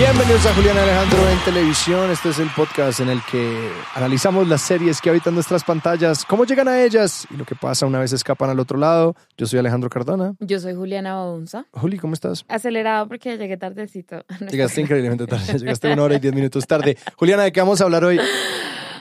Bienvenidos 0.00 0.46
a 0.46 0.54
Julián 0.54 0.78
Alejandro 0.78 1.28
en 1.28 1.38
televisión. 1.44 2.10
Este 2.10 2.30
es 2.30 2.38
el 2.38 2.48
podcast 2.56 3.00
en 3.00 3.10
el 3.10 3.20
que 3.30 3.70
analizamos 3.94 4.48
las 4.48 4.62
series 4.62 4.98
que 4.98 5.10
habitan 5.10 5.34
nuestras 5.34 5.62
pantallas, 5.62 6.24
cómo 6.24 6.46
llegan 6.46 6.68
a 6.68 6.82
ellas 6.82 7.26
y 7.30 7.36
lo 7.36 7.44
que 7.44 7.54
pasa 7.54 7.84
una 7.84 7.98
vez 7.98 8.10
escapan 8.14 8.48
al 8.48 8.58
otro 8.60 8.78
lado. 8.78 9.14
Yo 9.36 9.44
soy 9.44 9.58
Alejandro 9.58 9.90
Cardona. 9.90 10.32
Yo 10.40 10.58
soy 10.58 10.74
Juliana 10.74 11.16
Baunza. 11.16 11.66
Juli, 11.72 11.98
¿cómo 11.98 12.14
estás? 12.14 12.46
Acelerado 12.48 13.08
porque 13.08 13.36
llegué 13.36 13.58
tardecito. 13.58 14.24
Llegaste 14.50 14.80
increíblemente 14.80 15.26
tarde. 15.26 15.58
Llegaste 15.58 15.92
una 15.92 16.04
hora 16.04 16.14
y 16.14 16.18
diez 16.18 16.32
minutos 16.32 16.66
tarde. 16.66 16.96
Juliana, 17.16 17.42
¿de 17.42 17.52
qué 17.52 17.60
vamos 17.60 17.82
a 17.82 17.84
hablar 17.84 18.02
hoy? 18.02 18.18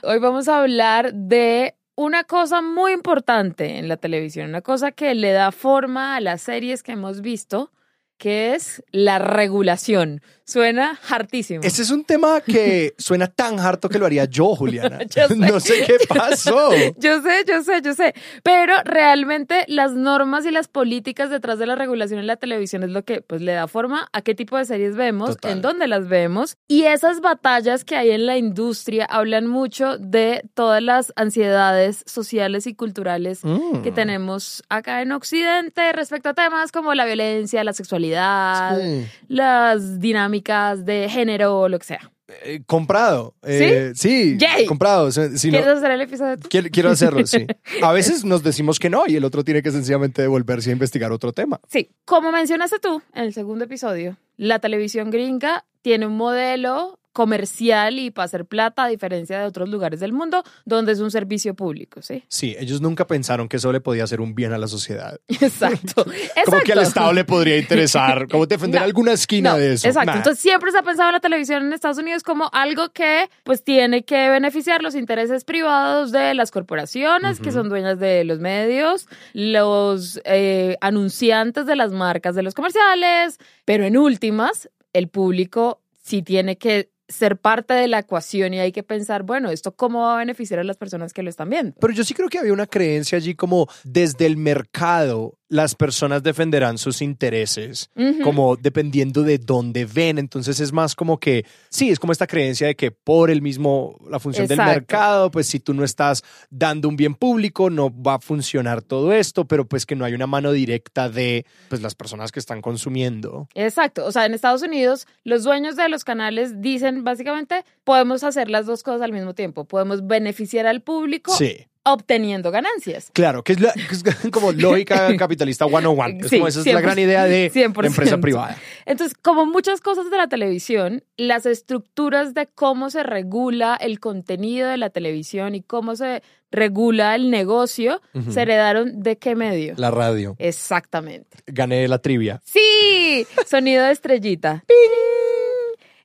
Hoy 0.04 0.20
vamos 0.20 0.50
a 0.50 0.60
hablar 0.60 1.14
de 1.14 1.76
una 1.96 2.26
cosa 2.26 2.62
muy 2.62 2.92
importante 2.92 3.78
en 3.78 3.88
la 3.88 3.96
televisión, 3.96 4.50
una 4.50 4.62
cosa 4.62 4.92
que 4.92 5.16
le 5.16 5.32
da 5.32 5.54
forma 5.54 6.18
a 6.18 6.20
las 6.20 6.42
series 6.42 6.84
que 6.84 6.92
hemos 6.92 7.22
visto, 7.22 7.72
que 8.18 8.54
es 8.54 8.84
la 8.92 9.18
regulación. 9.18 10.22
Suena 10.50 11.00
hartísimo. 11.10 11.62
Este 11.64 11.84
es 11.84 11.92
un 11.92 12.04
tema 12.04 12.42
que 12.42 12.94
suena 12.98 13.28
tan 13.28 13.60
harto 13.60 13.88
que 13.88 14.00
lo 14.00 14.08
haría 14.08 14.26
yo, 14.26 14.56
Juliana. 14.56 15.00
Yo 15.16 15.28
sé. 15.28 15.36
No 15.36 15.60
sé 15.60 15.84
qué 15.86 15.98
pasó. 16.08 16.72
Yo 16.98 17.22
sé, 17.22 17.44
yo 17.48 17.62
sé, 17.64 17.82
yo 17.84 17.94
sé. 17.94 18.14
Pero 18.44 18.74
realmente 18.84 19.64
las 19.68 19.92
normas 19.92 20.46
y 20.46 20.52
las 20.52 20.68
políticas 20.68 21.30
detrás 21.30 21.60
de 21.60 21.68
la 21.68 21.76
regulación 21.76 22.20
en 22.20 22.26
la 22.28 22.36
televisión 22.38 22.82
es 22.84 22.90
lo 22.90 23.04
que 23.04 23.22
pues 23.22 23.42
le 23.42 23.52
da 23.54 23.68
forma 23.68 24.10
a 24.12 24.22
qué 24.24 24.34
tipo 24.34 24.58
de 24.58 24.66
series 24.66 24.96
vemos, 24.96 25.32
Total. 25.32 25.52
en 25.52 25.62
dónde 25.62 25.88
las 25.88 26.08
vemos. 26.08 26.58
Y 26.68 26.84
esas 26.86 27.22
batallas 27.22 27.86
que 27.86 27.96
hay 27.96 28.10
en 28.12 28.26
la 28.26 28.38
industria 28.38 29.06
hablan 29.06 29.46
mucho 29.46 29.98
de 30.00 30.42
todas 30.56 30.82
las 30.82 31.14
ansiedades 31.16 32.04
sociales 32.08 32.66
y 32.68 32.74
culturales 32.74 33.44
Mm. 33.44 33.82
que 33.84 33.92
tenemos 33.92 34.64
acá 34.70 35.02
en 35.02 35.12
Occidente 35.12 35.92
respecto 35.94 36.30
a 36.30 36.34
temas 36.34 36.72
como 36.72 36.94
la 36.96 37.06
violencia, 37.06 37.64
la 37.64 37.74
sexualidad, 37.74 38.78
Sí. 38.80 39.06
las 39.28 40.00
dinámicas 40.00 40.39
de 40.44 41.08
género, 41.10 41.68
lo 41.70 41.80
que 41.80 41.86
sea. 41.86 42.12
Eh, 42.44 42.62
comprado. 42.68 43.34
Eh, 43.44 43.92
sí, 43.96 44.38
Yay. 44.38 44.66
comprado. 44.68 45.12
Si- 45.12 45.20
no- 45.22 45.58
¿Quieres 45.58 45.68
hacer 45.68 45.92
el 45.92 46.02
episodio? 46.02 46.38
tú? 46.38 46.48
Quiero, 46.48 46.70
quiero 46.72 46.90
hacerlo, 46.92 47.26
sí. 47.26 47.48
A 47.82 47.92
veces 47.92 48.24
nos 48.24 48.44
decimos 48.44 48.78
que 48.78 48.90
no 48.90 49.04
y 49.08 49.16
el 49.16 49.26
otro 49.26 49.44
tiene 49.44 49.64
que 49.64 49.72
sencillamente 49.72 50.22
devolverse 50.22 50.70
a 50.70 50.74
investigar 50.74 51.12
otro 51.12 51.34
tema. 51.34 51.60
Sí, 51.68 51.90
como 52.06 52.32
mencionaste 52.32 52.78
tú 52.80 53.02
en 53.16 53.24
el 53.24 53.34
segundo 53.34 53.66
episodio, 53.66 54.18
la 54.38 54.60
televisión 54.60 55.10
gringa 55.10 55.66
tiene 55.82 56.06
un 56.06 56.18
modelo 56.18 56.99
comercial 57.20 58.00
y 58.00 58.12
para 58.12 58.28
hacer 58.28 58.46
plata, 58.46 58.86
a 58.86 58.88
diferencia 58.88 59.38
de 59.38 59.44
otros 59.44 59.68
lugares 59.68 60.00
del 60.00 60.14
mundo, 60.14 60.42
donde 60.64 60.94
es 60.94 61.02
un 61.02 61.12
servicio 61.12 61.54
público, 61.54 62.02
¿sí? 62.02 62.24
Sí, 62.30 62.56
ellos 62.58 62.80
nunca 62.80 63.08
pensaron 63.08 63.50
que 63.50 63.58
eso 63.58 63.74
le 63.74 63.82
podía 63.82 64.06
hacer 64.06 64.22
un 64.22 64.36
bien 64.36 64.54
a 64.54 64.58
la 64.58 64.70
sociedad. 64.70 65.20
Exacto. 65.28 66.06
Como 66.46 66.62
que 66.62 66.72
al. 66.72 66.80
Estado 66.80 67.12
le 67.12 67.26
podría 67.26 67.58
interesar, 67.58 68.26
como 68.32 68.46
defender 68.46 68.80
No, 68.80 68.86
alguna 68.86 69.12
esquina 69.12 69.52
No, 69.52 69.58
de 69.58 69.74
eso. 69.74 69.86
Exacto. 69.90 70.12
Nah. 70.12 70.18
Entonces 70.20 70.42
siempre 70.42 70.72
se 70.72 70.78
ha 70.78 70.82
pensado 70.82 71.10
en 71.10 71.14
la 71.14 71.20
televisión 71.20 71.66
en 71.66 71.74
Estados 71.74 71.98
Unidos 71.98 72.24
como 72.24 72.50
algo 72.54 72.88
que 72.94 73.30
pues 73.44 73.66
tiene 73.66 74.04
que 74.04 74.30
beneficiar 74.30 74.82
los 74.82 74.96
intereses 74.96 75.44
privados 75.44 76.14
de 76.14 76.34
las 76.36 76.52
corporaciones 76.52 77.42
que 77.42 77.52
son 77.52 77.68
dueñas 77.68 78.00
de 78.00 78.24
los 78.24 78.40
medios, 78.40 79.10
los 79.34 80.22
eh, 80.24 80.78
anunciantes 80.80 81.66
de 81.66 81.76
las 81.76 81.92
marcas 81.92 82.34
de 82.34 82.44
los 82.44 82.54
comerciales, 82.54 83.40
pero 83.66 83.84
en 83.84 83.98
últimas 83.98 84.70
el 84.94 85.10
público 85.10 85.82
sí 86.02 86.22
tiene 86.22 86.58
que 86.58 86.92
ser 87.10 87.38
parte 87.38 87.74
de 87.74 87.88
la 87.88 88.00
ecuación 88.00 88.54
y 88.54 88.60
hay 88.60 88.72
que 88.72 88.84
pensar, 88.84 89.24
bueno, 89.24 89.50
esto 89.50 89.76
cómo 89.76 90.02
va 90.02 90.16
a 90.16 90.20
beneficiar 90.20 90.60
a 90.60 90.64
las 90.64 90.78
personas 90.78 91.12
que 91.12 91.24
lo 91.24 91.30
están 91.30 91.50
viendo. 91.50 91.76
Pero 91.80 91.94
yo 91.94 92.04
sí 92.04 92.14
creo 92.14 92.30
que 92.30 92.40
había 92.40 92.54
una 92.54 92.68
creencia 92.68 93.18
allí 93.18 93.36
como 93.36 93.68
desde 93.84 94.26
el 94.26 94.38
mercado 94.38 95.39
las 95.50 95.74
personas 95.74 96.22
defenderán 96.22 96.78
sus 96.78 97.02
intereses, 97.02 97.90
como 98.24 98.56
dependiendo 98.56 99.24
de 99.24 99.40
dónde 99.40 99.86
ven. 99.86 100.20
Entonces 100.20 100.60
es 100.60 100.72
más 100.72 100.96
como 100.96 101.20
que, 101.20 101.44
sí, 101.70 101.90
es 101.90 102.00
como 102.00 102.14
esta 102.14 102.28
creencia 102.28 102.68
de 102.68 102.76
que 102.76 102.92
por 102.92 103.32
el 103.32 103.42
mismo, 103.42 103.98
la 104.10 104.20
función 104.20 104.48
del 104.48 104.60
mercado, 104.60 105.32
pues 105.32 105.48
si 105.48 105.60
tú 105.60 105.74
no 105.74 105.84
estás 105.84 106.24
dando 106.52 106.88
un 106.88 106.96
bien 106.96 107.16
público, 107.16 107.72
no 107.72 107.92
va 107.92 108.16
a 108.16 108.20
funcionar 108.20 108.84
todo 108.84 109.12
esto, 109.12 109.46
pero 109.46 109.66
pues 109.68 109.88
que 109.88 109.96
no 109.96 110.06
hay 110.06 110.14
una 110.14 110.28
mano 110.28 110.52
directa 110.52 111.10
de 111.10 111.46
pues 111.68 111.82
las 111.82 111.96
personas 111.96 112.32
que 112.32 112.40
están 112.40 112.62
consumiendo. 112.62 113.48
Exacto, 113.56 114.06
o 114.06 114.12
sea, 114.12 114.28
en 114.28 114.36
Estados 114.36 114.62
Unidos 114.62 115.08
los 115.24 115.44
dueños 115.44 115.76
de 115.76 115.90
los 115.90 116.04
canales 116.04 116.62
dicen 116.62 117.04
básicamente 117.04 117.66
podemos 117.84 118.24
hacer 118.24 118.50
las 118.50 118.68
dos 118.68 118.84
cosas 118.84 119.02
al 119.02 119.14
mismo 119.14 119.34
tiempo, 119.34 119.66
podemos 119.66 120.06
beneficiar 120.06 120.68
al 120.68 120.82
público 120.82 121.34
Sí. 121.36 121.66
Obteniendo 121.84 122.52
ganancias. 122.52 123.10
Claro, 123.14 123.44
que 123.44 123.54
es, 123.54 123.60
la- 123.62 123.74
que 123.74 123.82
es 123.94 124.04
como 124.32 124.52
lógica 124.52 125.16
capitalista 125.18 125.66
101. 125.68 126.20
Es 126.24 126.30
Sí, 126.30 126.38
como 126.38 126.48
esa 126.48 126.60
es 126.60 126.66
la 126.68 126.80
100%, 126.80 126.82
gran 126.82 127.00
idea 127.00 127.24
de 127.26 127.52
100%. 127.52 127.86
empresa 127.86 128.18
privada. 128.20 128.58
Entonces, 128.86 129.16
como 129.22 129.46
muchas 129.46 129.82
cosas 129.82 130.10
de 130.12 130.18
la 130.18 130.28
televisión, 130.28 131.04
las 131.18 131.46
estructuras 131.46 132.34
de 132.34 132.48
cómo 132.48 132.90
se 132.90 133.04
regula 133.04 133.76
el 133.80 134.00
contenido 134.00 134.68
de 134.70 134.78
la 134.78 134.90
televisión 134.90 135.56
y 135.56 135.62
cómo 135.62 135.96
se 135.96 136.22
regula 136.52 137.14
el 137.14 137.30
negocio 137.30 138.02
se 138.32 138.42
heredaron 138.42 139.04
de 139.04 139.18
qué 139.20 139.36
medio? 139.36 139.76
La 139.78 139.92
radio. 139.92 140.36
Exactamente. 140.40 141.38
Gané 141.46 141.88
la 141.88 142.00
trivia. 142.00 142.42
Sí, 142.44 143.28
sonido 143.46 143.84
de 143.86 143.92
estrellita. 143.92 144.64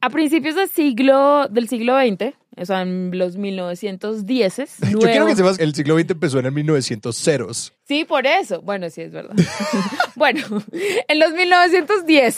A 0.04 0.10
principios 0.10 0.54
del 0.54 0.68
siglo, 0.68 1.48
del 1.48 1.66
siglo 1.66 1.98
XX, 1.98 2.34
o 2.58 2.64
sea, 2.66 2.82
en 2.82 3.16
los 3.16 3.38
1910, 3.38 4.56
Yo 4.92 4.98
quiero 4.98 5.24
que 5.24 5.34
sepas 5.34 5.56
que 5.56 5.64
el 5.64 5.74
siglo 5.74 5.98
XX 5.98 6.10
empezó 6.10 6.38
en 6.40 6.44
el 6.44 6.52
1900. 6.52 7.72
Sí, 7.88 8.04
por 8.04 8.26
eso. 8.26 8.60
Bueno, 8.60 8.90
sí, 8.90 9.00
es 9.00 9.12
verdad. 9.12 9.34
bueno, 10.14 10.42
en 11.08 11.18
los 11.18 11.32
1910, 11.32 12.36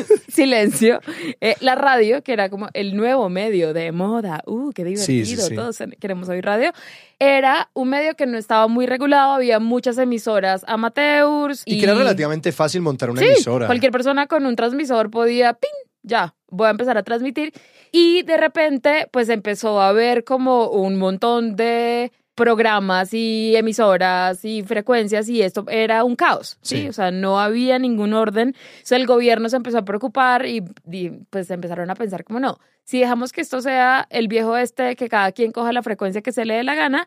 silencio, 0.32 1.00
eh, 1.40 1.56
la 1.58 1.74
radio, 1.74 2.22
que 2.22 2.32
era 2.32 2.50
como 2.50 2.68
el 2.72 2.96
nuevo 2.96 3.28
medio 3.28 3.74
de 3.74 3.90
moda, 3.90 4.44
uh, 4.46 4.70
qué 4.70 4.84
divertido, 4.84 5.26
sí, 5.26 5.36
sí. 5.36 5.54
todos 5.56 5.76
queremos 5.98 6.28
oír 6.28 6.44
radio, 6.44 6.70
era 7.18 7.68
un 7.74 7.88
medio 7.88 8.14
que 8.14 8.26
no 8.26 8.38
estaba 8.38 8.68
muy 8.68 8.86
regulado, 8.86 9.32
había 9.32 9.58
muchas 9.58 9.98
emisoras 9.98 10.64
amateurs. 10.68 11.64
Y, 11.66 11.78
que 11.78 11.84
era 11.84 11.96
relativamente 11.96 12.52
fácil 12.52 12.80
montar 12.82 13.10
una 13.10 13.22
Sí, 13.22 13.26
emisora. 13.26 13.66
cualquier 13.66 13.90
persona 13.90 14.28
con 14.28 14.46
un 14.46 14.54
transmisor 14.54 15.10
podía, 15.10 15.54
¡ping! 15.54 15.87
Ya, 16.08 16.34
voy 16.48 16.66
a 16.66 16.70
empezar 16.70 16.96
a 16.98 17.02
transmitir. 17.02 17.52
Y 17.92 18.22
de 18.22 18.36
repente, 18.36 19.08
pues 19.12 19.28
empezó 19.28 19.80
a 19.80 19.88
haber 19.88 20.24
como 20.24 20.68
un 20.70 20.98
montón 20.98 21.54
de 21.54 22.10
programas 22.34 23.12
y 23.12 23.56
emisoras 23.56 24.44
y 24.44 24.62
frecuencias 24.62 25.28
y 25.28 25.42
esto 25.42 25.64
era 25.68 26.04
un 26.04 26.14
caos, 26.14 26.56
¿sí? 26.62 26.82
Sí. 26.82 26.88
O 26.88 26.92
sea, 26.92 27.10
no 27.10 27.40
había 27.40 27.80
ningún 27.80 28.14
orden. 28.14 28.54
Entonces 28.54 28.92
el 28.92 29.06
gobierno 29.06 29.48
se 29.48 29.56
empezó 29.56 29.78
a 29.78 29.84
preocupar 29.84 30.46
y, 30.46 30.62
y, 30.90 31.10
pues 31.30 31.50
empezaron 31.50 31.90
a 31.90 31.96
pensar 31.96 32.22
como 32.22 32.38
no, 32.38 32.58
si 32.84 33.00
dejamos 33.00 33.32
que 33.32 33.40
esto 33.40 33.60
sea 33.60 34.06
el 34.08 34.28
viejo 34.28 34.56
este, 34.56 34.96
que 34.96 35.08
cada 35.08 35.32
quien 35.32 35.52
coja 35.52 35.72
la 35.72 35.82
frecuencia 35.82 36.22
que 36.22 36.32
se 36.32 36.46
le 36.46 36.54
dé 36.54 36.62
la 36.64 36.74
gana, 36.74 37.06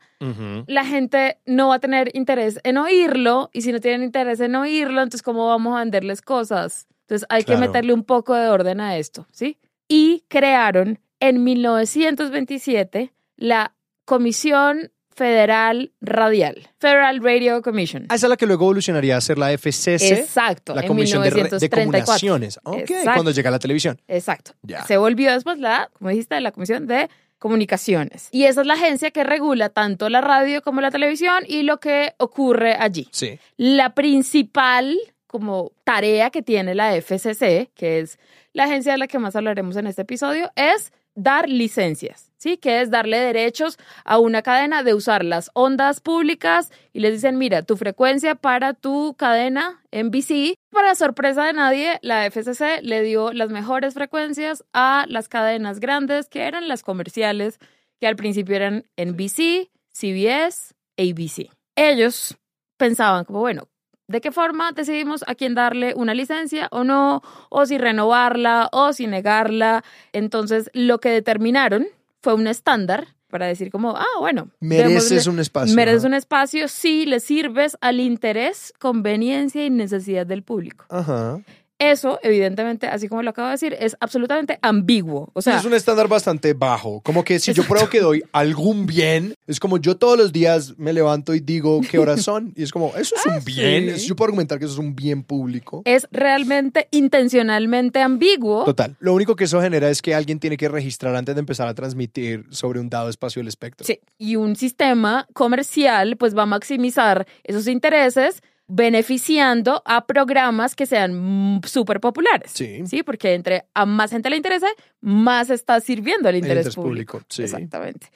la 0.67 0.85
gente 0.85 1.39
no 1.47 1.69
va 1.69 1.75
a 1.75 1.79
tener 1.79 2.11
interés 2.13 2.59
en 2.63 2.77
oírlo 2.77 3.49
y 3.51 3.61
si 3.61 3.71
no 3.71 3.79
tienen 3.79 4.03
interés 4.03 4.41
en 4.41 4.55
oírlo, 4.55 5.01
entonces 5.01 5.23
¿cómo 5.23 5.47
vamos 5.47 5.75
a 5.75 5.79
venderles 5.79 6.21
cosas? 6.21 6.87
Entonces 7.01 7.25
hay 7.29 7.43
Claro. 7.43 7.61
que 7.61 7.67
meterle 7.67 7.93
un 7.93 8.03
poco 8.03 8.33
de 8.35 8.47
orden 8.49 8.79
a 8.81 8.97
esto, 8.97 9.27
¿sí? 9.31 9.57
Y 9.87 10.23
crearon 10.29 10.99
en 11.19 11.43
1927 11.43 13.11
la 13.37 13.73
Comisión 14.05 14.91
Federal 15.13 15.91
Radial, 15.99 16.69
Federal 16.79 17.21
Radio 17.21 17.61
Commission. 17.61 18.05
Ah, 18.09 18.15
esa 18.15 18.27
es 18.27 18.29
la 18.29 18.37
que 18.37 18.45
luego 18.45 18.63
evolucionaría 18.65 19.17
a 19.17 19.21
ser 19.21 19.37
la 19.37 19.51
FCC. 19.51 20.11
Exacto, 20.19 20.73
La 20.73 20.81
en 20.81 20.87
Comisión 20.87 21.21
de, 21.21 21.29
re- 21.29 21.35
de 21.35 21.41
1934. 21.43 21.83
Comunicaciones. 21.83 22.59
Ok, 22.63 22.77
Exacto. 22.89 23.11
cuando 23.13 23.31
llega 23.31 23.51
la 23.51 23.59
televisión. 23.59 24.01
Exacto. 24.07 24.53
Ya. 24.63 24.83
Se 24.85 24.97
volvió 24.97 25.31
después 25.33 25.59
la, 25.59 25.89
como 25.93 26.09
dijiste, 26.09 26.39
la 26.39 26.51
Comisión 26.51 26.87
de 26.87 27.09
Comunicaciones. 27.39 28.29
Y 28.31 28.45
esa 28.45 28.61
es 28.61 28.67
la 28.67 28.75
agencia 28.75 29.11
que 29.11 29.23
regula 29.23 29.69
tanto 29.69 30.09
la 30.09 30.21
radio 30.21 30.61
como 30.61 30.79
la 30.79 30.91
televisión 30.91 31.43
y 31.47 31.63
lo 31.63 31.79
que 31.79 32.13
ocurre 32.17 32.75
allí. 32.79 33.07
Sí. 33.11 33.37
La 33.57 33.93
principal 33.93 34.97
como 35.31 35.71
tarea 35.85 36.29
que 36.29 36.41
tiene 36.41 36.75
la 36.75 36.93
FCC, 36.93 37.71
que 37.73 37.99
es 37.99 38.19
la 38.51 38.65
agencia 38.65 38.91
de 38.91 38.97
la 38.97 39.07
que 39.07 39.17
más 39.17 39.37
hablaremos 39.37 39.77
en 39.77 39.87
este 39.87 40.01
episodio, 40.01 40.51
es 40.57 40.91
dar 41.15 41.47
licencias, 41.47 42.33
¿sí? 42.35 42.57
Que 42.57 42.81
es 42.81 42.91
darle 42.91 43.17
derechos 43.17 43.77
a 44.03 44.19
una 44.19 44.41
cadena 44.41 44.83
de 44.83 44.93
usar 44.93 45.23
las 45.23 45.49
ondas 45.53 46.01
públicas 46.01 46.69
y 46.91 46.99
les 46.99 47.13
dicen, 47.13 47.37
mira, 47.37 47.61
tu 47.61 47.77
frecuencia 47.77 48.35
para 48.35 48.73
tu 48.73 49.15
cadena 49.17 49.81
NBC. 49.93 50.55
Para 50.69 50.95
sorpresa 50.95 51.45
de 51.45 51.53
nadie, 51.53 51.97
la 52.01 52.29
FCC 52.29 52.81
le 52.81 53.01
dio 53.01 53.31
las 53.31 53.51
mejores 53.51 53.93
frecuencias 53.93 54.65
a 54.73 55.05
las 55.07 55.29
cadenas 55.29 55.79
grandes, 55.79 56.27
que 56.27 56.41
eran 56.43 56.67
las 56.67 56.83
comerciales, 56.83 57.57
que 58.01 58.07
al 58.07 58.17
principio 58.17 58.57
eran 58.57 58.83
NBC, 58.97 59.69
CBS, 59.93 60.73
ABC. 60.97 61.49
Ellos 61.77 62.37
pensaban 62.77 63.23
como, 63.23 63.39
bueno, 63.39 63.70
¿de 64.11 64.21
qué 64.21 64.31
forma 64.31 64.71
decidimos 64.71 65.23
a 65.27 65.35
quién 65.35 65.55
darle 65.55 65.93
una 65.95 66.13
licencia 66.13 66.67
o 66.71 66.83
no? 66.83 67.21
O 67.49 67.65
si 67.65 67.77
renovarla 67.77 68.69
o 68.71 68.93
si 68.93 69.07
negarla. 69.07 69.83
Entonces, 70.13 70.69
lo 70.73 70.99
que 70.99 71.09
determinaron 71.09 71.87
fue 72.21 72.33
un 72.33 72.47
estándar 72.47 73.07
para 73.31 73.47
decir 73.47 73.71
como, 73.71 73.95
ah, 73.95 74.05
bueno. 74.19 74.49
Mereces 74.59 75.25
un 75.25 75.39
espacio. 75.39 75.75
Mereces 75.75 76.03
un 76.03 76.13
espacio 76.13 76.67
si 76.67 77.05
le 77.05 77.19
sirves 77.19 77.77
al 77.81 77.99
interés, 77.99 78.73
conveniencia 78.77 79.65
y 79.65 79.69
necesidad 79.69 80.27
del 80.27 80.43
público. 80.43 80.85
Ajá. 80.89 81.39
Eso, 81.83 82.19
evidentemente, 82.21 82.85
así 82.85 83.07
como 83.07 83.23
lo 83.23 83.31
acabo 83.31 83.47
de 83.47 83.53
decir, 83.53 83.75
es 83.79 83.97
absolutamente 83.99 84.59
ambiguo. 84.61 85.29
O 85.33 85.41
sea, 85.41 85.57
es 85.57 85.65
un 85.65 85.73
estándar 85.73 86.07
bastante 86.07 86.53
bajo. 86.53 87.01
Como 87.01 87.23
que 87.23 87.39
si 87.39 87.53
yo 87.53 87.63
pruebo 87.63 87.89
que 87.89 87.99
doy 87.99 88.23
algún 88.33 88.85
bien, 88.85 89.33
es 89.47 89.59
como 89.59 89.77
yo 89.79 89.97
todos 89.97 90.17
los 90.17 90.31
días 90.31 90.75
me 90.77 90.93
levanto 90.93 91.33
y 91.33 91.39
digo 91.39 91.81
qué 91.89 91.97
horas 91.97 92.21
son. 92.23 92.53
Y 92.55 92.61
es 92.63 92.71
como, 92.71 92.93
eso 92.95 93.15
es 93.15 93.21
Ah, 93.25 93.37
un 93.39 93.43
bien. 93.45 93.97
sí. 93.97 94.07
Yo 94.07 94.15
puedo 94.15 94.27
argumentar 94.27 94.59
que 94.59 94.65
eso 94.65 94.75
es 94.75 94.79
un 94.79 94.95
bien 94.95 95.23
público. 95.23 95.81
es 95.85 96.07
realmente 96.11 96.87
intencionalmente 96.91 97.99
ambiguo. 98.01 98.63
Total. 98.65 98.95
Lo 98.99 99.13
único 99.13 99.35
que 99.35 99.45
eso 99.45 99.59
genera 99.61 99.89
es 99.89 100.01
que 100.01 100.13
alguien 100.13 100.39
tiene 100.39 100.57
que 100.57 100.69
registrar 100.69 101.15
antes 101.15 101.33
de 101.35 101.39
empezar 101.39 101.67
a 101.67 101.73
transmitir 101.73 102.45
sobre 102.51 102.79
un 102.79 102.89
dado 102.89 103.09
espacio 103.09 103.39
del 103.39 103.47
espectro. 103.47 103.87
Sí, 103.87 103.99
y 104.19 104.35
un 104.35 104.55
sistema 104.55 105.27
comercial 105.33 106.17
pues 106.17 106.37
va 106.37 106.43
a 106.43 106.45
maximizar 106.47 107.25
esos 107.43 107.67
intereses 107.67 108.41
beneficiando 108.73 109.81
a 109.85 110.05
programas 110.05 110.75
que 110.75 110.85
sean 110.85 111.59
súper 111.65 111.99
populares. 111.99 112.51
Sí. 112.53 112.81
Sí, 112.85 113.03
porque 113.03 113.33
entre 113.33 113.65
a 113.73 113.85
más 113.85 114.11
gente 114.11 114.29
le 114.29 114.37
interesa, 114.37 114.67
más 115.01 115.49
está 115.49 115.79
sirviendo 115.81 116.29
el 116.29 116.37
interés, 116.37 116.67
interés 116.67 116.75
público, 116.75 117.21
sí. 117.27 117.43
Exactamente. 117.43 118.07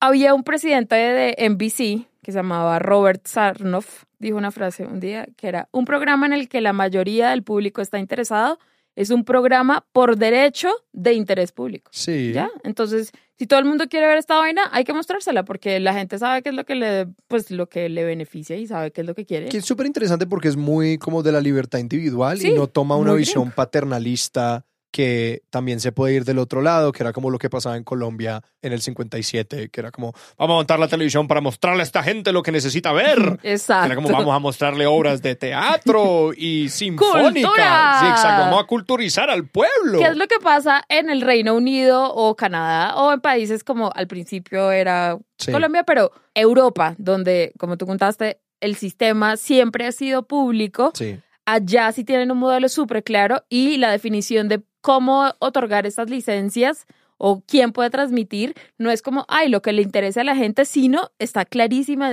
Había 0.00 0.34
un 0.34 0.42
presidente 0.42 0.96
de 0.96 1.48
NBC 1.48 2.08
que 2.22 2.32
se 2.32 2.38
llamaba 2.38 2.80
Robert 2.80 3.24
Sarnoff, 3.26 4.04
dijo 4.18 4.36
una 4.36 4.50
frase 4.50 4.84
un 4.84 4.98
día 4.98 5.28
que 5.36 5.46
era, 5.46 5.68
un 5.70 5.84
programa 5.84 6.26
en 6.26 6.32
el 6.32 6.48
que 6.48 6.60
la 6.60 6.72
mayoría 6.72 7.30
del 7.30 7.44
público 7.44 7.80
está 7.80 7.98
interesado 7.98 8.58
es 8.96 9.10
un 9.10 9.24
programa 9.24 9.86
por 9.92 10.16
derecho 10.16 10.70
de 10.92 11.14
interés 11.14 11.52
público. 11.52 11.90
Sí. 11.92 12.32
¿Ya? 12.32 12.50
Entonces, 12.64 13.12
si 13.38 13.46
todo 13.46 13.58
el 13.58 13.64
mundo 13.64 13.88
quiere 13.88 14.06
ver 14.06 14.18
esta 14.18 14.36
vaina, 14.36 14.62
hay 14.72 14.84
que 14.84 14.92
mostrársela 14.92 15.44
porque 15.44 15.80
la 15.80 15.94
gente 15.94 16.18
sabe 16.18 16.42
qué 16.42 16.50
es 16.50 16.54
lo 16.54 16.64
que 16.64 16.74
le, 16.74 17.06
pues, 17.26 17.50
lo 17.50 17.68
que 17.68 17.88
le 17.88 18.04
beneficia 18.04 18.56
y 18.56 18.66
sabe 18.66 18.90
qué 18.90 19.00
es 19.00 19.06
lo 19.06 19.14
que 19.14 19.24
quiere. 19.24 19.48
Que 19.48 19.58
es 19.58 19.64
súper 19.64 19.86
interesante 19.86 20.26
porque 20.26 20.48
es 20.48 20.56
muy 20.56 20.98
como 20.98 21.22
de 21.22 21.32
la 21.32 21.40
libertad 21.40 21.78
individual 21.78 22.44
y 22.44 22.52
no 22.52 22.66
toma 22.66 22.96
una 22.96 23.14
visión 23.14 23.44
gringo. 23.44 23.56
paternalista 23.56 24.66
que 24.90 25.42
también 25.50 25.80
se 25.80 25.92
puede 25.92 26.14
ir 26.14 26.24
del 26.24 26.38
otro 26.38 26.62
lado, 26.62 26.92
que 26.92 27.02
era 27.02 27.12
como 27.12 27.30
lo 27.30 27.38
que 27.38 27.48
pasaba 27.48 27.76
en 27.76 27.84
Colombia 27.84 28.42
en 28.62 28.72
el 28.72 28.80
57, 28.80 29.68
que 29.70 29.80
era 29.80 29.90
como, 29.90 30.12
vamos 30.36 30.54
a 30.54 30.56
montar 30.58 30.78
la 30.78 30.88
televisión 30.88 31.28
para 31.28 31.40
mostrarle 31.40 31.80
a 31.80 31.84
esta 31.84 32.02
gente 32.02 32.32
lo 32.32 32.42
que 32.42 32.52
necesita 32.52 32.92
ver. 32.92 33.38
Exacto. 33.42 33.86
Era 33.86 33.94
como, 33.94 34.08
vamos 34.10 34.34
a 34.34 34.38
mostrarle 34.38 34.86
obras 34.86 35.22
de 35.22 35.34
teatro 35.36 36.32
y. 36.36 36.68
Sí, 36.80 36.88
exacto. 36.88 38.42
Vamos 38.42 38.62
a 38.62 38.66
culturizar 38.66 39.30
al 39.30 39.46
pueblo. 39.46 39.98
¿Qué 39.98 40.06
es 40.06 40.16
lo 40.16 40.26
que 40.26 40.38
pasa 40.38 40.82
en 40.88 41.10
el 41.10 41.20
Reino 41.20 41.54
Unido 41.54 42.12
o 42.14 42.36
Canadá 42.36 42.96
o 42.96 43.12
en 43.12 43.20
países 43.20 43.64
como 43.64 43.90
al 43.94 44.06
principio 44.06 44.70
era 44.70 45.18
Sí. 45.40 45.52
Colombia, 45.52 45.84
pero 45.84 46.12
Europa, 46.34 46.94
donde, 46.98 47.52
como 47.58 47.78
tú 47.78 47.86
contaste, 47.86 48.40
el 48.60 48.76
sistema 48.76 49.36
siempre 49.36 49.86
ha 49.86 49.92
sido 49.92 50.26
público? 50.26 50.92
Sí. 50.94 51.18
Allá 51.52 51.90
sí 51.92 52.04
tienen 52.04 52.30
un 52.30 52.38
modelo 52.38 52.68
súper 52.68 53.02
claro 53.02 53.44
y 53.48 53.76
la 53.76 53.90
definición 53.90 54.48
de 54.48 54.62
cómo 54.80 55.34
otorgar 55.38 55.86
estas 55.86 56.08
licencias 56.08 56.86
o 57.18 57.42
quién 57.46 57.72
puede 57.72 57.90
transmitir 57.90 58.54
no 58.78 58.90
es 58.90 59.02
como, 59.02 59.26
ay, 59.28 59.48
lo 59.48 59.60
que 59.60 59.72
le 59.72 59.82
interesa 59.82 60.22
a 60.22 60.24
la 60.24 60.36
gente, 60.36 60.64
sino 60.64 61.10
está 61.18 61.44
clarísima, 61.44 62.12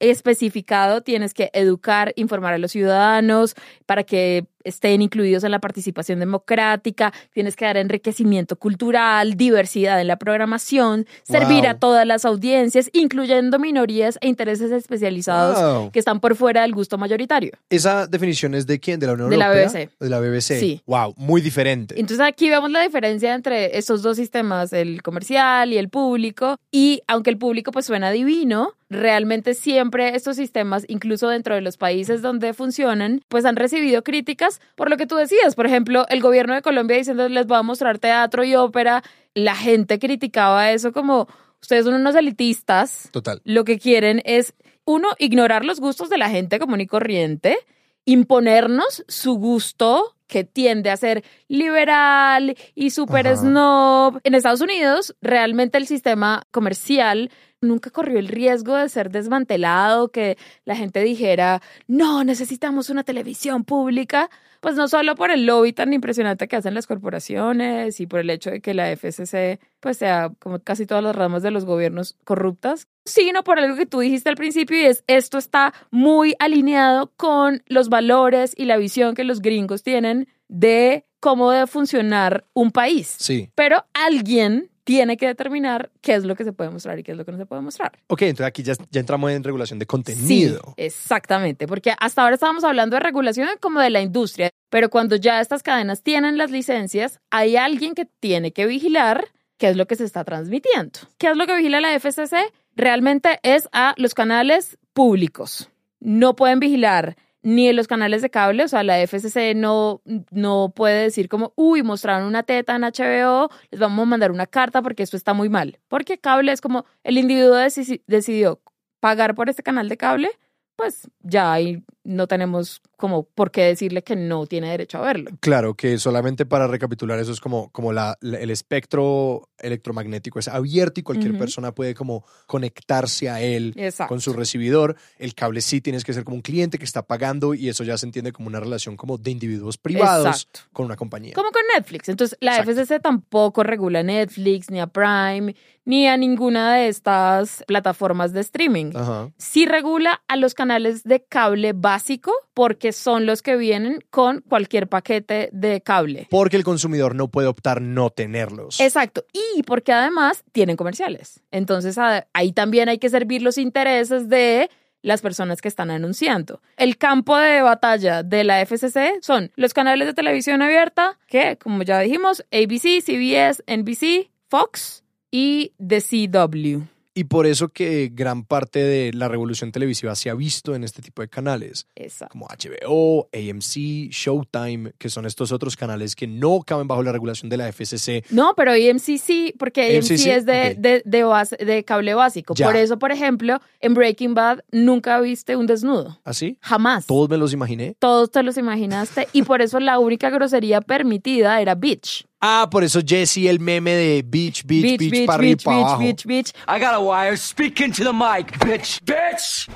especificado, 0.00 1.02
tienes 1.02 1.34
que 1.34 1.50
educar, 1.52 2.12
informar 2.16 2.54
a 2.54 2.58
los 2.58 2.72
ciudadanos 2.72 3.54
para 3.86 4.02
que 4.02 4.46
estén 4.64 5.02
incluidos 5.02 5.44
en 5.44 5.50
la 5.50 5.58
participación 5.58 6.18
democrática, 6.18 7.12
tienes 7.32 7.56
que 7.56 7.64
dar 7.64 7.76
enriquecimiento 7.76 8.56
cultural, 8.56 9.34
diversidad 9.36 10.00
en 10.00 10.06
la 10.08 10.16
programación, 10.16 11.06
servir 11.22 11.62
Wow. 11.62 11.70
a 11.70 11.74
todas 11.74 12.06
las 12.06 12.24
audiencias, 12.24 12.90
incluyendo 12.92 13.58
minorías 13.58 14.18
e 14.20 14.28
intereses 14.28 14.70
especializados 14.72 15.58
Wow. 15.60 15.90
que 15.92 15.98
están 15.98 16.20
por 16.20 16.34
fuera 16.36 16.62
del 16.62 16.72
gusto 16.74 16.98
mayoritario. 16.98 17.52
¿Esa 17.68 18.06
definición 18.06 18.54
es 18.54 18.66
de 18.66 18.80
quién? 18.80 19.00
¿De 19.00 19.06
la 19.06 19.12
Unión 19.14 19.30
De 19.30 19.36
la 19.36 19.46
Europea? 19.46 19.68
BBC. 19.86 19.90
De 20.00 20.08
la 20.08 20.20
BBC. 20.20 20.58
Sí. 20.60 20.82
Wow, 20.86 21.14
muy 21.16 21.40
diferente. 21.40 21.94
Entonces 21.98 22.24
aquí 22.26 22.48
vemos 22.50 22.70
la 22.70 22.82
diferencia 22.82 23.34
entre 23.34 23.76
estos 23.78 24.02
dos 24.02 24.16
sistemas, 24.16 24.72
el 24.72 25.02
comercial 25.02 25.72
y 25.72 25.78
el 25.78 25.88
público. 25.88 26.56
Y 26.70 27.02
aunque 27.06 27.30
el 27.30 27.38
público 27.38 27.70
pues 27.72 27.86
suena 27.86 28.10
divino, 28.10 28.74
realmente 28.88 29.54
siempre 29.54 30.16
estos 30.16 30.36
sistemas, 30.36 30.84
incluso 30.88 31.28
dentro 31.28 31.54
de 31.54 31.60
los 31.60 31.76
países 31.76 32.22
donde 32.22 32.52
funcionan, 32.54 33.22
pues 33.28 33.44
han 33.44 33.54
recibido 33.56 34.02
críticas 34.02 34.49
por 34.74 34.90
lo 34.90 34.96
que 34.96 35.06
tú 35.06 35.16
decías. 35.16 35.54
Por 35.54 35.66
ejemplo, 35.66 36.06
el 36.08 36.20
gobierno 36.20 36.54
de 36.54 36.62
Colombia 36.62 36.96
diciendo 36.96 37.28
les 37.28 37.46
voy 37.46 37.58
a 37.58 37.62
mostrar 37.62 37.98
teatro 37.98 38.42
y 38.44 38.54
ópera. 38.56 39.02
La 39.34 39.54
gente 39.54 39.98
criticaba 39.98 40.72
eso 40.72 40.92
como 40.92 41.28
ustedes 41.60 41.84
son 41.84 41.94
unos 41.94 42.14
elitistas 42.14 43.08
Total. 43.12 43.40
lo 43.44 43.64
que 43.64 43.78
quieren 43.78 44.22
es, 44.24 44.54
uno, 44.84 45.10
ignorar 45.18 45.64
los 45.64 45.78
gustos 45.78 46.08
de 46.08 46.18
la 46.18 46.30
gente 46.30 46.58
común 46.58 46.80
y 46.80 46.86
corriente, 46.86 47.58
imponernos 48.04 49.04
su 49.08 49.34
gusto 49.34 50.16
que 50.26 50.44
tiende 50.44 50.90
a 50.90 50.96
ser 50.96 51.24
liberal 51.48 52.56
y 52.74 52.90
super 52.90 53.26
Ajá. 53.26 53.36
snob. 53.36 54.20
En 54.24 54.34
Estados 54.34 54.60
Unidos, 54.60 55.14
realmente 55.20 55.76
el 55.76 55.86
sistema 55.86 56.44
comercial 56.50 57.30
nunca 57.60 57.90
corrió 57.90 58.18
el 58.18 58.28
riesgo 58.28 58.76
de 58.76 58.88
ser 58.88 59.10
desmantelado, 59.10 60.08
que 60.10 60.38
la 60.64 60.76
gente 60.76 61.00
dijera, 61.00 61.60
no, 61.86 62.24
necesitamos 62.24 62.90
una 62.90 63.04
televisión 63.04 63.64
pública, 63.64 64.30
pues 64.60 64.76
no 64.76 64.88
solo 64.88 65.14
por 65.14 65.30
el 65.30 65.46
lobby 65.46 65.72
tan 65.72 65.92
impresionante 65.92 66.48
que 66.48 66.56
hacen 66.56 66.74
las 66.74 66.86
corporaciones 66.86 68.00
y 68.00 68.06
por 68.06 68.20
el 68.20 68.30
hecho 68.30 68.50
de 68.50 68.60
que 68.60 68.74
la 68.74 68.90
FCC 68.94 69.58
pues 69.80 69.96
sea 69.96 70.30
como 70.38 70.58
casi 70.60 70.86
todas 70.86 71.02
las 71.02 71.16
ramas 71.16 71.42
de 71.42 71.50
los 71.50 71.64
gobiernos 71.64 72.16
corruptas, 72.24 72.86
sino 73.04 73.42
por 73.42 73.58
algo 73.58 73.76
que 73.76 73.86
tú 73.86 74.00
dijiste 74.00 74.28
al 74.28 74.36
principio 74.36 74.78
y 74.78 74.84
es 74.84 75.02
esto 75.06 75.38
está 75.38 75.72
muy 75.90 76.34
alineado 76.38 77.10
con 77.16 77.62
los 77.66 77.88
valores 77.88 78.52
y 78.56 78.66
la 78.66 78.76
visión 78.76 79.14
que 79.14 79.24
los 79.24 79.40
gringos 79.40 79.82
tienen 79.82 80.28
de 80.48 81.06
cómo 81.20 81.50
debe 81.50 81.66
funcionar 81.66 82.44
un 82.52 82.70
país. 82.70 83.16
Sí. 83.18 83.50
Pero 83.54 83.84
alguien 83.94 84.70
tiene 84.90 85.16
que 85.16 85.28
determinar 85.28 85.88
qué 86.00 86.16
es 86.16 86.24
lo 86.24 86.34
que 86.34 86.42
se 86.42 86.52
puede 86.52 86.68
mostrar 86.68 86.98
y 86.98 87.04
qué 87.04 87.12
es 87.12 87.16
lo 87.16 87.24
que 87.24 87.30
no 87.30 87.38
se 87.38 87.46
puede 87.46 87.62
mostrar. 87.62 87.92
Ok, 88.08 88.22
entonces 88.22 88.46
aquí 88.46 88.64
ya, 88.64 88.74
ya 88.90 88.98
entramos 88.98 89.30
en 89.30 89.44
regulación 89.44 89.78
de 89.78 89.86
contenido. 89.86 90.60
Sí, 90.66 90.72
exactamente, 90.76 91.68
porque 91.68 91.94
hasta 91.96 92.22
ahora 92.22 92.34
estábamos 92.34 92.64
hablando 92.64 92.96
de 92.96 93.00
regulación 93.00 93.48
como 93.60 93.78
de 93.78 93.88
la 93.90 94.00
industria, 94.00 94.50
pero 94.68 94.90
cuando 94.90 95.14
ya 95.14 95.40
estas 95.40 95.62
cadenas 95.62 96.02
tienen 96.02 96.36
las 96.36 96.50
licencias, 96.50 97.20
hay 97.30 97.54
alguien 97.54 97.94
que 97.94 98.04
tiene 98.04 98.52
que 98.52 98.66
vigilar 98.66 99.28
qué 99.58 99.68
es 99.68 99.76
lo 99.76 99.86
que 99.86 99.94
se 99.94 100.02
está 100.02 100.24
transmitiendo. 100.24 100.98
¿Qué 101.18 101.28
es 101.28 101.36
lo 101.36 101.46
que 101.46 101.54
vigila 101.54 101.80
la 101.80 101.96
FCC? 101.96 102.52
Realmente 102.74 103.38
es 103.44 103.68
a 103.70 103.94
los 103.96 104.12
canales 104.12 104.76
públicos. 104.92 105.70
No 106.00 106.34
pueden 106.34 106.58
vigilar 106.58 107.16
ni 107.42 107.68
en 107.68 107.76
los 107.76 107.86
canales 107.88 108.20
de 108.22 108.30
cable, 108.30 108.64
o 108.64 108.68
sea, 108.68 108.82
la 108.84 108.98
FCC 109.00 109.54
no, 109.54 110.02
no 110.30 110.72
puede 110.74 111.04
decir 111.04 111.28
como, 111.28 111.52
uy, 111.56 111.82
mostraron 111.82 112.26
una 112.28 112.42
teta 112.42 112.76
en 112.76 112.82
HBO, 112.84 113.48
les 113.70 113.80
vamos 113.80 114.02
a 114.02 114.06
mandar 114.06 114.30
una 114.30 114.46
carta 114.46 114.82
porque 114.82 115.02
esto 115.02 115.16
está 115.16 115.32
muy 115.34 115.48
mal. 115.48 115.78
Porque 115.88 116.18
cable 116.18 116.52
es 116.52 116.60
como, 116.60 116.84
el 117.02 117.16
individuo 117.18 117.56
deci- 117.56 118.02
decidió 118.06 118.60
pagar 119.00 119.34
por 119.34 119.48
este 119.48 119.62
canal 119.62 119.88
de 119.88 119.96
cable, 119.96 120.30
pues 120.76 121.08
ya 121.20 121.52
ahí 121.52 121.82
no 122.02 122.26
tenemos 122.26 122.80
como 122.96 123.24
por 123.24 123.50
qué 123.50 123.62
decirle 123.64 124.02
que 124.02 124.16
no 124.16 124.46
tiene 124.46 124.70
derecho 124.70 124.98
a 124.98 125.02
verlo. 125.02 125.30
Claro, 125.40 125.74
que 125.74 125.98
solamente 125.98 126.46
para 126.46 126.66
recapitular 126.66 127.18
eso 127.18 127.32
es 127.32 127.40
como, 127.40 127.70
como 127.72 127.92
la, 127.92 128.16
la- 128.20 128.38
el 128.38 128.50
espectro 128.50 129.48
electromagnético 129.58 130.38
es 130.38 130.48
abierto 130.48 131.00
y 131.00 131.02
cualquier 131.02 131.36
persona 131.38 131.72
puede 131.72 131.94
como 131.94 132.24
conectarse 132.46 133.28
a 133.30 133.40
él 133.40 133.72
Exacto. 133.76 134.08
con 134.08 134.20
su 134.20 134.32
recibidor. 134.32 134.96
El 135.18 135.34
cable 135.34 135.60
sí 135.60 135.80
tienes 135.80 136.04
que 136.04 136.12
ser 136.12 136.24
como 136.24 136.36
un 136.36 136.42
cliente 136.42 136.78
que 136.78 136.84
está 136.84 137.02
pagando 137.06 137.54
y 137.54 137.68
eso 137.68 137.84
ya 137.84 137.96
se 137.98 138.06
entiende 138.06 138.32
como 138.32 138.48
una 138.48 138.60
relación 138.60 138.96
como 138.96 139.18
de 139.18 139.30
individuos 139.30 139.78
privados 139.78 140.26
Exacto. 140.44 140.60
con 140.72 140.86
una 140.86 140.96
compañía. 140.96 141.34
Como 141.34 141.50
con 141.50 141.62
Netflix. 141.74 142.08
Entonces, 142.08 142.36
la 142.40 142.56
Exacto. 142.58 142.72
FCC 142.82 143.00
tampoco 143.02 143.62
regula 143.62 144.02
Netflix, 144.02 144.70
ni 144.70 144.80
a 144.80 144.86
Prime, 144.86 145.54
ni 145.84 146.06
a 146.06 146.16
ninguna 146.16 146.74
de 146.76 146.88
estas 146.88 147.64
plataformas 147.66 148.32
de 148.32 148.40
streaming. 148.40 148.92
Ajá. 148.94 149.30
Sí 149.38 149.66
regula 149.66 150.22
a 150.28 150.36
los 150.36 150.54
canales 150.54 151.02
de 151.04 151.24
cable 151.24 151.72
básico 151.90 152.32
porque 152.54 152.92
son 152.92 153.26
los 153.26 153.42
que 153.42 153.56
vienen 153.56 153.98
con 154.10 154.42
cualquier 154.42 154.86
paquete 154.86 155.48
de 155.52 155.80
cable. 155.80 156.28
Porque 156.30 156.56
el 156.56 156.62
consumidor 156.62 157.16
no 157.16 157.26
puede 157.26 157.48
optar 157.48 157.82
no 157.82 158.10
tenerlos. 158.10 158.78
Exacto. 158.78 159.24
Y 159.32 159.64
porque 159.64 159.92
además 159.92 160.44
tienen 160.52 160.76
comerciales. 160.76 161.42
Entonces 161.50 161.98
ahí 162.32 162.52
también 162.52 162.88
hay 162.88 162.98
que 162.98 163.08
servir 163.08 163.42
los 163.42 163.58
intereses 163.58 164.28
de 164.28 164.70
las 165.02 165.20
personas 165.20 165.60
que 165.60 165.66
están 165.66 165.90
anunciando. 165.90 166.60
El 166.76 166.96
campo 166.96 167.36
de 167.36 167.60
batalla 167.62 168.22
de 168.22 168.44
la 168.44 168.64
FCC 168.64 169.20
son 169.20 169.50
los 169.56 169.74
canales 169.74 170.06
de 170.06 170.14
televisión 170.14 170.62
abierta, 170.62 171.18
que 171.26 171.56
como 171.56 171.82
ya 171.82 171.98
dijimos, 171.98 172.44
ABC, 172.52 173.02
CBS, 173.02 173.64
NBC, 173.66 174.30
Fox 174.48 175.02
y 175.32 175.72
The 175.84 176.00
CW. 176.02 176.99
Y 177.12 177.24
por 177.24 177.46
eso 177.46 177.70
que 177.70 178.10
gran 178.14 178.44
parte 178.44 178.78
de 178.78 179.12
la 179.12 179.26
revolución 179.26 179.72
televisiva 179.72 180.14
se 180.14 180.30
ha 180.30 180.34
visto 180.34 180.76
en 180.76 180.84
este 180.84 181.02
tipo 181.02 181.22
de 181.22 181.28
canales, 181.28 181.88
Exacto. 181.96 182.30
como 182.32 182.46
HBO, 182.46 183.28
AMC, 183.32 184.10
Showtime, 184.10 184.92
que 184.96 185.08
son 185.08 185.26
estos 185.26 185.50
otros 185.50 185.76
canales 185.76 186.14
que 186.14 186.26
no 186.28 186.60
caben 186.64 186.86
bajo 186.86 187.02
la 187.02 187.10
regulación 187.12 187.48
de 187.50 187.56
la 187.56 187.66
FCC. 187.72 188.24
No, 188.30 188.54
pero 188.56 188.72
AMC 188.72 189.18
sí, 189.18 189.52
porque 189.58 189.96
AMC, 189.96 190.10
AMC 190.12 190.18
sí, 190.18 190.30
es 190.30 190.46
de, 190.46 190.76
de, 190.78 191.02
de 191.04 191.24
base- 191.24 191.56
de 191.56 191.84
cable 191.84 192.14
básico. 192.14 192.54
Ya. 192.54 192.66
Por 192.66 192.76
eso, 192.76 192.98
por 192.98 193.10
ejemplo, 193.10 193.58
en 193.80 193.94
Breaking 193.94 194.34
Bad 194.34 194.60
nunca 194.70 195.20
viste 195.20 195.56
un 195.56 195.66
desnudo. 195.66 196.20
¿Así? 196.24 196.58
Jamás. 196.60 197.06
Todos 197.06 197.28
me 197.28 197.36
los 197.38 197.52
imaginé. 197.52 197.96
Todos 197.98 198.30
te 198.30 198.42
los 198.44 198.56
imaginaste 198.56 199.26
y 199.32 199.42
por 199.42 199.62
eso 199.62 199.80
la 199.80 199.98
única 199.98 200.30
grosería 200.30 200.80
permitida 200.80 201.60
era 201.60 201.74
bitch. 201.74 202.24
Ah, 202.42 202.68
por 202.70 202.82
eso 202.82 203.00
Jesse, 203.06 203.46
el 203.48 203.60
meme 203.60 203.94
de 203.94 204.22
beach, 204.22 204.64
beach, 204.64 204.96
beach, 204.98 205.10
bitch, 205.10 205.26
para 205.26 205.42
bitch, 205.42 205.62
para 205.62 205.76
bitch, 205.76 205.86
abajo. 205.86 206.02
bitch, 206.02 206.24
bitch. 206.26 206.52
I 206.66 206.78
got 206.80 206.94
a 206.94 207.00
wire. 207.00 207.36
Speak 207.36 207.80
into 207.82 208.02
the 208.02 208.12
mic, 208.14 208.52
bitch. 208.60 208.98
Bitch! 209.04 209.68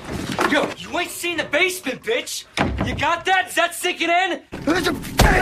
Yo, 0.50 0.66
you 0.78 0.98
ain't 0.98 1.10
seen 1.10 1.36
the 1.36 1.44
basement, 1.44 2.02
bitch. 2.02 2.44
You 2.86 2.94
got 2.94 3.24
that? 3.26 3.48
Is 3.48 3.54
that 3.56 3.74
sinking 3.74 4.08
in? 4.08 4.40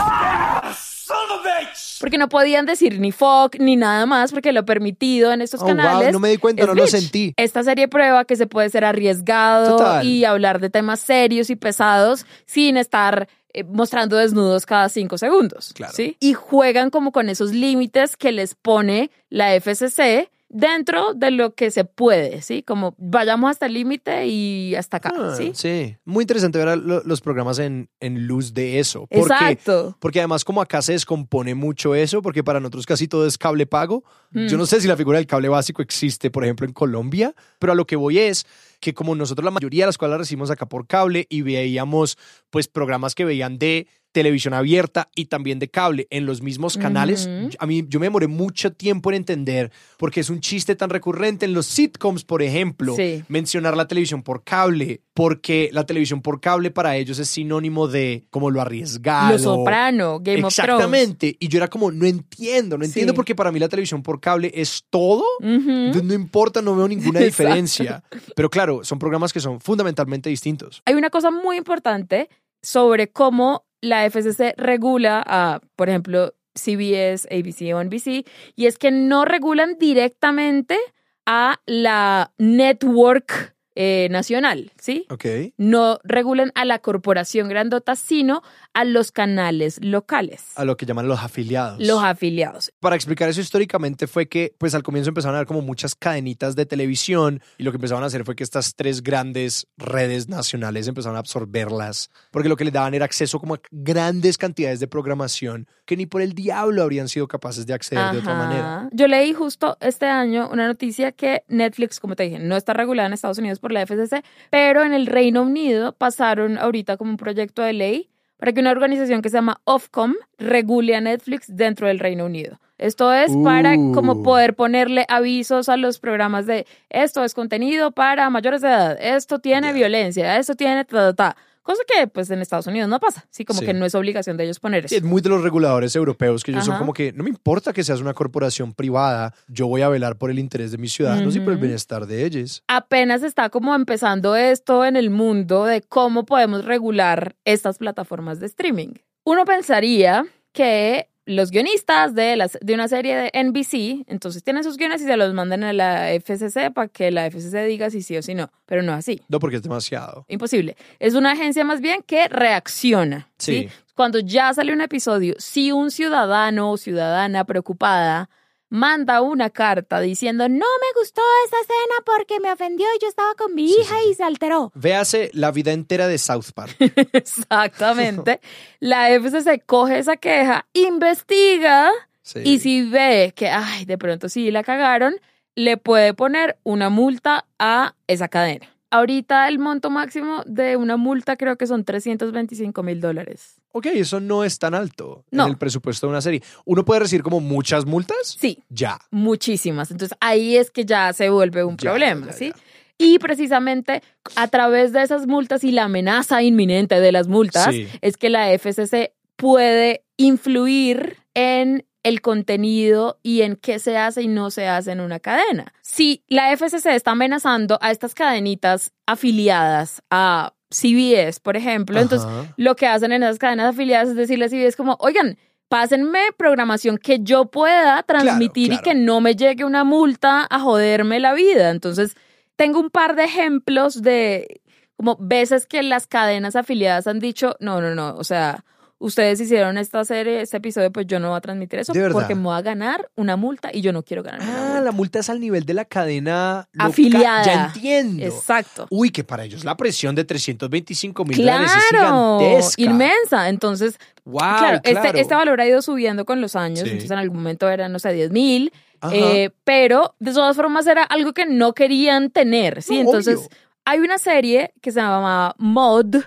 Ah, 0.01 0.75
son 0.77 1.17
of 1.31 1.47
a 1.47 1.49
bitch! 1.49 1.99
Porque 2.01 2.19
no 2.19 2.29
podían 2.29 2.67
decir 2.67 2.99
ni 2.99 3.13
fuck 3.13 3.57
ni 3.61 3.77
nada 3.77 4.05
más 4.07 4.33
porque 4.33 4.53
lo 4.53 4.65
permitido 4.65 5.33
en 5.33 5.43
estos 5.43 5.61
Oh, 5.63 5.67
wow, 5.67 5.77
canales. 5.77 6.13
no 6.13 6.19
me 6.19 6.29
di 6.31 6.39
cuenta, 6.39 6.63
es 6.63 6.69
no 6.69 6.75
lo 6.75 6.83
bitch. 6.83 6.91
sentí. 6.91 7.33
Esta 7.37 7.63
serie 7.63 7.87
prueba 7.87 8.25
que 8.25 8.35
se 8.35 8.47
puede 8.49 8.69
ser 8.71 8.85
arriesgado 8.85 9.77
Total. 9.77 10.05
y 10.05 10.25
hablar 10.25 10.59
de 10.61 10.71
temas 10.71 10.99
serios 11.01 11.51
y 11.51 11.57
pesados 11.57 12.27
sin 12.47 12.77
estar 12.77 13.29
eh, 13.55 13.65
mostrando 13.65 14.17
desnudos 14.17 14.67
cada 14.67 14.89
cinco 14.89 15.19
segundos. 15.19 15.73
Claro. 15.75 15.93
¿sí? 15.95 16.17
Y 16.21 16.35
juegan 16.35 16.91
como 16.91 17.13
con 17.13 17.29
esos 17.29 17.53
límites 17.53 18.17
que 18.17 18.33
les 18.33 18.55
pone 18.55 19.11
la 19.29 19.55
FCC 19.55 20.29
dentro 20.53 21.15
de 21.15 21.31
lo 21.31 21.55
que 21.55 21.71
se 21.71 21.85
puede, 21.85 22.43
¿sí? 22.43 22.63
Como 22.63 22.95
vayamos 22.99 23.51
hasta 23.51 23.67
el 23.67 23.73
límite 23.75 24.27
y 24.27 24.75
hasta 24.75 24.99
acá, 24.99 25.13
Ah, 25.17 25.35
¿sí? 25.37 25.53
sí. 25.55 25.97
Muy 26.05 26.23
interesante 26.23 26.63
ver 26.63 26.79
los 26.79 27.21
programas 27.21 27.59
en, 27.59 27.89
en 28.01 28.27
luz 28.27 28.53
de 28.55 28.79
eso. 28.79 29.07
Porque, 29.11 29.19
Exacto. 29.21 29.97
Porque 29.99 30.21
además 30.21 30.45
como 30.45 30.61
acá 30.61 30.83
se 30.83 30.93
descompone 30.93 31.55
mucho 31.55 31.95
eso, 31.95 32.23
porque 32.23 32.45
para 32.45 32.61
nosotros 32.61 32.87
casi 32.87 33.09
todo 33.09 33.27
es 33.27 33.39
cable 33.39 33.67
pago. 33.67 34.05
Mm. 34.31 34.47
Yo 34.47 34.59
no 34.59 34.67
sé 34.67 34.81
si 34.81 34.87
la 34.87 34.97
figura 34.97 35.19
del 35.19 35.27
cable 35.27 35.49
básico 35.49 35.81
existe, 35.83 36.31
por 36.31 36.45
ejemplo, 36.45 36.67
en 36.67 36.73
Colombia, 36.73 37.35
pero 37.59 37.73
a 37.73 37.77
lo 37.77 37.87
que 37.87 37.97
voy 37.97 38.19
es 38.19 38.47
que 38.81 38.95
como 38.95 39.15
nosotros 39.15 39.45
la 39.45 39.51
mayoría 39.53 39.85
de 39.85 39.87
las 39.89 39.97
cuales 39.99 40.13
la 40.13 40.19
recibimos 40.19 40.51
acá 40.51 40.67
por 40.67 40.87
cable 40.87 41.27
y 41.31 41.43
veíamos 41.43 42.19
pues 42.51 42.69
programas 42.69 43.15
que 43.15 43.25
veían 43.25 43.59
de 43.59 43.87
televisión 44.13 44.55
abierta 44.55 45.09
y 45.15 45.25
también 45.27 45.59
de 45.59 45.69
cable 45.69 46.07
en 46.11 46.27
los 46.27 46.43
mismos 46.43 46.77
canales, 46.77 47.29
a 47.59 47.67
mí 47.67 47.85
yo 47.89 47.99
me 47.99 48.07
demoré 48.07 48.27
mucho 48.29 48.73
tiempo 48.73 49.11
en 49.11 49.17
entender 49.17 49.73
porque 49.97 50.21
es 50.21 50.31
un 50.31 50.41
chiste 50.41 50.77
tan 50.77 50.91
recurrente 50.91 51.47
en 51.47 51.55
los 51.55 51.67
sitcoms, 51.67 52.25
por 52.25 52.43
ejemplo, 52.43 52.95
Sí. 52.95 53.25
mencionar 53.29 53.77
la 53.77 53.89
televisión 53.89 54.23
por 54.23 54.45
cable, 54.45 55.01
porque 55.15 55.71
la 55.73 55.85
televisión 55.87 56.21
por 56.23 56.41
cable 56.41 56.71
para 56.71 56.97
ellos 56.97 57.19
es 57.19 57.29
sinónimo 57.29 57.89
de 57.89 58.25
como 58.31 58.51
lo 58.51 58.61
arriesgado. 58.61 59.33
Lo 59.33 59.39
Soprano, 59.39 60.21
Game 60.21 60.45
of 60.45 60.55
Thrones. 60.55 60.71
Exactamente. 60.75 61.37
Y 61.41 61.49
yo 61.49 61.59
era 61.59 61.69
como, 61.69 61.91
no 61.91 62.07
entiendo, 62.07 62.77
no 62.79 62.85
entiendo 62.85 63.13
Sí. 63.13 63.17
porque 63.17 63.35
para 63.35 63.51
mí 63.51 63.59
la 63.59 63.69
televisión 63.69 64.03
por 64.03 64.21
cable 64.21 64.51
es 64.55 64.85
todo. 64.91 65.25
No 65.41 66.15
importa, 66.15 66.61
no 66.63 66.77
veo 66.77 66.87
ninguna 66.89 67.21
diferencia. 67.21 68.03
Pero 68.37 68.51
claro, 68.51 68.85
son 68.85 68.99
programas 68.99 69.33
que 69.33 69.41
son 69.41 69.61
fundamentalmente 69.61 70.29
distintos. 70.31 70.83
Hay 70.85 70.95
una 70.95 71.11
cosa 71.11 71.31
muy 71.31 71.57
importante 71.57 72.29
sobre 72.63 73.09
cómo 73.11 73.65
la 73.83 74.09
FCC 74.09 74.55
regula 74.57 75.23
a, 75.27 75.61
por 75.77 75.91
ejemplo, 75.91 76.33
CBS, 76.55 77.29
ABC 77.31 77.75
o 77.75 77.83
NBC, 77.83 78.25
y 78.57 78.67
es 78.67 78.79
que 78.79 78.91
no 78.91 79.27
regulan 79.27 79.77
directamente 79.79 80.79
a 81.27 81.61
la 81.67 82.33
network 82.39 83.52
eh, 83.75 84.09
nacional, 84.11 84.73
¿sí? 84.79 85.07
Ok. 85.11 85.25
No 85.57 85.99
regulan 86.05 86.53
a 86.55 86.65
la 86.65 86.79
corporación 86.81 87.49
grandota, 87.49 87.97
sino 87.97 88.43
a 88.75 88.85
los 88.85 89.13
canales 89.13 89.79
locales, 89.83 90.45
A 90.57 90.65
lo 90.65 90.77
que 90.77 90.87
llaman 90.87 91.09
los 91.09 91.21
afiliados. 91.21 91.79
los 91.81 92.03
afiliados. 92.03 92.73
Para 92.81 92.97
explicar 92.97 93.29
eso 93.29 93.41
históricamente 93.41 94.07
fue 94.07 94.29
que, 94.29 94.55
pues 94.59 94.75
al 94.75 94.83
comienzo 94.83 95.11
empezaron 95.11 95.35
a 95.35 95.39
haber 95.39 95.47
como 95.47 95.61
muchas 95.63 95.95
cadenitas 95.95 96.57
de 96.57 96.67
televisión 96.67 97.41
y 97.59 97.63
lo 97.65 97.71
que 97.73 97.77
empezaron 97.77 98.03
a 98.03 98.07
hacer 98.07 98.25
fue 98.25 98.35
que 98.37 98.45
estas 98.45 98.75
tres 98.75 99.03
grandes 99.03 99.67
redes 99.77 100.29
nacionales 100.29 100.89
empezaron 100.89 101.17
a 101.17 101.21
absorberlas 101.21 102.11
porque 102.31 102.49
lo 102.49 102.57
que 102.57 102.65
les 102.65 102.73
daban 102.73 102.95
era 102.95 103.05
acceso 103.05 103.39
como 103.41 103.55
a 103.55 103.61
grandes 103.71 104.39
cantidades 104.39 104.81
de 104.81 104.87
programación 104.87 105.67
que 105.85 105.97
ni 105.97 106.07
por 106.07 106.23
el 106.23 106.33
diablo 106.35 106.83
habrían 106.83 107.09
sido 107.09 107.27
capaces 107.29 107.67
de 107.67 107.75
acceder 107.75 108.13
de 108.13 108.19
otra 108.19 108.35
manera. 108.35 108.89
Yo 108.93 109.09
leí 109.09 109.33
justo 109.33 109.77
este 109.81 110.07
año 110.07 110.49
una 110.51 110.67
noticia 110.67 111.13
que 111.13 111.43
Netflix, 111.49 112.01
como 112.01 112.15
te 112.17 112.23
dije, 112.25 112.39
no 112.39 112.57
está 112.57 112.73
regulada 112.73 113.09
en 113.09 113.13
Estados 113.13 113.39
Unidos 113.39 113.59
por 113.63 113.73
la 113.73 113.81
FCC, 113.87 114.23
pero 114.51 114.83
en 114.85 114.93
el 114.93 115.07
Reino 115.07 115.43
Unido 115.43 115.93
pasaron 115.93 116.59
ahorita 116.59 116.99
como 116.99 117.13
un 117.13 117.17
proyecto 117.17 117.63
de 117.63 117.73
ley 117.73 118.09
para 118.37 118.53
que 118.53 118.61
una 118.61 118.73
organización 118.73 119.23
que 119.23 119.31
se 119.31 119.37
llama 119.37 119.61
Ofcom 119.65 120.15
regule 120.37 120.97
a 120.97 121.01
Netflix 121.01 121.47
dentro 121.49 121.87
del 121.87 122.01
Reino 122.01 122.27
Unido. 122.27 122.59
Esto 122.77 123.13
es 123.13 123.31
para 123.45 123.77
Uh. 123.77 123.93
como 123.95 124.25
poder 124.25 124.55
ponerle 124.57 125.07
avisos 125.09 125.69
a 125.69 125.77
los 125.77 126.01
programas 126.01 126.47
de 126.47 126.67
esto 126.91 127.23
es 127.23 127.35
contenido 127.35 127.93
para 127.93 128.29
mayores 128.31 128.61
de 128.61 128.69
edad, 128.69 128.99
esto 129.01 129.39
tiene 129.39 129.73
violencia, 129.73 130.37
esto 130.39 130.57
tiene 130.57 130.85
ta, 130.85 131.15
ta, 131.15 131.15
ta. 131.15 131.37
Cosa 131.63 131.83
que 131.87 132.07
pues 132.09 132.29
en 132.31 132.41
Estados 132.43 132.67
Unidos 132.67 132.89
no 132.89 132.99
pasa, 132.99 133.27
sí, 133.31 133.45
como 133.45 133.61
Sí. 133.61 133.67
que 133.67 133.73
no 133.75 133.87
es 133.87 133.95
obligación 133.95 134.37
de 134.37 134.45
ellos 134.45 134.59
poner 134.59 134.85
eso. 134.87 134.95
es 134.97 135.03
muy 135.05 135.23
de 135.23 135.29
los 135.29 135.43
reguladores 135.43 135.95
europeos 135.95 136.43
que 136.43 136.51
ellos 136.51 136.65
son 136.65 136.77
como 136.79 136.93
que 136.93 137.13
no 137.13 137.23
me 137.23 137.31
importa 137.31 137.73
que 137.73 137.85
seas 137.85 138.01
una 138.01 138.15
corporación 138.15 138.73
privada, 138.73 139.33
yo 139.49 139.69
voy 139.69 139.83
a 139.83 139.89
velar 139.89 140.17
por 140.17 140.31
el 140.31 140.39
interés 140.39 140.73
de 140.73 140.79
mis 140.79 140.93
ciudadanos 140.93 141.37
y 141.37 141.41
por 141.41 141.53
el 141.53 141.59
bienestar 141.59 142.07
de 142.07 142.25
ellos. 142.25 142.63
apenas 142.69 143.23
está 143.23 143.49
como 143.51 143.75
empezando 143.75 144.35
esto 144.35 144.85
en 144.85 144.97
el 144.97 145.11
mundo 145.11 145.65
de 145.65 145.83
cómo 145.83 146.25
podemos 146.25 146.65
regular 146.65 147.37
estas 147.45 147.79
plataformas 147.79 148.41
de 148.41 148.47
streaming. 148.47 148.95
Uno 149.25 149.45
pensaría 149.45 150.27
que 150.53 151.09
los 151.25 151.51
guionistas 151.51 152.15
de, 152.15 152.37
las, 152.37 152.59
de 152.61 152.75
una 152.75 152.89
serie 152.89 153.17
de 153.17 153.45
NBC, 153.45 154.09
entonces 154.09 154.43
tienen 154.43 154.65
sus 154.65 154.77
guiones 154.77 155.01
y 155.03 155.05
se 155.05 155.17
los 155.17 155.33
mandan 155.35 155.63
a 155.65 155.73
la 155.73 156.09
FCC 156.15 156.73
para 156.73 156.89
que 156.89 157.11
la 157.11 157.31
FCC 157.31 157.65
diga 157.67 157.91
si 157.91 158.03
sí 158.03 158.17
o 158.17 158.23
si 158.23 158.35
no, 158.35 158.51
pero 158.67 158.83
no 158.83 158.93
así. 158.93 159.23
No, 159.29 159.39
porque 159.39 159.57
es 159.57 159.63
demasiado. 159.63 160.25
Imposible. 160.29 160.77
Es 160.99 161.15
una 161.15 161.33
agencia 161.33 161.65
más 161.65 161.81
bien 161.81 162.03
que 162.03 162.29
reacciona. 162.29 163.31
¿sí? 163.39 163.69
Sí. 163.69 163.69
Cuando 163.95 164.19
ya 164.19 164.53
sale 164.53 164.73
un 164.73 164.81
episodio, 164.81 165.35
si 165.39 165.71
un 165.71 165.91
ciudadano 165.91 166.73
o 166.73 166.77
ciudadana 166.77 167.45
preocupada 167.45 168.29
manda 168.73 169.21
una 169.21 169.51
carta 169.51 170.01
diciendo 170.01 170.49
no 170.49 170.55
me 170.57 171.01
gustó 171.01 171.21
esa 171.47 171.57
escena 171.61 171.95
porque 172.07 172.41
me 172.41 172.51
ofendió 172.51 172.87
y 172.97 173.03
yo 173.03 173.09
estaba 173.09 173.35
con 173.35 173.55
mi 173.55 173.69
Sí, 173.69 173.81
hija 173.81 173.97
sí. 174.03 174.09
y 174.11 174.15
se 174.15 174.25
alteró. 174.25 174.73
Véase 174.75 175.31
la 175.35 175.51
vida 175.53 175.73
entera 175.73 176.09
de 176.09 176.17
South 176.17 176.53
Park. 176.55 176.75
Exactamente. 177.13 178.41
la 178.81 179.11
FCC 179.11 179.63
coge 179.67 179.99
esa 179.99 180.17
queja, 180.17 180.67
investiga 180.73 181.91
Sí. 182.23 182.41
y 182.45 182.59
si 182.61 182.89
ve 182.89 183.33
que, 183.37 183.49
ay, 183.51 183.85
de 183.85 183.99
pronto 183.99 184.29
sí 184.29 184.51
la 184.51 184.63
cagaron, 184.63 185.17
le 185.55 185.77
puede 185.77 186.15
poner 186.15 186.57
una 186.63 186.89
multa 186.89 187.47
a 187.59 187.95
esa 188.07 188.29
cadena. 188.29 188.67
Ahorita 188.91 189.49
el 189.49 189.59
monto 189.59 189.91
máximo 189.91 190.43
de 190.47 190.77
una 190.77 190.97
multa 190.97 191.37
creo 191.37 191.57
que 191.57 191.67
son 191.67 191.85
325 191.85 192.83
mil 192.83 193.01
dólares. 193.01 193.61
Ok, 193.73 193.87
eso 193.87 194.21
no 194.21 194.45
es 194.45 194.59
tan 194.59 194.75
alto 194.75 195.25
No. 195.31 195.45
en 195.45 195.51
el 195.51 195.57
presupuesto 195.59 196.07
de 196.07 196.11
una 196.11 196.21
serie. 196.21 196.43
¿Uno 196.65 196.85
puede 196.85 197.01
recibir 197.01 197.23
como 197.23 197.41
muchas 197.41 197.85
multas? 197.87 198.37
Sí, 198.39 198.59
Ya. 198.69 198.99
muchísimas. 199.11 199.91
Entonces 199.91 200.17
ahí 200.21 200.57
es 200.57 200.71
que 200.71 200.85
ya 200.85 201.13
se 201.13 201.31
vuelve 201.31 201.65
un 201.65 201.77
Ya, 201.77 201.91
problema, 201.91 202.27
ya, 202.27 202.33
¿sí? 202.33 202.49
ya. 202.51 202.57
Y 202.99 203.19
precisamente 203.19 204.03
a 204.37 204.47
través 204.49 204.93
de 204.93 205.03
esas 205.03 205.27
multas 205.27 205.65
y 205.65 205.73
la 205.73 205.85
amenaza 205.85 206.43
inminente 206.43 207.01
de 207.01 207.11
las 207.13 207.27
multas 207.29 207.75
Sí. 207.75 207.89
es 208.01 208.17
que 208.17 208.29
la 208.29 208.53
FCC 208.53 209.15
puede 209.37 210.05
influir 210.19 211.17
en 211.35 211.85
el 212.05 212.21
contenido 212.21 213.19
y 213.23 213.43
en 213.43 213.57
qué 213.57 213.79
se 213.79 213.97
hace 213.97 214.23
y 214.23 214.29
no 214.29 214.51
se 214.51 214.67
hace 214.69 214.93
en 214.93 215.01
una 215.01 215.21
cadena. 215.21 215.73
Si 215.83 216.25
la 216.29 216.53
FCC 216.53 216.95
está 216.95 217.13
amenazando 217.13 217.79
a 217.81 217.91
estas 217.91 218.15
cadenitas 218.15 218.93
afiliadas 219.07 220.03
a 220.11 220.53
CBS, 220.73 221.41
por 221.41 221.57
ejemplo, 221.57 222.01
entonces 222.01 222.29
lo 222.57 222.75
que 222.77 222.87
hacen 222.87 223.13
en 223.13 223.23
esas 223.23 223.39
cadenas 223.39 223.75
afiliadas 223.75 224.09
es 224.09 224.17
decirle 224.17 224.47
a 224.47 224.49
CBS 224.49 224.77
como, 224.77 224.97
oigan, 225.01 225.39
pásenme 225.69 226.21
programación 226.37 226.99
que 226.99 227.21
yo 227.21 227.47
pueda 227.47 228.03
transmitir 228.03 228.69
claro. 228.69 228.81
y 228.81 228.85
que 228.85 228.95
no 228.95 229.21
me 229.21 229.35
llegue 229.35 229.65
una 229.65 229.85
multa 229.85 230.47
a 230.51 230.61
joderme 230.61 231.21
la 231.21 231.33
vida. 231.33 231.71
Entonces, 231.71 232.15
tengo 232.57 232.79
un 232.79 232.91
par 232.91 233.17
de 233.17 233.25
ejemplos 233.25 234.03
de 234.03 234.61
como 234.97 235.17
veces 235.19 235.67
que 235.67 235.83
las 235.83 236.07
cadenas 236.07 236.57
afiliadas 236.57 237.07
han 237.07 237.19
dicho, 237.19 237.57
no, 237.59 237.81
no, 237.81 237.95
no, 237.95 238.15
o 238.17 238.25
sea, 238.25 238.65
ustedes 239.03 239.41
hicieron 239.41 239.77
esta 239.79 240.05
serie, 240.05 240.41
este 240.41 240.57
episodio, 240.59 240.91
pues 240.93 241.07
yo 241.07 241.19
no 241.21 241.29
voy 241.31 241.37
a 241.39 241.41
transmitir 241.41 241.81
eso 241.81 241.93
porque 242.13 242.35
me 242.35 242.43
voy 242.43 242.57
a 242.57 242.63
ganar 242.63 243.11
una 243.17 243.37
multa 243.37 243.71
y 243.73 243.81
yo 243.81 243.93
no 243.93 244.03
quiero 244.03 244.23
ganar 244.23 244.41
una 244.41 244.53
Ah, 244.55 244.65
multa. 244.69 244.81
la 244.81 244.93
multa 244.93 245.19
es 245.19 245.29
al 245.31 245.41
nivel 245.41 245.65
de 245.65 245.75
la 245.75 245.85
cadena 245.85 246.69
Afiliada. 246.79 247.45
Ya 247.45 247.65
entiendo. 247.67 248.25
Exacto. 248.25 248.87
Uy, 248.91 249.11
que 249.11 249.25
para 249.25 249.45
ellos 249.45 249.65
la 249.65 249.77
presión 249.77 250.15
de 250.15 250.25
325 250.25 251.25
mil 251.25 251.37
dólares 251.39 251.71
es 251.77 251.85
Claro, 251.91 252.39
gigantesca. 252.41 252.83
inmensa. 252.83 253.49
Entonces, 253.49 253.99
Wow, 254.25 254.39
claro, 254.39 254.81
claro. 254.83 255.03
Este, 255.09 255.21
este 255.21 255.35
valor 255.35 255.61
ha 255.61 255.67
ido 255.67 255.83
subiendo 255.83 256.25
con 256.25 256.41
los 256.41 256.55
años. 256.55 256.81
Sí. 256.81 256.85
Entonces, 256.91 257.11
en 257.11 257.19
algún 257.19 257.39
momento 257.39 257.69
eran, 257.69 257.91
no 257.93 257.99
sé, 257.99 258.13
10 258.13 258.31
mil. 258.31 258.73
Eh, 259.11 259.51
pero 259.65 260.15
de 260.21 260.33
todas 260.33 260.55
formas 260.55 260.87
era 260.87 261.03
algo 261.03 261.33
que 261.33 261.45
no 261.45 261.73
querían 261.73 262.31
tener, 262.31 262.83
¿sí? 262.83 262.95
No, 262.95 263.01
Entonces, 263.01 263.39
obvio. 263.39 263.49
hay 263.85 263.99
una 263.99 264.19
serie 264.19 264.73
que 264.81 264.93
se 264.93 265.01
llama 265.01 265.57
Mod. 265.59 266.19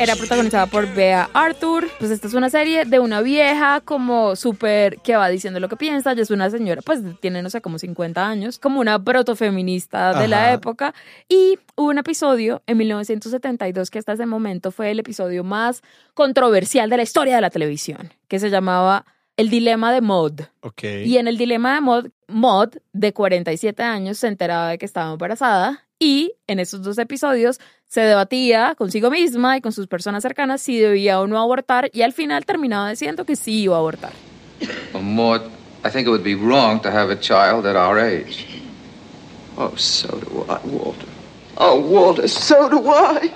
Era 0.00 0.16
protagonizada 0.16 0.66
por 0.66 0.92
Bea 0.94 1.30
Arthur. 1.32 1.88
Pues 1.98 2.10
esta 2.10 2.26
es 2.26 2.34
una 2.34 2.50
serie 2.50 2.84
de 2.84 2.98
una 2.98 3.20
vieja 3.20 3.80
como 3.80 4.34
súper 4.34 4.98
que 4.98 5.14
va 5.14 5.28
diciendo 5.28 5.60
lo 5.60 5.68
que 5.68 5.76
piensa. 5.76 6.10
Ella 6.12 6.22
es 6.22 6.32
una 6.32 6.50
señora, 6.50 6.82
pues 6.82 7.00
tiene, 7.20 7.40
no 7.42 7.50
sé, 7.50 7.60
como 7.60 7.78
50 7.78 8.26
años, 8.26 8.58
como 8.58 8.80
una 8.80 9.02
protofeminista 9.02 10.18
de 10.18 10.26
la 10.26 10.44
Ajá. 10.46 10.52
época. 10.54 10.94
Y 11.28 11.58
hubo 11.76 11.88
un 11.90 11.98
episodio 11.98 12.62
en 12.66 12.78
1972 12.78 13.90
que 13.90 14.00
hasta 14.00 14.14
ese 14.14 14.26
momento 14.26 14.72
fue 14.72 14.90
el 14.90 14.98
episodio 14.98 15.44
más 15.44 15.82
controversial 16.14 16.90
de 16.90 16.96
la 16.96 17.04
historia 17.04 17.36
de 17.36 17.42
la 17.42 17.50
televisión, 17.50 18.12
que 18.26 18.40
se 18.40 18.50
llamaba 18.50 19.04
El 19.36 19.50
Dilema 19.50 19.92
de 19.92 20.00
Maud. 20.00 20.40
Ok. 20.62 20.82
Y 21.04 21.18
en 21.18 21.28
el 21.28 21.38
dilema 21.38 21.74
de 21.74 21.80
Maud, 21.80 22.06
Maud, 22.26 22.70
de 22.92 23.12
47 23.12 23.82
años, 23.84 24.18
se 24.18 24.26
enteraba 24.26 24.70
de 24.70 24.78
que 24.78 24.86
estaba 24.86 25.12
embarazada 25.12 25.84
y 26.04 26.34
en 26.46 26.60
esos 26.60 26.82
dos 26.82 26.98
episodios 26.98 27.58
se 27.86 28.02
debatía 28.02 28.74
consigo 28.76 29.10
misma 29.10 29.56
y 29.56 29.62
con 29.62 29.72
sus 29.72 29.86
personas 29.86 30.22
cercanas 30.22 30.60
si 30.60 30.78
debía 30.78 31.18
o 31.18 31.26
no 31.26 31.38
abortar 31.38 31.90
y 31.94 32.02
al 32.02 32.12
final 32.12 32.44
terminaba 32.44 32.90
diciendo 32.90 33.24
que 33.24 33.36
sí 33.36 33.62
iba 33.62 33.76
a 33.76 33.78
abortar. 33.78 34.12
Maud, 34.92 35.40
I 35.82 35.88
think 35.90 36.06
it 36.06 36.10
would 36.10 36.22
be 36.22 36.34
wrong 36.34 36.80
to 36.82 36.90
have 36.90 37.10
a 37.10 37.18
child 37.18 37.64
at 37.64 37.74
our 37.74 37.98
age. 37.98 38.46
Oh, 39.56 39.74
so 39.76 40.08
do 40.08 40.44
I, 40.46 40.58
Walter. 40.66 41.13
Oh, 41.56 41.80
Walter, 41.80 42.28
so 42.28 42.68
do 42.68 42.88
I. 42.88 43.32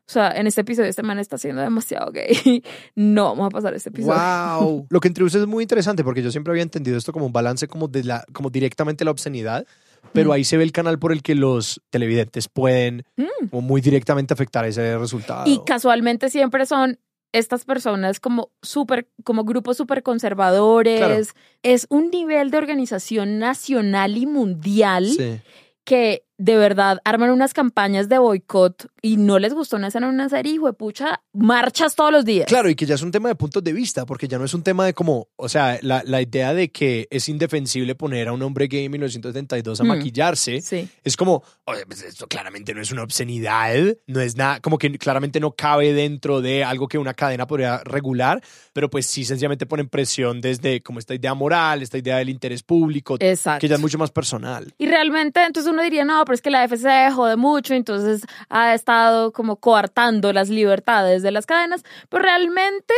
O 0.05 0.11
sea, 0.13 0.31
en 0.31 0.47
este 0.47 0.61
episodio 0.61 0.89
este 0.89 1.01
man 1.01 1.17
está 1.17 1.37
siendo 1.37 1.61
demasiado 1.61 2.11
gay. 2.11 2.61
No 2.95 3.29
vamos 3.29 3.47
a 3.47 3.49
pasar 3.49 3.73
este 3.73 3.89
episodio. 3.89 4.13
Wow. 4.59 4.85
Lo 4.89 4.99
que 4.99 5.07
introduce 5.07 5.39
es 5.39 5.47
muy 5.47 5.63
interesante 5.63 6.03
porque 6.03 6.21
yo 6.21 6.29
siempre 6.29 6.51
había 6.51 6.61
entendido 6.63 6.97
esto 6.97 7.13
como 7.13 7.25
un 7.25 7.31
balance 7.33 7.67
como 7.67 7.87
de 7.87 8.03
la, 8.03 8.25
como 8.33 8.49
directamente 8.49 9.05
la 9.05 9.11
obscenidad, 9.11 9.65
pero 10.11 10.29
Mm. 10.29 10.33
ahí 10.33 10.43
se 10.43 10.57
ve 10.57 10.63
el 10.63 10.73
canal 10.73 10.99
por 10.99 11.13
el 11.13 11.23
que 11.23 11.35
los 11.35 11.81
televidentes 11.89 12.49
pueden 12.49 13.05
Mm. 13.15 13.47
como 13.49 13.61
muy 13.61 13.79
directamente 13.81 14.33
afectar 14.33 14.65
ese 14.65 14.97
resultado. 14.97 15.45
Y 15.49 15.61
casualmente 15.65 16.29
siempre 16.29 16.65
son 16.65 16.99
estas 17.31 17.63
personas 17.65 18.19
como 18.19 18.51
súper, 18.61 19.07
como 19.23 19.45
grupos 19.45 19.77
súper 19.77 20.03
conservadores. 20.03 20.99
Claro. 20.99 21.23
Es 21.63 21.87
un 21.89 22.11
nivel 22.11 22.51
de 22.51 22.57
organización 22.57 23.39
nacional 23.39 24.17
y 24.17 24.25
mundial 24.27 25.07
Sí. 25.07 25.39
que 25.85 26.25
de 26.37 26.57
verdad 26.57 26.99
arman 27.05 27.29
unas 27.29 27.53
campañas 27.53 28.09
de 28.09 28.17
boicot 28.17 28.87
y 29.01 29.17
no 29.17 29.37
les 29.39 29.53
gustó 29.53 29.75
una 29.77 29.87
escena 29.87 30.07
en 30.07 30.13
una 30.13 30.29
serie, 30.29 30.53
hijo 30.53 30.67
de 30.67 30.73
pucha, 30.73 31.21
marchas 31.33 31.95
todos 31.95 32.11
los 32.11 32.25
días. 32.25 32.47
Claro, 32.47 32.69
y 32.69 32.75
que 32.75 32.85
ya 32.85 32.95
es 32.95 33.01
un 33.01 33.11
tema 33.11 33.29
de 33.29 33.35
puntos 33.35 33.63
de 33.63 33.71
vista, 33.73 34.05
porque 34.05 34.27
ya 34.27 34.37
no 34.37 34.45
es 34.45 34.53
un 34.53 34.63
tema 34.63 34.85
de 34.85 34.93
como, 34.93 35.27
o 35.35 35.47
sea, 35.49 35.77
la, 35.81 36.01
la 36.05 36.21
idea 36.21 36.53
de 36.53 36.71
que 36.71 37.07
es 37.11 37.29
indefensible 37.29 37.95
poner 37.95 38.27
a 38.27 38.33
un 38.33 38.41
hombre 38.41 38.67
gay 38.67 38.85
en 38.85 38.91
1972 38.91 39.79
a 39.79 39.83
Mm. 39.83 39.87
maquillarse, 39.87 40.61
Sí. 40.61 40.87
es 41.03 41.15
como, 41.17 41.43
oye, 41.65 41.85
pues 41.85 42.01
esto 42.03 42.27
claramente 42.27 42.73
no 42.73 42.81
es 42.81 42.91
una 42.91 43.03
obscenidad, 43.03 43.75
no 44.07 44.19
es 44.21 44.35
nada, 44.35 44.59
como 44.59 44.77
que 44.77 44.97
claramente 44.97 45.39
no 45.39 45.51
cabe 45.51 45.93
dentro 45.93 46.41
de 46.41 46.63
algo 46.63 46.87
que 46.87 46.97
una 46.97 47.13
cadena 47.13 47.45
podría 47.47 47.79
regular, 47.83 48.41
pero 48.73 48.89
pues 48.89 49.05
sí 49.05 49.23
sencillamente 49.25 49.65
ponen 49.65 49.87
presión 49.89 50.41
desde 50.41 50.81
como 50.81 50.99
esta 50.99 51.13
idea 51.13 51.33
moral, 51.33 51.81
esta 51.81 51.97
idea 51.97 52.17
del 52.17 52.29
interés 52.29 52.63
público, 52.63 53.17
Exacto. 53.19 53.61
que 53.61 53.67
ya 53.67 53.75
es 53.75 53.81
mucho 53.81 53.97
más 53.97 54.11
personal. 54.11 54.73
Y 54.77 54.87
realmente, 54.87 55.43
entonces 55.43 55.71
uno 55.71 55.81
diría, 55.83 56.05
no, 56.05 56.23
pero 56.25 56.32
es 56.33 56.41
que 56.41 56.51
la 56.51 56.63
FCC 56.67 57.11
jode 57.13 57.35
mucho, 57.35 57.73
entonces 57.73 58.25
ha 58.49 58.73
estado 58.73 59.31
como 59.31 59.57
coartando 59.57 60.33
las 60.33 60.49
libertades 60.49 61.23
de 61.23 61.31
las 61.31 61.45
cadenas, 61.45 61.83
pero 62.09 62.23
realmente 62.23 62.93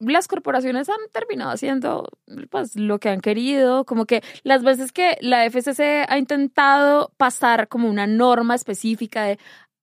las 0.00 0.28
corporaciones 0.28 0.88
han 0.88 0.96
terminado 1.12 1.50
haciendo 1.50 2.08
pues 2.50 2.76
lo 2.76 2.98
que 2.98 3.08
han 3.08 3.20
querido, 3.20 3.84
como 3.84 4.06
que 4.06 4.22
las 4.44 4.62
veces 4.62 4.92
que 4.92 5.16
la 5.20 5.44
FCC 5.44 6.06
ha 6.08 6.18
intentado 6.18 7.12
pasar 7.16 7.68
como 7.68 7.88
una 7.88 8.06
norma 8.06 8.54
específica 8.54 9.24
de 9.24 9.38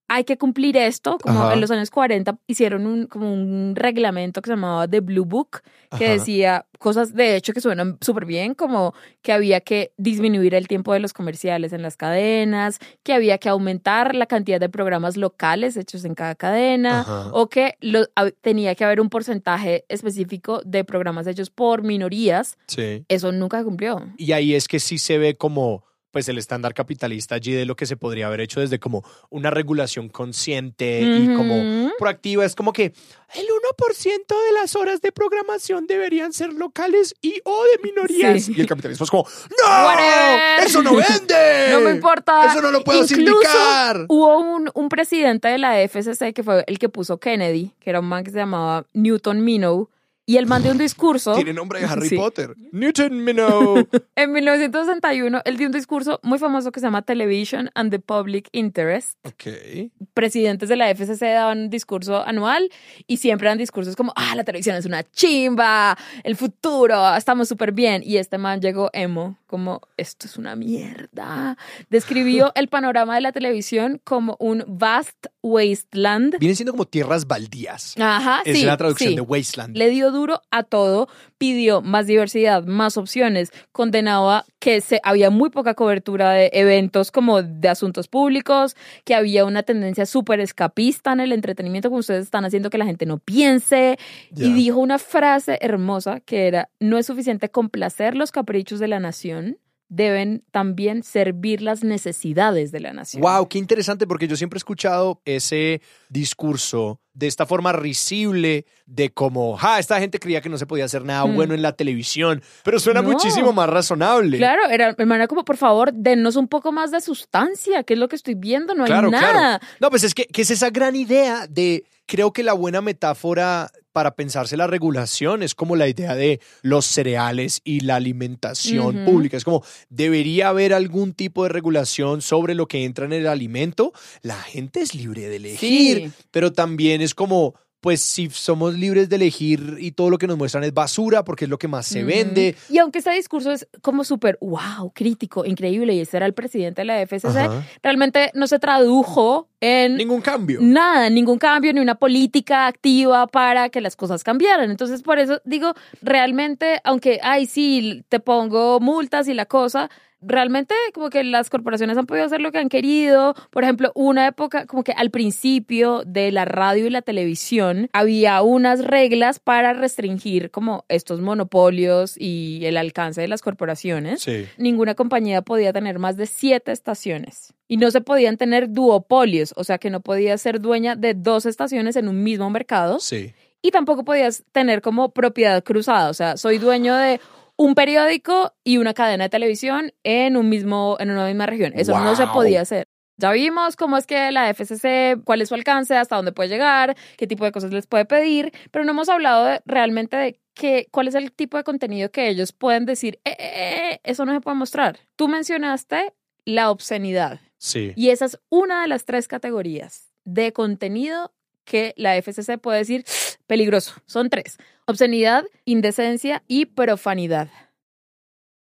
hay 0.08 0.24
que 0.24 0.38
cumplir 0.38 0.78
esto, 0.78 1.18
como 1.22 1.44
Ajá. 1.44 1.54
en 1.54 1.62
los 1.62 1.72
años 1.72 1.90
40 1.90 2.38
hicieron 2.48 2.86
un, 2.86 3.08
como 3.08 3.34
un 3.34 3.74
reglamento 3.76 4.42
que 4.42 4.50
se 4.50 4.54
llamaba 4.56 4.88
The 4.88 5.00
Blue 5.00 5.26
Book, 5.26 5.62
que 5.98 6.06
Ajá. 6.06 6.14
decía 6.14 6.66
cosas 6.78 7.14
de 7.16 7.36
hecho 7.36 7.54
que 7.54 7.62
suenan 7.62 7.98
súper 8.02 8.26
bien, 8.26 8.54
como 8.54 8.94
que 9.24 9.32
había 9.34 9.62
que 9.62 9.92
disminuir 9.98 10.54
el 10.54 10.68
tiempo 10.68 10.94
de 10.94 11.00
los 11.00 11.14
comerciales 11.14 11.74
en 11.74 11.82
las 11.82 11.98
cadenas, 11.98 12.78
que 13.04 13.14
había 13.14 13.40
que 13.40 13.50
aumentar 13.50 14.14
la 14.14 14.28
cantidad 14.28 14.60
de 14.60 14.70
programas 14.70 15.18
locales 15.18 15.76
hechos 15.78 16.06
en 16.06 16.14
cada 16.14 16.36
cadena, 16.36 17.00
Ajá. 17.02 17.30
o 17.34 17.48
que 17.50 17.76
lo- 17.82 18.06
tenía 18.42 18.76
que 18.76 18.84
haber 18.86 19.02
un 19.02 19.10
porcentaje 19.10 19.86
específico 19.90 20.62
de 20.66 20.84
programas 20.84 21.26
hechos 21.28 21.50
por 21.50 21.82
minorías. 21.82 22.58
Sí. 22.68 23.04
Eso 23.08 23.32
nunca 23.32 23.58
se 23.60 23.66
cumplió. 23.66 24.04
Y 24.18 24.34
ahí 24.34 24.54
es 24.54 24.68
que 24.68 24.80
sí 24.80 24.98
se 25.00 25.18
ve 25.18 25.36
como 25.36 25.84
pues 26.16 26.30
el 26.30 26.38
estándar 26.38 26.74
capitalista 26.74 27.36
allí 27.36 27.52
de 27.52 27.66
lo 27.66 27.76
que 27.76 27.86
se 27.86 27.98
podría 27.98 28.28
haber 28.28 28.40
hecho 28.40 28.62
desde 28.62 28.80
como 28.80 29.04
una 29.30 29.50
regulación 29.50 30.08
consciente 30.08 31.02
y 31.02 31.36
como 31.36 31.92
proactiva. 32.00 32.46
Es 32.46 32.56
como 32.56 32.72
que 32.72 32.94
el 33.34 33.46
1% 33.46 34.28
de 34.28 34.54
las 34.54 34.78
horas 34.78 35.02
de 35.02 35.12
programación 35.12 35.88
deberían 35.88 36.32
ser 36.32 36.54
locales 36.54 37.16
y 37.22 37.42
o 37.44 37.64
de 37.66 37.84
minorías. 37.84 38.44
Sí. 38.44 38.54
Y 38.56 38.62
el 38.62 38.66
capitalismo 38.66 39.04
es 39.04 39.12
como, 39.12 39.28
¡No! 39.60 39.86
Whatever. 39.88 40.66
¡Eso 40.66 40.82
no 40.82 40.96
vende! 40.96 41.36
No 41.72 41.82
me 41.82 41.92
importa. 41.92 42.50
Eso 42.50 42.62
no 42.62 42.72
lo 42.72 42.82
puedo 42.82 43.04
Incluso 43.04 43.16
sindicar. 43.16 44.06
Hubo 44.08 44.40
un, 44.40 44.72
un 44.74 44.88
presidente 44.88 45.50
de 45.50 45.58
la 45.58 45.86
FCC 45.86 46.34
que 46.34 46.44
fue 46.44 46.64
el 46.66 46.80
que 46.80 46.88
puso 46.88 47.18
Kennedy, 47.18 47.74
que 47.82 47.90
era 47.90 48.00
un 48.00 48.08
man 48.08 48.24
que 48.24 48.32
se 48.32 48.38
llamaba 48.38 48.86
Newton 48.94 49.44
Minow, 49.44 49.90
y 50.26 50.38
el 50.38 50.46
man 50.48 50.64
dio 50.64 50.72
un 50.72 50.78
discurso. 50.78 51.34
Tiene 51.36 51.54
nombre 51.54 51.80
de 51.80 51.86
Harry 51.86 52.10
Sí. 52.10 52.16
Potter. 52.18 52.56
Newton 52.72 53.24
Minow. 53.24 53.88
En 54.16 54.32
1961, 54.32 55.42
él 55.46 55.58
dio 55.58 55.68
un 55.68 55.74
discurso 55.74 56.20
muy 56.24 56.40
famoso 56.40 56.72
que 56.72 56.80
se 56.80 56.86
llama 56.88 57.02
Television 57.02 57.70
and 57.76 57.92
the 57.92 58.00
Public 58.00 58.48
Interest. 58.54 59.18
ok. 59.26 59.92
Presidentes 60.14 60.70
de 60.70 60.76
la 60.78 60.90
FCC 60.94 61.22
daban 61.34 61.60
un 61.64 61.70
discurso 61.70 62.24
anual 62.26 62.70
y 63.08 63.18
siempre 63.18 63.48
eran 63.48 63.58
discursos 63.58 63.96
como, 63.96 64.14
ah, 64.16 64.34
la 64.36 64.44
televisión 64.44 64.76
es 64.78 64.86
una 64.86 65.04
chimba, 65.04 65.98
el 66.24 66.36
futuro, 66.36 67.16
estamos 67.16 67.48
súper 67.48 67.72
bien. 67.72 68.02
Y 68.06 68.18
este 68.18 68.38
man 68.38 68.62
llegó 68.62 68.90
emo, 68.94 69.38
como, 69.48 69.82
esto 69.98 70.28
es 70.28 70.38
una 70.38 70.56
mierda. 70.56 71.58
Describió 71.90 72.52
el 72.56 72.68
panorama 72.70 73.16
de 73.16 73.22
la 73.22 73.32
televisión 73.32 74.00
como 74.04 74.38
un 74.40 74.64
vast 74.68 75.28
wasteland. 75.46 76.38
Vienen 76.40 76.56
siendo 76.56 76.72
como 76.74 76.86
tierras 76.86 77.28
baldías. 77.28 77.96
Ajá, 78.00 78.42
es 78.46 78.60
sí, 78.60 78.66
la 78.66 78.78
traducción 78.78 79.12
sí. 79.12 79.16
de 79.16 79.22
wasteland. 79.22 79.78
Le 79.78 79.90
dio 79.90 80.12
duro 80.12 80.42
a 80.50 80.64
todo, 80.64 81.08
pidió 81.38 81.82
más 81.82 82.08
diversidad, 82.08 82.64
más 82.66 82.98
opciones, 82.98 83.52
condenaba 83.72 84.46
que 84.60 84.82
se, 84.82 85.00
había 85.04 85.30
muy 85.30 85.52
poca 85.52 85.76
cobertura 85.76 86.32
de 86.32 86.50
eventos 86.54 87.12
como 87.12 87.44
de 87.44 87.70
asuntos 87.70 88.08
públicos, 88.08 88.76
que 89.04 89.14
había 89.14 89.46
una 89.46 89.62
tendencia 89.62 90.08
súper 90.08 90.40
escapista 90.40 91.14
en 91.14 91.20
el 91.20 91.32
entretenimiento, 91.32 91.90
como 91.90 92.00
ustedes 92.00 92.24
están 92.24 92.46
haciendo 92.46 92.72
que 92.72 92.80
la 92.80 92.86
gente 92.86 93.06
no 93.06 93.20
piense, 93.20 94.00
y 94.36 94.52
dijo 94.54 94.80
una 94.80 94.98
frase 94.98 95.60
hermosa 95.62 96.20
que 96.22 96.48
era, 96.48 96.70
no 96.80 96.98
es 96.98 97.06
suficiente 97.06 97.50
complacer 97.50 98.16
los 98.16 98.32
caprichos 98.32 98.80
de 98.80 98.88
la 98.88 99.00
nación, 99.00 99.60
deben 99.88 100.44
también 100.52 101.04
servir 101.04 101.62
las 101.62 101.84
necesidades 101.84 102.72
de 102.72 102.80
la 102.80 102.94
nación. 102.94 103.22
Wow, 103.22 103.48
qué 103.48 103.58
interesante 103.60 104.08
porque 104.08 104.28
yo 104.28 104.36
siempre 104.36 104.58
he 104.58 104.60
escuchado 104.60 105.22
ese 105.26 105.82
discurso 106.10 107.00
de 107.14 107.28
esta 107.28 107.46
forma 107.46 107.72
risible 107.72 108.66
de 108.86 109.10
como, 109.12 109.56
ja, 109.56 109.80
esta 109.80 110.00
gente 110.00 110.20
creía 110.20 110.42
que 110.42 110.50
no 110.50 110.58
se 110.58 110.66
podía 110.66 110.86
hacer 110.86 111.06
nada 111.06 111.26
Mm. 111.26 111.36
bueno 111.36 111.54
en 111.54 111.62
la 111.62 111.72
televisión, 111.74 112.42
pero 112.64 112.80
suena 112.80 113.02
No. 113.02 113.10
muchísimo 113.10 113.54
más 113.54 113.70
razonable. 113.70 114.38
Claro, 114.38 114.68
era, 114.70 114.96
hermana, 114.98 115.28
como 115.28 115.46
por 115.46 115.56
favor, 115.58 115.94
denos 115.94 116.36
un 116.36 116.48
poco 116.48 116.72
más 116.72 116.92
de 116.92 117.00
sustancia, 117.00 117.84
que 117.84 117.94
es 117.94 118.00
lo 118.00 118.08
que 118.10 118.16
estoy 118.18 118.36
viendo, 118.36 118.74
no 118.76 118.84
hay 118.84 118.90
claro. 118.90 119.12
nada. 119.12 119.62
No, 119.80 119.90
pues 119.90 120.04
es 120.04 120.14
que, 120.14 120.26
que 120.26 120.42
es 120.42 120.52
esa 120.52 120.72
gran 120.72 120.96
idea 120.96 121.48
de, 121.48 121.86
creo 122.06 122.34
que 122.34 122.44
la 122.44 122.54
buena 122.54 122.82
metáfora 122.82 123.72
para 123.96 124.14
pensarse 124.18 124.58
la 124.58 124.68
regulación 124.68 125.42
es 125.42 125.56
como 125.56 125.78
la 125.78 125.88
idea 125.88 126.16
de 126.16 126.42
los 126.64 126.86
cereales 126.86 127.62
y 127.64 127.80
la 127.80 127.96
alimentación 127.96 129.06
pública. 129.06 129.38
Es 129.38 129.46
como, 129.46 129.64
debería 129.90 130.50
haber 130.50 130.74
algún 130.74 131.14
tipo 131.14 131.44
de 131.44 131.50
regulación 131.50 132.22
sobre 132.22 132.56
lo 132.56 132.68
que 132.68 132.84
entra 132.84 133.06
en 133.06 133.14
el 133.14 133.26
alimento. 133.26 133.94
La 134.22 134.36
gente 134.36 134.82
es 134.82 134.94
libre 134.96 135.30
de 135.30 135.38
elegir, 135.38 135.98
Sí. 135.98 136.12
pero 136.32 136.52
también 136.52 137.02
es 137.02 137.16
como... 137.16 137.56
Pues 137.86 138.02
si 138.02 138.32
somos 138.32 138.74
libres 138.74 139.10
de 139.10 139.18
elegir 139.18 139.78
y 139.80 139.92
todo 139.92 140.10
lo 140.10 140.18
que 140.18 140.26
nos 140.26 140.40
muestran 140.40 140.64
es 140.64 140.74
basura 140.74 141.24
porque 141.24 141.46
es 141.46 141.52
lo 141.52 141.60
que 141.60 141.68
más 141.68 141.86
se 141.86 142.04
vende. 142.04 142.56
Y 142.68 142.80
aunque 142.80 142.98
este 142.98 143.12
discurso 143.12 143.52
es 143.52 143.68
como 143.84 144.04
súper, 144.04 144.40
wow, 144.42 144.92
crítico, 144.92 145.46
increíble, 145.46 145.94
y 145.94 146.00
este 146.00 146.18
era 146.18 146.26
el 146.26 146.34
presidente 146.34 146.82
de 146.82 146.86
la 146.86 147.00
Ajá. 147.00 147.64
realmente 147.84 148.32
no 148.34 148.48
se 148.48 148.58
tradujo 148.58 149.50
en 149.62 149.98
Ningún 149.98 150.22
cambio. 150.22 150.62
nada, 150.64 151.12
ningún 151.12 151.38
cambio, 151.38 151.74
ni 151.74 151.80
una 151.80 151.94
política 151.94 152.66
activa 152.66 153.28
para 153.28 153.70
que 153.70 153.82
las 153.82 153.96
cosas 153.96 154.24
cambiaran. 154.24 154.72
Entonces, 154.72 155.04
por 155.04 155.20
eso 155.20 155.40
digo, 155.46 155.76
realmente, 156.02 156.82
aunque, 156.86 157.20
ay, 157.22 157.46
sí, 157.46 158.04
te 158.10 158.20
pongo 158.20 158.80
multas 158.80 159.28
y 159.28 159.36
la 159.36 159.46
cosa, 159.46 159.92
realmente 160.28 160.74
como 160.94 161.10
que 161.10 161.24
las 161.24 161.50
corporaciones 161.50 161.98
han 161.98 162.06
podido 162.06 162.26
hacer 162.26 162.42
lo 162.42 162.52
que 162.52 162.58
han 162.58 162.70
querido. 162.70 163.36
Por 163.52 163.64
ejemplo, 163.64 163.92
una 163.96 164.28
época 164.28 164.66
como 164.66 164.84
que 164.84 164.92
al 164.92 165.12
principio 165.12 166.04
de 166.06 166.32
la 166.32 166.46
radio 166.46 166.88
y 166.88 166.90
la 166.90 167.02
televisión 167.02 167.90
había 167.94 168.42
unas 168.42 168.84
reglas 168.84 169.40
para 169.40 169.74
restringir 169.74 170.52
como 170.52 170.86
estos 170.90 171.22
monopolios 171.22 172.16
y 172.18 172.62
el 172.66 172.78
alcance 172.78 173.22
de 173.22 173.28
las 173.28 173.42
corporaciones 173.42 174.22
Sí. 174.22 174.46
ninguna 174.58 174.96
compañía 174.96 175.42
podía 175.42 175.72
tener 175.74 176.00
más 176.00 176.18
de 176.18 176.26
siete 176.26 176.72
estaciones. 176.72 177.54
Y 177.68 177.78
no 177.78 177.90
se 177.92 178.02
podían 178.02 178.38
tener 178.38 178.70
duopolios, 178.72 179.54
o 179.58 179.64
sea 179.64 179.78
que 179.78 179.90
no 179.90 180.00
podías 180.02 180.42
ser 180.42 180.62
dueña 180.62 180.96
de 180.96 181.14
dos 181.14 181.46
estaciones 181.46 181.96
en 181.96 182.08
un 182.08 182.24
mismo 182.24 182.50
mercado. 182.50 183.00
Sí. 183.00 183.34
Y 183.62 183.72
tampoco 183.72 184.06
podías 184.06 184.44
tener 184.52 184.82
como 184.84 185.10
propiedad 185.10 185.64
cruzada, 185.64 186.10
o 186.10 186.14
sea, 186.14 186.38
soy 186.38 186.60
dueño 186.60 186.96
de 186.96 187.20
un 187.58 187.76
periódico 187.76 188.54
y 188.64 188.78
una 188.78 188.94
cadena 188.94 189.26
de 189.26 189.30
televisión 189.30 189.94
en 190.04 190.36
un 190.38 190.50
mismo 190.50 190.98
en 191.00 191.10
una 191.12 191.26
misma 191.26 191.46
región. 191.46 191.74
Eso 191.76 191.98
no 192.00 192.16
se 192.16 192.28
podía 192.28 192.62
hacer. 192.62 192.88
Ya 193.18 193.32
vimos 193.32 193.78
cómo 193.78 193.96
es 193.98 194.06
que 194.06 194.30
la 194.32 194.50
FCC, 194.54 195.24
cuál 195.24 195.42
es 195.42 195.48
su 195.48 195.56
alcance, 195.56 195.96
hasta 195.96 196.18
dónde 196.18 196.34
puede 196.34 196.50
llegar, 196.50 196.98
qué 197.18 197.28
tipo 197.28 197.46
de 197.46 197.54
cosas 197.54 197.72
les 197.72 197.88
puede 197.88 198.04
pedir, 198.04 198.52
pero 198.72 198.84
no 198.84 198.92
hemos 198.92 199.08
hablado 199.08 199.46
de- 199.46 199.62
realmente 199.66 200.18
de 200.18 200.40
qué, 200.54 200.88
cuál 200.92 201.08
es 201.08 201.16
el 201.16 201.32
tipo 201.32 201.56
de 201.56 201.64
contenido 201.64 202.12
que 202.12 202.28
ellos 202.28 202.52
pueden 202.52 202.86
decir, 202.86 203.20
"Eh, 203.24 203.36
eh, 203.40 203.92
eh, 203.94 204.00
eso 204.04 204.26
no 204.26 204.34
se 204.34 204.42
puede 204.42 204.58
mostrar. 204.58 205.00
Tú 205.16 205.30
mencionaste 205.30 206.14
la 206.44 206.70
obscenidad 206.72 207.40
Sí. 207.58 207.94
y 207.96 208.10
esa 208.10 208.26
es 208.26 208.38
una 208.50 208.82
de 208.82 208.90
las 208.90 209.06
tres 209.06 209.30
categorías 209.30 210.12
de 210.26 210.52
contenido 210.52 211.34
que 211.66 211.94
la 211.98 212.16
FCC 212.22 212.58
puede 212.58 212.78
decir 212.80 213.04
peligroso. 213.48 213.94
Son 214.06 214.30
tres. 214.30 214.58
Obscenidad, 214.88 215.44
indecencia 215.66 216.44
y 216.48 216.66
profanidad. 216.68 217.50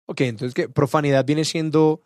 Ok, 0.06 0.22
entonces 0.22 0.54
que 0.54 0.68
profanidad 0.68 1.24
viene 1.24 1.44
siendo 1.44 2.02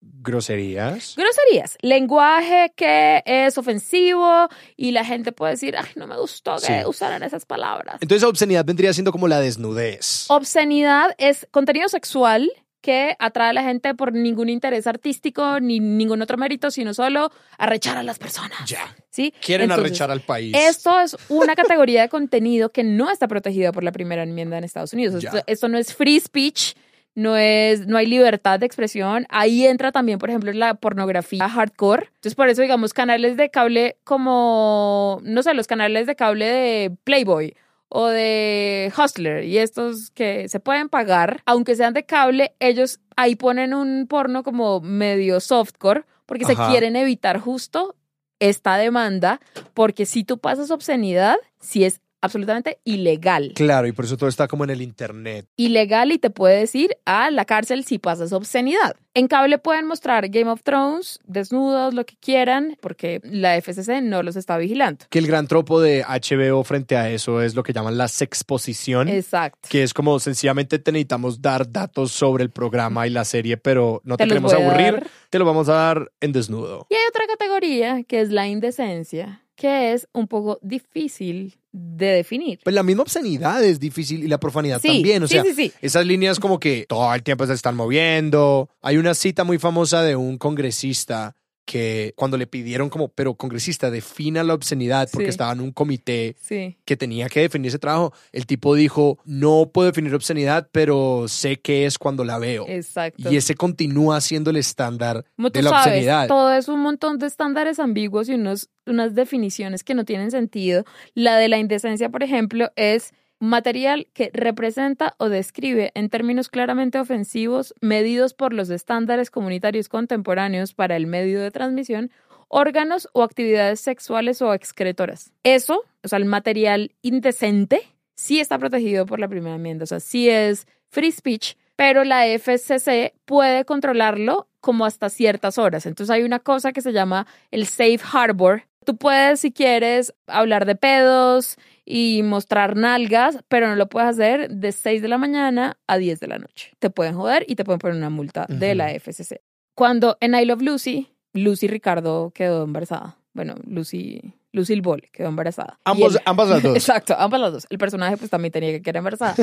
groserías. 0.00 1.14
Groserías, 1.16 1.76
lenguaje 1.80 2.72
que 2.76 3.22
es 3.24 3.56
ofensivo 3.58 4.48
y 4.76 4.92
la 4.92 5.04
gente 5.04 5.32
puede 5.32 5.52
decir, 5.52 5.76
ay, 5.76 5.88
no 5.96 6.06
me 6.06 6.16
gustó 6.18 6.56
que 6.56 6.66
Sí. 6.66 6.86
usaran 6.86 7.22
esas 7.22 7.44
palabras. 7.46 7.98
Entonces 8.00 8.26
obscenidad 8.28 8.64
vendría 8.64 8.92
siendo 8.92 9.12
como 9.12 9.28
la 9.28 9.40
desnudez. 9.40 10.26
Obscenidad 10.28 11.14
es 11.18 11.46
contenido 11.50 11.88
sexual 11.88 12.50
que 12.86 13.16
atrae 13.18 13.50
a 13.50 13.52
la 13.52 13.64
gente 13.64 13.96
por 13.96 14.12
ningún 14.12 14.48
interés 14.48 14.86
artístico 14.86 15.58
ni 15.58 15.80
ningún 15.80 16.22
otro 16.22 16.38
mérito, 16.38 16.70
sino 16.70 16.94
solo 16.94 17.32
arrechar 17.58 17.96
a 17.96 18.04
las 18.04 18.16
personas. 18.16 18.64
Ya. 18.64 18.94
¿sí? 19.10 19.34
Quieren 19.44 19.64
Entonces, 19.64 19.86
arrechar 19.86 20.12
al 20.12 20.20
país. 20.20 20.54
Esto 20.56 21.00
es 21.00 21.16
una 21.28 21.56
categoría 21.56 22.02
de 22.02 22.08
contenido 22.08 22.70
que 22.70 22.84
no 22.84 23.10
está 23.10 23.26
protegida 23.26 23.72
por 23.72 23.82
la 23.82 23.90
primera 23.90 24.22
enmienda 24.22 24.56
en 24.56 24.62
Estados 24.62 24.92
Unidos. 24.92 25.24
Esto, 25.24 25.42
esto 25.48 25.68
no 25.68 25.78
es 25.78 25.96
free 25.96 26.20
speech, 26.20 26.74
no 27.16 27.36
es, 27.36 27.88
no 27.88 27.96
hay 27.96 28.06
libertad 28.06 28.60
de 28.60 28.66
expresión. 28.66 29.26
Ahí 29.30 29.66
entra 29.66 29.90
también, 29.90 30.20
por 30.20 30.30
ejemplo, 30.30 30.52
la 30.52 30.74
pornografía 30.74 31.48
hardcore. 31.48 32.04
Entonces, 32.06 32.36
por 32.36 32.48
eso, 32.48 32.62
digamos, 32.62 32.94
canales 32.94 33.36
de 33.36 33.50
cable 33.50 33.96
como, 34.04 35.18
no 35.24 35.42
sé, 35.42 35.54
los 35.54 35.66
canales 35.66 36.06
de 36.06 36.14
cable 36.14 36.44
de 36.44 36.96
Playboy 37.02 37.56
o 37.88 38.06
de 38.06 38.92
Hustler 38.96 39.44
y 39.44 39.58
estos 39.58 40.10
que 40.10 40.48
se 40.48 40.60
pueden 40.60 40.88
pagar, 40.88 41.42
aunque 41.46 41.76
sean 41.76 41.94
de 41.94 42.04
cable, 42.04 42.54
ellos 42.58 43.00
ahí 43.16 43.36
ponen 43.36 43.74
un 43.74 44.06
porno 44.08 44.42
como 44.42 44.80
medio 44.80 45.40
softcore 45.40 46.04
porque 46.26 46.44
Ajá. 46.44 46.66
se 46.66 46.70
quieren 46.70 46.96
evitar 46.96 47.38
justo 47.38 47.94
esta 48.38 48.76
demanda, 48.76 49.40
porque 49.72 50.04
si 50.04 50.24
tú 50.24 50.38
pasas 50.38 50.70
obscenidad, 50.70 51.36
si 51.58 51.84
es 51.84 52.00
absolutamente 52.26 52.78
ilegal. 52.84 53.52
Claro, 53.54 53.86
y 53.86 53.92
por 53.92 54.04
eso 54.04 54.16
todo 54.16 54.28
está 54.28 54.46
como 54.48 54.64
en 54.64 54.70
el 54.70 54.82
internet. 54.82 55.46
Ilegal 55.56 56.12
y 56.12 56.18
te 56.18 56.30
puedes 56.30 56.74
ir 56.74 56.96
a 57.06 57.30
la 57.30 57.44
cárcel 57.44 57.84
si 57.84 57.98
pasas 57.98 58.32
obscenidad. 58.32 58.96
En 59.14 59.28
cable 59.28 59.56
pueden 59.56 59.86
mostrar 59.86 60.28
Game 60.28 60.50
of 60.50 60.62
Thrones, 60.62 61.20
desnudos, 61.24 61.94
lo 61.94 62.04
que 62.04 62.16
quieran, 62.20 62.76
porque 62.82 63.20
la 63.24 63.56
FCC 63.56 64.02
no 64.02 64.22
los 64.22 64.36
está 64.36 64.58
vigilando. 64.58 65.06
Que 65.08 65.18
el 65.18 65.26
gran 65.26 65.46
tropo 65.46 65.80
de 65.80 66.04
HBO 66.04 66.62
frente 66.64 66.96
a 66.98 67.08
eso 67.10 67.40
es 67.40 67.54
lo 67.54 67.62
que 67.62 67.72
llaman 67.72 67.96
la 67.96 68.08
sexposición. 68.08 69.08
Exacto. 69.08 69.68
Que 69.70 69.82
es 69.82 69.94
como 69.94 70.18
sencillamente 70.20 70.78
te 70.78 70.92
necesitamos 70.92 71.40
dar 71.40 71.70
datos 71.72 72.12
sobre 72.12 72.44
el 72.44 72.50
programa 72.50 73.06
y 73.06 73.10
la 73.10 73.24
serie, 73.24 73.56
pero 73.56 74.02
no 74.04 74.16
te, 74.18 74.24
Te 74.24 74.28
queremos 74.28 74.52
aburrir, 74.52 74.92
dar. 74.94 75.06
te 75.30 75.38
lo 75.38 75.46
vamos 75.46 75.70
a 75.70 75.74
dar 75.74 76.12
en 76.20 76.32
desnudo. 76.32 76.86
Y 76.90 76.94
hay 76.94 77.00
otra 77.08 77.26
categoría 77.26 78.02
que 78.04 78.20
es 78.20 78.30
la 78.30 78.46
indecencia, 78.46 79.42
que 79.54 79.92
es 79.92 80.08
un 80.12 80.28
poco 80.28 80.58
difícil 80.62 81.58
de 81.76 82.06
definir. 82.06 82.58
Pues 82.64 82.74
la 82.74 82.82
misma 82.82 83.02
obscenidad 83.02 83.62
es 83.62 83.78
difícil 83.78 84.24
y 84.24 84.28
la 84.28 84.38
profanidad 84.38 84.80
Sí, 84.80 84.88
también. 84.88 85.22
O 85.22 85.28
sí, 85.28 85.34
sea, 85.34 85.44
sí, 85.54 85.72
esas 85.82 86.06
líneas 86.06 86.40
como 86.40 86.58
que 86.58 86.86
todo 86.88 87.14
el 87.14 87.22
tiempo 87.22 87.46
se 87.46 87.52
están 87.52 87.76
moviendo. 87.76 88.70
Hay 88.80 88.96
una 88.96 89.14
cita 89.14 89.44
muy 89.44 89.58
famosa 89.58 90.02
de 90.02 90.16
un 90.16 90.38
congresista 90.38 91.36
que 91.66 92.14
cuando 92.16 92.38
le 92.38 92.46
pidieron 92.46 92.88
como, 92.88 93.08
pero 93.08 93.34
congresista, 93.34 93.90
defina 93.90 94.42
la 94.44 94.54
obscenidad 94.54 95.08
porque 95.12 95.26
Sí. 95.26 95.30
estaba 95.30 95.52
en 95.52 95.60
un 95.60 95.72
comité 95.72 96.36
Sí. 96.40 96.76
que 96.86 96.96
tenía 96.96 97.28
que 97.28 97.40
definir 97.40 97.68
ese 97.68 97.78
trabajo. 97.78 98.14
El 98.32 98.46
tipo 98.46 98.74
dijo, 98.74 99.18
no 99.24 99.68
puedo 99.74 99.86
definir 99.88 100.14
obscenidad, 100.14 100.68
pero 100.72 101.26
sé 101.28 101.56
qué 101.56 101.84
es 101.84 101.98
cuando 101.98 102.24
la 102.24 102.38
veo. 102.38 102.64
Exacto. 102.68 103.30
Y 103.30 103.36
ese 103.36 103.54
continúa 103.56 104.20
siendo 104.20 104.50
el 104.50 104.56
estándar 104.56 105.24
Como 105.36 105.50
tú 105.50 105.58
de 105.58 105.64
la 105.64 105.70
sabes, 105.70 105.86
obscenidad. 105.86 106.28
todo 106.28 106.52
es 106.54 106.68
un 106.68 106.80
montón 106.80 107.18
de 107.18 107.26
estándares 107.26 107.80
ambiguos 107.80 108.28
y 108.28 108.34
unos, 108.34 108.70
unas 108.86 109.14
definiciones 109.16 109.82
que 109.82 109.94
no 109.94 110.04
tienen 110.04 110.30
sentido. 110.30 110.84
La 111.14 111.36
de 111.36 111.48
la 111.48 111.58
indecencia, 111.58 112.08
por 112.10 112.22
ejemplo, 112.22 112.70
es 112.76 113.12
material 113.38 114.08
que 114.12 114.30
representa 114.32 115.14
o 115.18 115.28
describe 115.28 115.92
en 115.94 116.08
términos 116.08 116.48
claramente 116.48 116.98
ofensivos, 116.98 117.74
medidos 117.80 118.34
por 118.34 118.52
los 118.52 118.70
estándares 118.70 119.30
comunitarios 119.30 119.88
contemporáneos 119.88 120.74
para 120.74 120.96
el 120.96 121.06
medio 121.06 121.40
de 121.40 121.50
transmisión, 121.50 122.10
órganos 122.48 123.08
o 123.12 123.22
actividades 123.22 123.80
sexuales 123.80 124.40
o 124.42 124.54
excretoras. 124.54 125.32
Eso, 125.42 125.82
o 126.02 126.08
sea, 126.08 126.18
el 126.18 126.24
material 126.24 126.92
indecente, 127.02 127.82
sí 128.14 128.40
está 128.40 128.58
protegido 128.58 129.06
por 129.06 129.20
la 129.20 129.28
primera 129.28 129.56
enmienda, 129.56 129.84
o 129.84 129.86
sea, 129.86 130.00
sí 130.00 130.28
es 130.28 130.66
free 130.88 131.12
speech, 131.12 131.56
pero 131.76 132.04
la 132.04 132.26
FCC 132.26 133.12
puede 133.26 133.64
controlarlo 133.64 134.48
como 134.60 134.86
hasta 134.86 135.10
ciertas 135.10 135.58
horas. 135.58 135.86
Entonces 135.86 136.12
hay 136.12 136.22
una 136.22 136.38
cosa 136.38 136.72
que 136.72 136.80
se 136.80 136.92
llama 136.92 137.26
el 137.50 137.66
safe 137.66 138.00
harbor. 138.12 138.62
Tú 138.84 138.96
puedes, 138.96 139.40
si 139.40 139.52
quieres, 139.52 140.14
hablar 140.26 140.64
de 140.64 140.74
pedos 140.74 141.56
y 141.86 142.22
mostrar 142.24 142.76
nalgas, 142.76 143.38
pero 143.48 143.68
no 143.68 143.76
lo 143.76 143.88
puedes 143.88 144.10
hacer 144.10 144.50
de 144.50 144.72
6 144.72 145.00
de 145.00 145.08
la 145.08 145.16
mañana 145.16 145.78
a 145.86 145.96
10 145.96 146.18
de 146.20 146.26
la 146.26 146.38
noche. 146.38 146.72
Te 146.80 146.90
pueden 146.90 147.14
joder 147.14 147.44
y 147.48 147.54
te 147.54 147.64
pueden 147.64 147.78
poner 147.78 147.96
una 147.96 148.10
multa 148.10 148.44
de 148.48 148.74
la 148.74 148.90
FCC. 148.90 149.40
Cuando 149.74 150.18
en 150.20 150.34
I 150.34 150.44
Love 150.44 150.62
Lucy, 150.62 151.08
Lucy 151.32 151.68
Ricardo 151.68 152.32
quedó 152.34 152.64
embarazada. 152.64 153.18
Bueno, 153.32 153.54
Lucy, 153.66 154.34
Lucille 154.56 154.80
Ball 154.80 155.02
quedó 155.12 155.28
embarazada. 155.28 155.78
Ambos, 155.84 156.14
el- 156.16 156.22
ambas 156.24 156.48
las 156.48 156.62
dos. 156.62 156.74
Exacto, 156.76 157.14
ambas 157.18 157.40
las 157.40 157.52
dos. 157.52 157.66
El 157.70 157.78
personaje 157.78 158.16
pues 158.16 158.30
también 158.30 158.50
tenía 158.50 158.72
que 158.72 158.82
quedar 158.82 158.96
embarazada. 158.96 159.34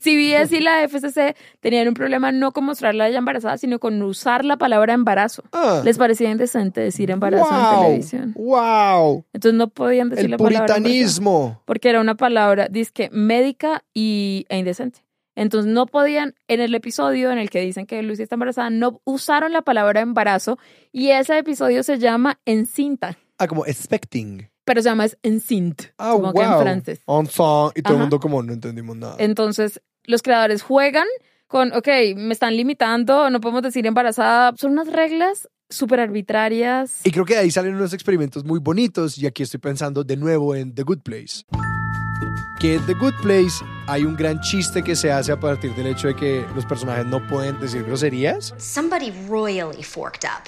CBS 0.00 0.52
y 0.56 0.60
la 0.60 0.82
FCC 0.86 1.34
tenían 1.60 1.88
un 1.88 1.94
problema 1.94 2.30
no 2.32 2.52
con 2.52 2.64
mostrarla 2.64 3.04
a 3.04 3.08
ella 3.08 3.18
embarazada, 3.18 3.58
sino 3.58 3.78
con 3.78 4.00
usar 4.02 4.44
la 4.44 4.56
palabra 4.58 4.92
embarazo. 4.94 5.42
Ah. 5.52 5.82
Les 5.84 5.98
parecía 5.98 6.30
indecente 6.30 6.80
decir 6.80 7.10
embarazo 7.10 7.48
en 7.50 7.82
televisión. 7.82 8.32
¡Wow! 8.36 9.24
Entonces 9.32 9.56
no 9.58 9.68
podían 9.68 10.10
decir 10.10 10.26
El 10.26 10.30
la 10.32 10.36
palabra 10.36 10.74
puritanismo. 10.74 11.62
porque 11.64 11.88
era 11.88 12.00
una 12.00 12.14
palabra, 12.16 12.68
disque, 12.68 13.08
médica 13.12 13.84
y, 13.94 14.46
e 14.48 14.58
indecente. 14.58 15.00
Entonces 15.34 15.72
no 15.72 15.86
podían, 15.86 16.34
en 16.48 16.60
el 16.60 16.74
episodio 16.74 17.30
en 17.30 17.38
el 17.38 17.48
que 17.48 17.60
dicen 17.60 17.86
que 17.86 18.02
Lucy 18.02 18.24
está 18.24 18.34
embarazada, 18.34 18.70
no 18.70 19.00
usaron 19.04 19.52
la 19.52 19.62
palabra 19.62 20.00
embarazo 20.00 20.58
y 20.90 21.10
ese 21.10 21.38
episodio 21.38 21.82
se 21.84 21.98
llama 21.98 22.40
encinta, 22.44 23.16
Ah, 23.40 23.46
como 23.46 23.64
expecting. 23.66 24.50
Pero 24.68 24.82
se 24.82 24.88
llama 24.90 25.06
es 25.06 25.16
enceinte, 25.22 25.94
Ah, 25.98 26.10
como 26.12 26.32
que 26.34 26.42
en 26.42 26.50
wow. 26.50 26.60
francés. 26.60 27.00
Enfant. 27.06 27.76
Y 27.78 27.82
todo 27.82 27.94
el 27.94 28.00
mundo 28.00 28.20
como 28.20 28.42
no 28.42 28.52
entendimos 28.52 28.96
nada. 28.96 29.16
Entonces, 29.18 29.80
los 30.04 30.22
creadores 30.22 30.62
juegan 30.62 31.06
con, 31.46 31.72
ok, 31.72 31.88
me 32.16 32.32
están 32.34 32.54
limitando, 32.56 33.30
no 33.30 33.40
podemos 33.40 33.62
decir 33.62 33.86
embarazada. 33.86 34.52
Son 34.58 34.72
unas 34.72 34.88
reglas 34.92 35.48
súper 35.70 36.00
arbitrarias. 36.00 37.00
Y 37.04 37.10
creo 37.10 37.24
que 37.24 37.34
de 37.34 37.40
ahí 37.40 37.50
salen 37.50 37.74
unos 37.74 37.94
experimentos 37.94 38.44
muy 38.44 38.58
bonitos 38.60 39.16
y 39.16 39.26
aquí 39.26 39.42
estoy 39.42 39.58
pensando 39.60 40.04
de 40.04 40.16
nuevo 40.18 40.54
en 40.54 40.74
The 40.74 40.82
Good 40.82 41.00
Place. 41.00 41.44
Que 42.60 42.74
en 42.74 42.84
The 42.86 42.94
Good 42.94 43.14
Place 43.22 43.64
hay 43.86 44.04
un 44.04 44.16
gran 44.16 44.40
chiste 44.40 44.82
que 44.82 44.96
se 44.96 45.10
hace 45.12 45.32
a 45.32 45.38
partir 45.40 45.74
del 45.76 45.86
hecho 45.86 46.08
de 46.08 46.16
que 46.16 46.44
los 46.54 46.66
personajes 46.66 47.06
no 47.06 47.26
pueden 47.26 47.58
decir 47.60 47.84
groserías. 47.84 48.52
Somebody 48.58 49.12
royally 49.28 49.82
forked 49.82 50.24
up. 50.28 50.42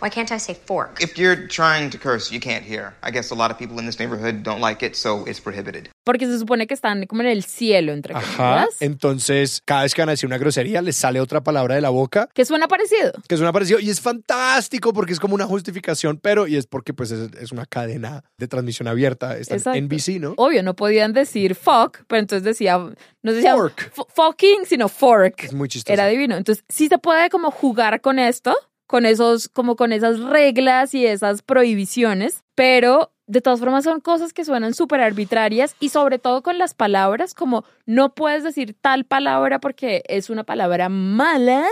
Why 0.00 0.10
can't 0.10 0.30
I 0.32 0.38
say 0.38 0.54
fork? 0.54 1.00
If 1.02 1.16
you're 1.18 1.46
trying 1.48 1.90
to 1.90 1.98
curse, 1.98 2.32
you 2.32 2.40
can't 2.40 2.64
hear. 2.64 2.94
I 3.02 3.10
guess 3.10 3.30
a 3.32 3.34
lot 3.34 3.50
of 3.50 3.58
people 3.58 3.78
in 3.80 3.86
this 3.86 3.98
neighborhood 3.98 4.42
don't 4.42 4.60
like 4.60 4.84
it, 4.84 4.94
so 4.94 5.24
it's 5.26 5.40
prohibited. 5.40 5.88
Porque 6.04 6.26
se 6.26 6.38
supone 6.38 6.66
que 6.66 6.74
están 6.74 7.06
como 7.06 7.22
en 7.22 7.28
el 7.28 7.44
cielo, 7.44 7.92
entre 7.92 8.14
Ajá. 8.14 8.36
comillas. 8.66 8.76
Entonces, 8.80 9.60
cada 9.64 9.82
vez 9.82 9.94
que 9.94 10.00
van 10.02 10.08
a 10.08 10.12
decir 10.12 10.26
una 10.26 10.38
grosería, 10.38 10.80
les 10.82 10.96
sale 10.96 11.20
otra 11.20 11.42
palabra 11.42 11.74
de 11.74 11.80
la 11.80 11.90
boca 11.90 12.28
Que 12.34 12.44
suena 12.44 12.66
parecido. 12.68 13.12
que 13.28 13.34
es 13.34 13.40
una 13.40 13.52
parecido 13.52 13.78
y 13.80 13.90
es 13.90 14.00
fantástico 14.00 14.92
porque 14.92 15.12
es 15.12 15.20
como 15.20 15.34
una 15.34 15.46
justificación, 15.46 16.18
pero 16.18 16.46
y 16.46 16.56
es 16.56 16.66
porque 16.66 16.94
pues 16.94 17.10
es, 17.10 17.30
es 17.40 17.52
una 17.52 17.66
cadena 17.66 18.24
de 18.38 18.48
transmisión 18.48 18.88
abierta, 18.88 19.36
está 19.36 19.54
en 19.54 19.58
Exacto. 19.58 19.80
NBC, 19.80 20.20
¿no? 20.20 20.34
Obvio, 20.36 20.62
no 20.62 20.74
podían 20.74 21.12
decir 21.12 21.54
fuck, 21.54 21.98
pero 22.06 22.20
entonces 22.20 22.42
decía, 22.44 22.78
no 22.78 23.32
decía 23.32 23.54
Fork. 23.54 23.92
fu- 23.92 24.06
fucking, 24.14 24.64
sino 24.66 24.88
fork. 24.88 25.44
Es 25.44 25.52
muy 25.52 25.68
chistoso. 25.68 25.92
Era 25.92 26.06
divino. 26.06 26.36
Entonces, 26.36 26.64
sí 26.68 26.88
se 26.88 26.98
puede 26.98 27.28
como 27.30 27.50
jugar 27.50 28.00
con 28.00 28.18
esto, 28.18 28.54
con 28.88 29.06
esos, 29.06 29.48
como 29.48 29.76
con 29.76 29.92
esas 29.92 30.18
reglas 30.18 30.94
y 30.94 31.06
esas 31.06 31.42
prohibiciones, 31.42 32.42
pero 32.56 33.12
de 33.26 33.42
todas 33.42 33.60
formas 33.60 33.84
son 33.84 34.00
cosas 34.00 34.32
que 34.32 34.46
suenan 34.46 34.72
súper 34.72 35.02
arbitrarias 35.02 35.76
y 35.78 35.90
sobre 35.90 36.18
todo 36.18 36.42
con 36.42 36.56
las 36.58 36.72
palabras, 36.72 37.34
como 37.34 37.64
no 37.84 38.14
puedes 38.14 38.42
decir 38.42 38.74
tal 38.80 39.04
palabra 39.04 39.60
porque 39.60 40.02
es 40.08 40.30
una 40.30 40.42
palabra 40.42 40.88
mala, 40.88 41.66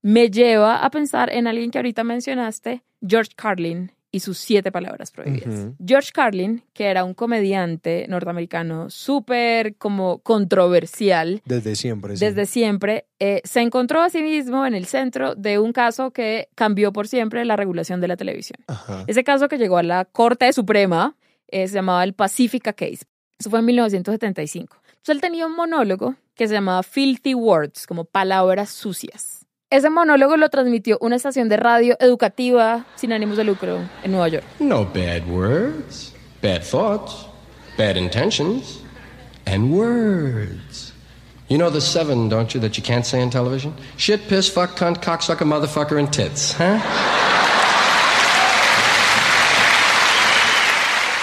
me 0.00 0.30
lleva 0.30 0.78
a 0.78 0.90
pensar 0.90 1.30
en 1.30 1.46
alguien 1.46 1.70
que 1.70 1.78
ahorita 1.78 2.02
mencionaste, 2.04 2.82
George 3.06 3.32
Carlin 3.36 3.92
y 4.14 4.20
sus 4.20 4.36
siete 4.38 4.70
palabras 4.70 5.10
prohibidas. 5.10 5.70
George 5.84 6.10
Carlin, 6.12 6.62
que 6.74 6.84
era 6.84 7.02
un 7.02 7.14
comediante 7.14 8.04
norteamericano 8.08 8.90
súper 8.90 9.74
como 9.76 10.18
controversial, 10.18 11.40
Desde 11.46 11.74
siempre. 11.76 12.16
sí. 12.16 12.24
desde 12.24 12.44
siempre, 12.46 13.06
eh, 13.18 13.40
se 13.44 13.60
encontró 13.60 14.02
a 14.02 14.10
sí 14.10 14.22
mismo 14.22 14.66
en 14.66 14.74
el 14.74 14.84
centro 14.84 15.34
de 15.34 15.58
un 15.58 15.72
caso 15.72 16.10
que 16.10 16.48
cambió 16.54 16.92
por 16.92 17.08
siempre 17.08 17.44
la 17.44 17.56
regulación 17.56 18.00
de 18.02 18.08
la 18.08 18.16
televisión. 18.16 18.58
Ajá. 18.66 19.04
Ese 19.06 19.24
caso 19.24 19.48
que 19.48 19.58
llegó 19.58 19.78
a 19.78 19.82
la 19.82 20.04
Corte 20.04 20.52
Suprema 20.52 21.16
eh, 21.48 21.66
se 21.68 21.74
llamaba 21.74 22.04
el 22.04 22.12
Pacifica 22.14 22.72
Case. 22.74 23.04
Eso 23.38 23.50
fue 23.50 23.58
en 23.60 23.64
1975. 23.66 24.76
Entonces 24.88 25.08
él 25.14 25.20
tenía 25.20 25.46
un 25.46 25.56
monólogo 25.56 26.14
que 26.34 26.46
se 26.48 26.54
llamaba 26.54 26.82
Filthy 26.82 27.34
Words, 27.34 27.86
como 27.86 28.04
palabras 28.04 28.70
sucias. 28.70 29.41
Ese 29.72 29.88
monólogo 29.88 30.36
lo 30.36 30.50
transmitió 30.50 30.98
una 31.00 31.16
estación 31.16 31.48
de 31.48 31.56
radio 31.56 31.96
educativa 31.98 32.84
sin 32.94 33.10
ánimos 33.10 33.38
de 33.38 33.44
lucro 33.44 33.78
en 34.02 34.10
Nueva 34.10 34.28
York. 34.28 34.44
No 34.60 34.84
bad 34.84 35.26
words, 35.26 36.12
bad 36.42 36.62
thoughts, 36.62 37.26
bad 37.78 37.96
intentions, 37.96 38.82
and 39.46 39.72
words. 39.72 40.92
You 41.48 41.56
know 41.56 41.70
the 41.70 41.80
seven, 41.80 42.28
don't 42.28 42.52
you, 42.52 42.60
that 42.60 42.76
you 42.76 42.82
can't 42.82 43.06
say 43.06 43.22
on 43.22 43.30
television? 43.30 43.72
Shit, 43.96 44.28
piss, 44.28 44.50
fuck, 44.50 44.76
cunt, 44.76 45.00
cocksucker, 45.02 45.46
motherfucker, 45.46 45.98
and 45.98 46.12
tits, 46.12 46.52
huh? 46.52 46.78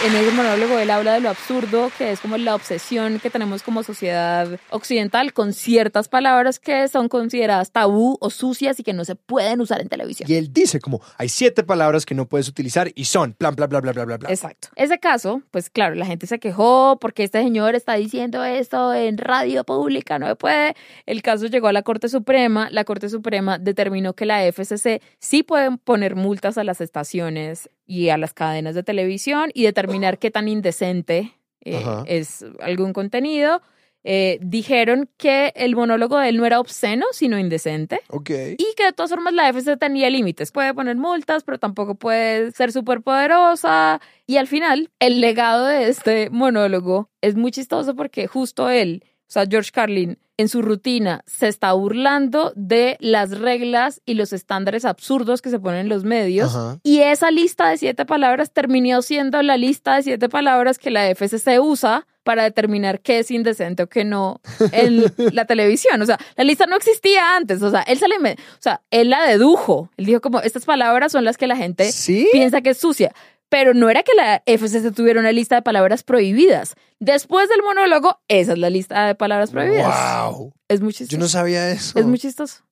En 0.02 0.16
ese 0.16 0.32
monólogo 0.32 0.80
él 0.80 0.92
habla 0.92 1.16
de 1.16 1.20
lo 1.20 1.30
absurdo 1.30 1.92
que 1.98 2.12
es 2.12 2.22
como 2.22 2.38
la 2.38 2.56
obsesión 2.56 3.20
que 3.20 3.30
tenemos 3.30 3.64
como 3.64 3.84
sociedad 3.84 4.48
occidental 4.70 5.34
con 5.34 5.52
ciertas 5.52 6.08
palabras 6.08 6.58
que 6.58 6.88
son 6.88 7.10
consideradas 7.10 7.74
tabú 7.74 8.18
o 8.22 8.30
sucias 8.30 8.80
y 8.80 8.84
que 8.84 8.94
no 8.94 9.04
se 9.04 9.16
pueden 9.16 9.60
usar 9.60 9.82
en 9.82 9.90
televisión. 9.90 10.32
Y 10.32 10.36
él 10.36 10.54
dice 10.54 10.80
como, 10.80 11.02
hay 11.18 11.28
siete 11.28 11.64
palabras 11.64 12.06
que 12.06 12.16
no 12.16 12.28
puedes 12.30 12.48
utilizar 12.48 12.90
y 12.96 13.06
son, 13.06 13.34
plan, 13.34 13.56
bla, 13.56 13.68
bla, 13.68 13.82
bla, 13.82 13.92
bla, 13.92 14.06
bla, 14.06 14.18
bla. 14.18 14.30
Exacto. 14.30 14.70
Ese 14.78 15.00
caso, 15.00 15.42
pues 15.52 15.70
claro, 15.70 15.96
la 15.96 16.06
gente 16.06 16.28
se 16.28 16.40
quejó 16.40 16.98
porque 17.02 17.26
este 17.26 17.44
señor 17.44 17.76
está 17.76 17.96
diciendo 17.96 18.46
esto 18.46 18.94
en 18.94 19.18
radio 19.18 19.66
pública, 19.66 20.18
no 20.18 20.28
se 20.28 20.36
puede. 20.38 20.76
El 21.08 21.22
caso 21.22 21.48
llegó 21.48 21.68
a 21.68 21.74
la 21.74 21.82
Corte 21.82 22.08
Suprema, 22.08 22.70
la 22.72 22.86
Corte 22.86 23.10
Suprema 23.10 23.58
determinó 23.58 24.14
que 24.14 24.26
la 24.26 24.50
FCC 24.50 25.02
sí 25.20 25.44
pueden 25.44 25.78
poner 25.78 26.16
multas 26.16 26.58
a 26.58 26.64
las 26.64 26.80
estaciones 26.80 27.70
y 27.90 28.10
a 28.10 28.18
las 28.20 28.34
cadenas 28.34 28.76
de 28.76 28.84
televisión 28.84 29.50
y 29.56 29.64
determinar 29.64 30.20
qué 30.20 30.30
tan 30.30 30.48
indecente 30.48 31.34
eh, 31.66 31.84
es 32.06 32.46
algún 32.62 32.94
contenido. 32.94 33.62
eh, 34.04 34.38
dijeron 34.42 35.10
que 35.18 35.52
el 35.56 35.76
monólogo 35.76 36.20
de 36.20 36.30
él 36.30 36.38
no 36.38 36.46
era 36.46 36.60
obsceno, 36.60 37.06
sino 37.12 37.38
indecente. 37.38 38.00
Ok. 38.10 38.30
Y 38.58 38.74
que 38.78 38.86
de 38.86 38.94
todas 38.94 39.10
formas 39.10 39.34
la 39.34 39.50
FC 39.50 39.76
tenía 39.76 40.10
límites. 40.10 40.52
Puede 40.52 40.74
poner 40.74 40.96
multas, 40.96 41.44
pero 41.44 41.58
tampoco 41.58 41.96
puede 41.96 42.52
ser 42.52 42.72
súper 42.72 43.02
poderosa. 43.02 44.00
Y 44.26 44.38
al 44.38 44.48
final, 44.48 44.92
el 45.00 45.20
legado 45.20 45.66
de 45.66 45.90
este 45.90 46.30
monólogo 46.30 47.10
es 47.22 47.36
muy 47.36 47.52
chistoso 47.52 47.96
porque 47.96 48.28
justo 48.28 48.70
él, 48.70 49.04
o 49.28 49.32
sea, 49.32 49.46
George 49.50 49.72
Carlin, 49.74 50.18
en 50.40 50.48
su 50.48 50.62
rutina 50.62 51.22
se 51.26 51.48
está 51.50 51.74
burlando 51.74 52.54
de 52.56 52.96
las 53.02 53.38
reglas 53.40 54.02
y 54.06 54.14
los 54.14 54.32
estándares 54.32 54.86
absurdos 54.86 55.42
que 55.42 55.50
se 55.50 55.60
ponen 55.60 55.82
en 55.82 55.90
los 55.90 56.04
medios. 56.06 56.56
Ajá. 56.56 56.80
Y 56.84 57.00
esa 57.00 57.30
lista 57.30 57.70
de 57.70 57.78
siete 57.78 58.06
palabras 58.06 58.52
terminó 58.54 59.02
siendo 59.02 59.42
la 59.42 59.58
lista 59.58 59.96
de 59.98 60.04
siete 60.04 60.30
palabras 60.30 60.80
que 60.80 60.92
la 60.92 61.10
FCC 61.14 61.60
usa 61.62 62.08
para 62.24 62.44
determinar 62.44 63.02
qué 63.02 63.20
es 63.20 63.32
indecente 63.32 63.84
o 63.84 63.88
qué 63.88 64.06
no 64.06 64.40
en 64.72 65.04
la 65.34 65.46
televisión. 65.46 66.02
O 66.02 66.06
sea, 66.06 66.18
la 66.38 66.44
lista 66.46 66.66
no 66.68 66.76
existía 66.78 67.36
antes. 67.36 67.62
O 67.62 67.70
sea, 67.72 67.82
él 67.82 67.98
se 67.98 68.06
inven- 68.06 68.38
o 68.40 68.62
sea, 68.62 68.82
él 68.92 69.10
la 69.10 69.24
dedujo. 69.28 69.90
Él 69.98 70.06
dijo 70.06 70.22
como, 70.22 70.40
estas 70.42 70.64
palabras 70.66 71.12
son 71.12 71.26
las 71.26 71.38
que 71.38 71.48
la 71.48 71.58
gente 71.58 71.92
¿Sí? 71.92 72.30
piensa 72.32 72.62
que 72.62 72.70
es 72.70 72.78
sucia. 72.78 73.12
Pero 73.50 73.74
no 73.74 73.90
era 73.90 74.04
que 74.04 74.14
la 74.16 74.44
FCC 74.46 74.94
tuviera 74.94 75.20
una 75.20 75.32
lista 75.32 75.56
de 75.56 75.62
palabras 75.64 76.04
prohibidas. 76.04 76.76
Después 77.00 77.50
del 77.50 77.64
monólogo, 77.64 78.20
esa 78.28 78.54
es 78.54 78.58
la 78.60 78.70
lista 78.70 79.08
de 79.08 79.16
palabras 79.16 79.52
prohibidas. 79.52 80.28
Wow. 80.32 80.54
Es 80.68 80.82
muy 80.82 80.94
chistoso. 80.94 81.12
Yo 81.12 81.18
no 81.18 81.28
sabía 81.28 81.72
eso. 81.72 81.98
Es 81.98 82.06
muy 82.06 82.20
chistoso. 82.20 82.64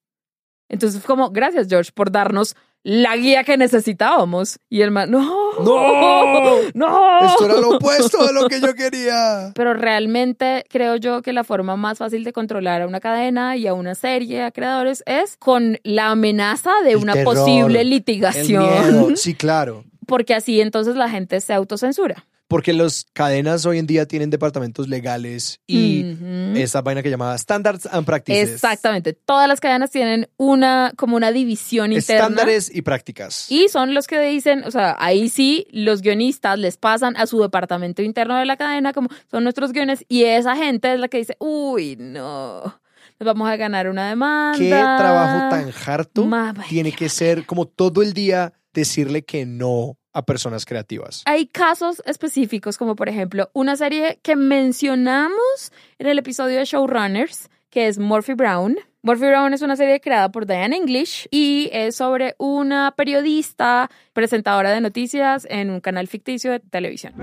Entonces, 0.69 1.01
como, 1.03 1.31
gracias, 1.31 1.67
George, 1.69 1.91
por 1.93 2.11
darnos 2.11 2.55
la 2.83 3.15
guía 3.17 3.43
que 3.43 3.57
necesitábamos. 3.57 4.59
Y 4.69 4.81
el 4.81 4.91
man, 4.91 5.09
no, 5.09 5.21
¡No! 5.61 6.61
no. 6.73 7.25
Esto 7.25 7.45
era 7.45 7.55
lo 7.55 7.77
opuesto 7.77 8.25
de 8.25 8.33
lo 8.33 8.47
que 8.47 8.61
yo 8.61 8.75
quería. 8.75 9.51
Pero 9.55 9.73
realmente 9.73 10.63
creo 10.69 10.95
yo 10.97 11.21
que 11.21 11.33
la 11.33 11.43
forma 11.43 11.75
más 11.75 11.97
fácil 11.97 12.23
de 12.23 12.33
controlar 12.33 12.81
a 12.81 12.87
una 12.87 12.99
cadena 12.99 13.55
y 13.57 13.67
a 13.67 13.73
una 13.73 13.95
serie, 13.95 14.43
a 14.43 14.51
creadores, 14.51 15.03
es 15.05 15.37
con 15.37 15.79
la 15.83 16.11
amenaza 16.11 16.71
de 16.83 16.91
El 16.91 16.97
una 16.97 17.13
terror, 17.13 17.35
posible 17.35 17.81
El 17.81 17.89
litigación. 17.89 18.63
miedo. 18.63 19.15
Sí, 19.15 19.33
claro. 19.33 19.83
Porque 20.07 20.33
así 20.33 20.59
entonces 20.59 20.95
la 20.95 21.09
gente 21.09 21.39
se 21.41 21.53
autocensura. 21.53 22.25
Porque 22.47 22.71
las 22.71 23.05
cadenas 23.11 23.65
hoy 23.65 23.77
en 23.77 23.87
día 23.87 24.05
tienen 24.05 24.29
departamentos 24.29 24.87
legales 24.87 25.59
y 25.67 26.15
esa 26.55 26.81
vaina 26.81 27.03
que 27.03 27.09
llamaba 27.09 27.37
Standards 27.37 27.85
and 27.87 28.05
Practices. 28.05 28.51
Exactamente. 28.51 29.11
Todas 29.11 29.49
las 29.49 29.59
cadenas 29.59 29.91
tienen 29.91 30.29
una, 30.37 30.93
como 30.95 31.17
una 31.17 31.33
división 31.33 31.91
interna. 31.91 32.23
Estándares 32.23 32.73
y 32.73 32.83
prácticas. 32.83 33.51
Y 33.51 33.67
son 33.67 33.93
los 33.93 34.07
que 34.07 34.21
dicen, 34.21 34.63
o 34.63 34.71
sea, 34.71 34.95
ahí 34.97 35.27
sí 35.27 35.67
los 35.71 36.01
guionistas 36.01 36.57
les 36.57 36.77
pasan 36.77 37.17
a 37.17 37.27
su 37.27 37.41
departamento 37.41 38.01
interno 38.01 38.37
de 38.37 38.45
la 38.45 38.55
cadena, 38.55 38.93
como 38.93 39.09
son 39.29 39.43
nuestros 39.43 39.73
guiones, 39.73 40.05
y 40.07 40.23
esa 40.23 40.55
gente 40.55 40.93
es 40.93 41.01
la 41.01 41.09
que 41.09 41.17
dice, 41.17 41.35
uy, 41.39 41.97
no, 41.99 42.79
nos 43.19 43.25
vamos 43.25 43.49
a 43.49 43.55
ganar 43.55 43.89
una 43.89 44.09
demanda. 44.09 44.57
¿Qué 44.57 44.69
trabajo 44.69 45.49
tan 45.49 45.71
harto 45.85 46.29
tiene 46.69 46.91
que 46.91 47.09
ser 47.09 47.45
como 47.45 47.65
todo 47.65 48.01
el 48.01 48.13
día 48.13 48.53
decirle 48.73 49.23
que 49.23 49.45
no 49.45 49.97
a 50.13 50.23
personas 50.23 50.65
creativas? 50.65 51.23
Hay 51.25 51.47
casos 51.47 52.01
específicos, 52.05 52.77
como 52.77 52.95
por 52.95 53.09
ejemplo 53.09 53.49
una 53.53 53.75
serie 53.75 54.19
que 54.21 54.35
mencionamos 54.35 55.71
en 55.97 56.07
el 56.07 56.19
episodio 56.19 56.57
de 56.57 56.65
Showrunners, 56.65 57.49
que 57.69 57.87
es 57.87 57.97
Murphy 57.97 58.33
Brown. 58.33 58.77
Murphy 59.01 59.25
Brown 59.27 59.53
es 59.53 59.61
una 59.61 59.75
serie 59.75 59.99
creada 59.99 60.29
por 60.31 60.45
Diane 60.45 60.75
English 60.75 61.27
y 61.31 61.69
es 61.71 61.95
sobre 61.95 62.35
una 62.37 62.93
periodista 62.95 63.89
presentadora 64.13 64.71
de 64.71 64.81
noticias 64.81 65.47
en 65.49 65.69
un 65.69 65.79
canal 65.79 66.07
ficticio 66.07 66.51
de 66.51 66.59
televisión. 66.59 67.13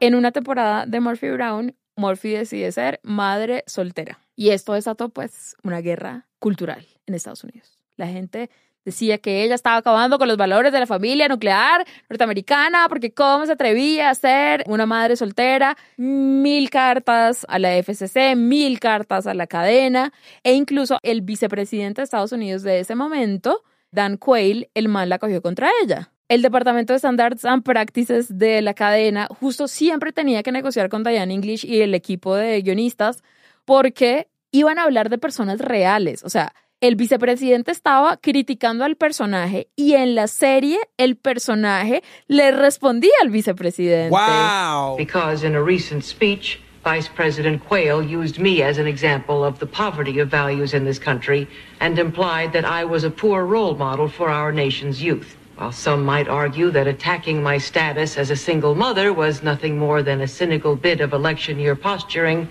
En 0.00 0.14
una 0.14 0.32
temporada 0.32 0.86
de 0.86 1.00
Murphy 1.00 1.30
Brown, 1.30 1.74
Murphy 1.96 2.30
decide 2.30 2.70
ser 2.72 3.00
madre 3.02 3.64
soltera. 3.66 4.20
Y 4.36 4.50
esto 4.50 4.74
desató 4.74 5.08
pues 5.08 5.56
una 5.62 5.80
guerra 5.80 6.26
cultural 6.38 6.86
en 7.06 7.14
Estados 7.14 7.42
Unidos. 7.42 7.78
La 7.96 8.06
gente 8.06 8.50
decía 8.84 9.18
que 9.18 9.42
ella 9.42 9.54
estaba 9.54 9.78
acabando 9.78 10.18
con 10.18 10.28
los 10.28 10.36
valores 10.36 10.72
de 10.72 10.78
la 10.78 10.86
familia 10.86 11.26
nuclear 11.26 11.84
norteamericana 12.08 12.86
porque 12.88 13.12
cómo 13.12 13.44
se 13.44 13.52
atrevía 13.52 14.10
a 14.10 14.14
ser 14.14 14.62
una 14.68 14.86
madre 14.86 15.16
soltera. 15.16 15.76
Mil 15.96 16.70
cartas 16.70 17.44
a 17.48 17.58
la 17.58 17.74
FCC, 17.82 18.36
mil 18.36 18.78
cartas 18.78 19.26
a 19.26 19.34
la 19.34 19.46
cadena 19.46 20.12
e 20.44 20.52
incluso 20.52 20.98
el 21.02 21.22
vicepresidente 21.22 22.00
de 22.00 22.04
Estados 22.04 22.32
Unidos 22.32 22.62
de 22.62 22.80
ese 22.80 22.94
momento, 22.94 23.62
Dan 23.90 24.18
Quayle, 24.18 24.70
el 24.74 24.88
man 24.88 25.08
la 25.08 25.18
cogió 25.18 25.42
contra 25.42 25.68
ella. 25.82 26.12
El 26.28 26.42
Departamento 26.42 26.92
de 26.92 26.98
Standards 26.98 27.44
and 27.44 27.62
Practices 27.62 28.36
de 28.36 28.60
la 28.60 28.74
cadena 28.74 29.28
justo 29.28 29.68
siempre 29.68 30.10
tenía 30.12 30.42
que 30.42 30.50
negociar 30.50 30.88
con 30.88 31.04
Diane 31.04 31.32
English 31.32 31.64
y 31.64 31.82
el 31.82 31.94
equipo 31.94 32.34
de 32.34 32.62
guionistas 32.62 33.22
porque 33.64 34.26
iban 34.50 34.80
a 34.80 34.82
hablar 34.82 35.08
de 35.08 35.18
personas 35.18 35.60
reales. 35.60 36.24
O 36.24 36.28
sea, 36.28 36.52
el 36.80 36.96
vicepresidente 36.96 37.70
estaba 37.70 38.16
criticando 38.16 38.84
al 38.84 38.96
personaje 38.96 39.68
y 39.76 39.94
en 39.94 40.16
la 40.16 40.26
serie 40.26 40.80
el 40.96 41.16
personaje 41.16 42.02
le 42.26 42.50
respondía 42.50 43.14
al 43.22 43.30
vicepresidente. 43.30 44.10
¡Wow! 44.10 44.96
Because 44.96 45.46
in 45.46 45.54
a 45.54 45.62
recent 45.62 46.02
speech, 46.02 46.58
Vice 46.84 47.08
President 47.08 47.62
Quayle 47.68 48.02
used 48.02 48.40
me 48.40 48.64
as 48.64 48.78
an 48.78 48.88
example 48.88 49.44
of 49.44 49.60
the 49.60 49.66
poverty 49.66 50.18
of 50.20 50.28
values 50.28 50.74
in 50.74 50.84
this 50.84 50.98
country 50.98 51.46
and 51.78 52.00
implied 52.00 52.52
that 52.52 52.64
I 52.64 52.84
was 52.84 53.04
a 53.04 53.10
poor 53.10 53.44
role 53.44 53.76
model 53.76 54.08
for 54.08 54.28
our 54.28 54.50
nation's 54.50 55.00
youth. 55.00 55.36
While 55.56 55.72
some 55.72 56.04
might 56.04 56.28
argue 56.28 56.70
that 56.72 56.86
attacking 56.86 57.42
my 57.42 57.58
status 57.58 58.18
as 58.18 58.30
a 58.30 58.36
single 58.36 58.74
mother 58.74 59.14
was 59.14 59.42
nothing 59.42 59.78
more 59.78 60.02
than 60.02 60.20
a 60.20 60.28
cynical 60.28 60.76
bit 60.76 61.00
of 61.00 61.14
election 61.14 61.58
year 61.58 61.74
posturing, 61.74 62.48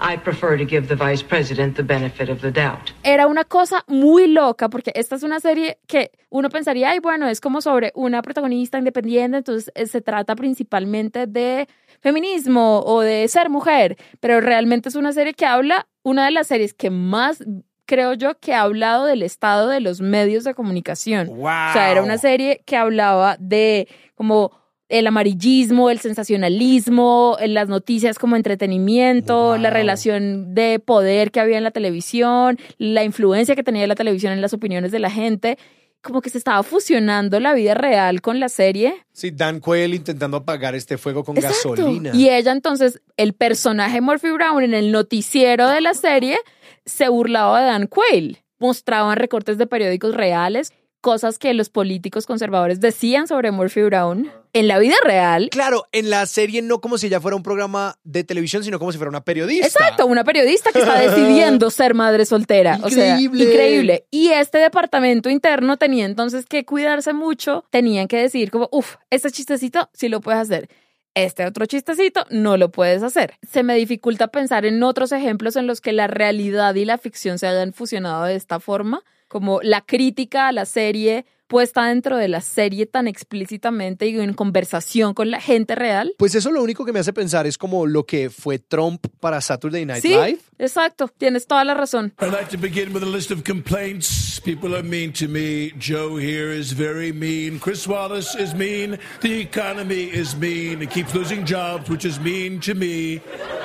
I 0.00 0.16
prefer 0.16 0.56
to 0.56 0.64
give 0.64 0.88
the 0.88 0.96
Vice 0.96 1.22
President 1.22 1.76
the 1.76 1.84
benefit 1.84 2.28
of 2.28 2.40
the 2.40 2.50
doubt. 2.50 2.92
Era 3.04 3.28
una 3.28 3.44
cosa 3.44 3.84
muy 3.86 4.26
loca 4.26 4.68
porque 4.68 4.90
esta 4.96 5.14
es 5.14 5.22
una 5.22 5.38
serie 5.38 5.78
que 5.86 6.10
uno 6.30 6.48
pensaría, 6.48 6.90
ay, 6.90 6.98
bueno, 6.98 7.28
es 7.28 7.40
como 7.40 7.60
sobre 7.60 7.92
una 7.94 8.22
protagonista 8.22 8.78
independiente, 8.78 9.38
entonces 9.38 9.70
eh, 9.76 9.86
se 9.86 10.00
trata 10.00 10.34
principalmente 10.34 11.28
de 11.28 11.68
feminismo 12.00 12.80
o 12.80 13.02
de 13.02 13.28
ser 13.28 13.50
mujer, 13.50 13.96
pero 14.18 14.40
realmente 14.40 14.88
es 14.88 14.96
una 14.96 15.12
serie 15.12 15.34
que 15.34 15.46
habla, 15.46 15.86
una 16.02 16.24
de 16.24 16.32
las 16.32 16.48
series 16.48 16.74
que 16.74 16.90
más 16.90 17.44
creo 17.88 18.12
yo 18.12 18.38
que 18.38 18.52
ha 18.52 18.60
hablado 18.60 19.06
del 19.06 19.22
estado 19.22 19.66
de 19.66 19.80
los 19.80 20.02
medios 20.02 20.44
de 20.44 20.54
comunicación. 20.54 21.26
¡Wow! 21.26 21.38
O 21.38 21.72
sea, 21.72 21.90
era 21.90 22.02
una 22.02 22.18
serie 22.18 22.60
que 22.66 22.76
hablaba 22.76 23.36
de 23.40 23.88
como 24.14 24.52
el 24.90 25.06
amarillismo, 25.06 25.90
el 25.90 25.98
sensacionalismo, 25.98 27.36
las 27.46 27.68
noticias 27.68 28.18
como 28.18 28.36
entretenimiento, 28.36 29.56
la 29.56 29.70
relación 29.70 30.54
de 30.54 30.78
poder 30.78 31.30
que 31.30 31.40
había 31.40 31.58
en 31.58 31.64
la 31.64 31.70
televisión, 31.70 32.58
la 32.78 33.04
influencia 33.04 33.56
que 33.56 33.62
tenía 33.62 33.86
la 33.86 33.94
televisión 33.94 34.32
en 34.32 34.42
las 34.42 34.52
opiniones 34.52 34.92
de 34.92 34.98
la 34.98 35.10
gente, 35.10 35.58
como 36.02 36.20
que 36.20 36.30
se 36.30 36.38
estaba 36.38 36.62
fusionando 36.62 37.40
la 37.40 37.54
vida 37.54 37.74
real 37.74 38.20
con 38.20 38.40
la 38.40 38.48
serie. 38.48 38.94
Sí, 39.12 39.30
Dan 39.30 39.60
Quayle 39.60 39.96
intentando 39.96 40.38
apagar 40.38 40.74
este 40.74 40.96
fuego 40.98 41.24
con 41.24 41.36
Exacto. 41.36 41.70
gasolina. 41.70 42.10
Y 42.14 42.28
ella 42.30 42.52
entonces, 42.52 43.00
el 43.16 43.32
personaje 43.34 44.00
Murphy 44.00 44.30
Brown 44.30 44.62
en 44.62 44.74
el 44.74 44.92
noticiero 44.92 45.68
de 45.68 45.80
la 45.80 45.94
serie 45.94 46.38
se 46.86 47.08
burlaba 47.08 47.60
de 47.60 47.66
Dan 47.66 47.86
Quayle. 47.86 48.42
Mostraban 48.58 49.16
recortes 49.16 49.58
de 49.58 49.66
periódicos 49.66 50.14
reales, 50.14 50.72
cosas 51.00 51.38
que 51.38 51.54
los 51.54 51.68
políticos 51.70 52.26
conservadores 52.26 52.80
decían 52.80 53.28
sobre 53.28 53.50
Murphy 53.50 53.82
Brown 53.82 54.30
en 54.52 54.68
la 54.68 54.78
vida 54.78 54.96
real. 55.04 55.48
Claro, 55.50 55.86
en 55.92 56.10
la 56.10 56.26
serie 56.26 56.62
no 56.62 56.80
como 56.80 56.98
si 56.98 57.06
ella 57.06 57.20
fuera 57.20 57.36
un 57.36 57.42
programa 57.42 57.98
de 58.04 58.24
televisión, 58.24 58.64
sino 58.64 58.78
como 58.78 58.90
si 58.92 58.98
fuera 58.98 59.10
una 59.10 59.22
periodista. 59.24 59.66
Exacto, 59.66 60.06
una 60.06 60.24
periodista 60.24 60.72
que 60.72 60.80
está 60.80 60.98
decidiendo 61.00 61.70
ser 61.70 61.94
madre 61.94 62.24
soltera. 62.26 62.78
O 62.82 62.90
sea, 62.90 63.18
Increíble. 63.20 63.44
increíble. 63.44 64.06
Y 64.10 64.28
este 64.30 64.58
departamento 64.58 65.30
interno 65.30 65.76
tenía 65.76 66.06
entonces 66.06 66.46
que 66.46 66.64
cuidarse 66.64 67.12
mucho. 67.12 67.64
Tenían 67.70 68.08
que 68.08 68.16
decir 68.18 68.50
como, 68.50 68.68
uff, 68.72 68.96
este 69.10 69.30
chistecito 69.30 69.88
sí 69.92 70.08
lo 70.08 70.20
puedes 70.20 70.40
hacer. 70.40 70.68
Este 71.14 71.46
otro 71.46 71.66
chistecito 71.66 72.24
no 72.30 72.56
lo 72.56 72.70
puedes 72.70 73.02
hacer. 73.02 73.34
Se 73.48 73.62
me 73.62 73.74
dificulta 73.74 74.28
pensar 74.28 74.64
en 74.64 74.82
otros 74.82 75.10
ejemplos 75.10 75.56
en 75.56 75.66
los 75.66 75.80
que 75.80 75.92
la 75.92 76.06
realidad 76.06 76.74
y 76.76 76.84
la 76.84 76.96
ficción 76.98 77.38
se 77.38 77.46
hayan 77.48 77.72
fusionado 77.72 78.24
de 78.24 78.36
esta 78.36 78.60
forma, 78.60 79.02
como 79.28 79.60
la 79.62 79.82
crítica 79.82 80.48
a 80.48 80.52
la 80.52 80.64
serie 80.66 81.24
puesta 81.46 81.86
dentro 81.86 82.18
de 82.18 82.28
la 82.28 82.42
serie 82.42 82.84
tan 82.84 83.08
explícitamente 83.08 84.06
y 84.06 84.20
en 84.20 84.34
conversación 84.34 85.14
con 85.14 85.30
la 85.30 85.40
gente 85.40 85.74
real. 85.74 86.12
Pues 86.18 86.34
eso 86.34 86.50
lo 86.50 86.62
único 86.62 86.84
que 86.84 86.92
me 86.92 86.98
hace 86.98 87.14
pensar 87.14 87.46
es 87.46 87.56
como 87.56 87.86
lo 87.86 88.04
que 88.04 88.28
fue 88.28 88.58
Trump 88.58 89.06
para 89.18 89.40
Saturday 89.40 89.86
Night 89.86 90.02
Sí, 90.02 90.08
Live. 90.10 90.40
exacto, 90.58 91.08
tienes 91.16 91.46
toda 91.46 91.64
la 91.64 91.72
razón. 91.72 92.12
I'd 92.20 92.32
like 92.32 92.50
to 92.50 92.58
begin 92.58 92.92
with 92.92 93.02
a 93.02 93.06
list 93.06 93.30
of 93.30 93.44
complaints. 93.44 94.40
People 94.44 94.74
are 94.74 94.82
mean 94.82 95.10
to 95.14 95.26
me. 95.26 95.72
Joe 95.78 96.18
here 96.18 96.54
is 96.54 96.74
very 96.76 97.14
mean. 97.14 97.58
Chris 97.58 97.86
Wallace 97.88 98.34
is 98.38 98.54
mean. 98.54 98.98
The 99.22 99.40
economy 99.40 100.10
is 100.12 100.36
mean. 100.36 100.82
It 100.82 100.90
keeps 100.90 101.14
losing 101.14 101.46
jobs, 101.46 101.88
which 101.88 102.04
is 102.04 102.20
mean 102.20 102.60
to 102.60 102.74
me. 102.74 103.22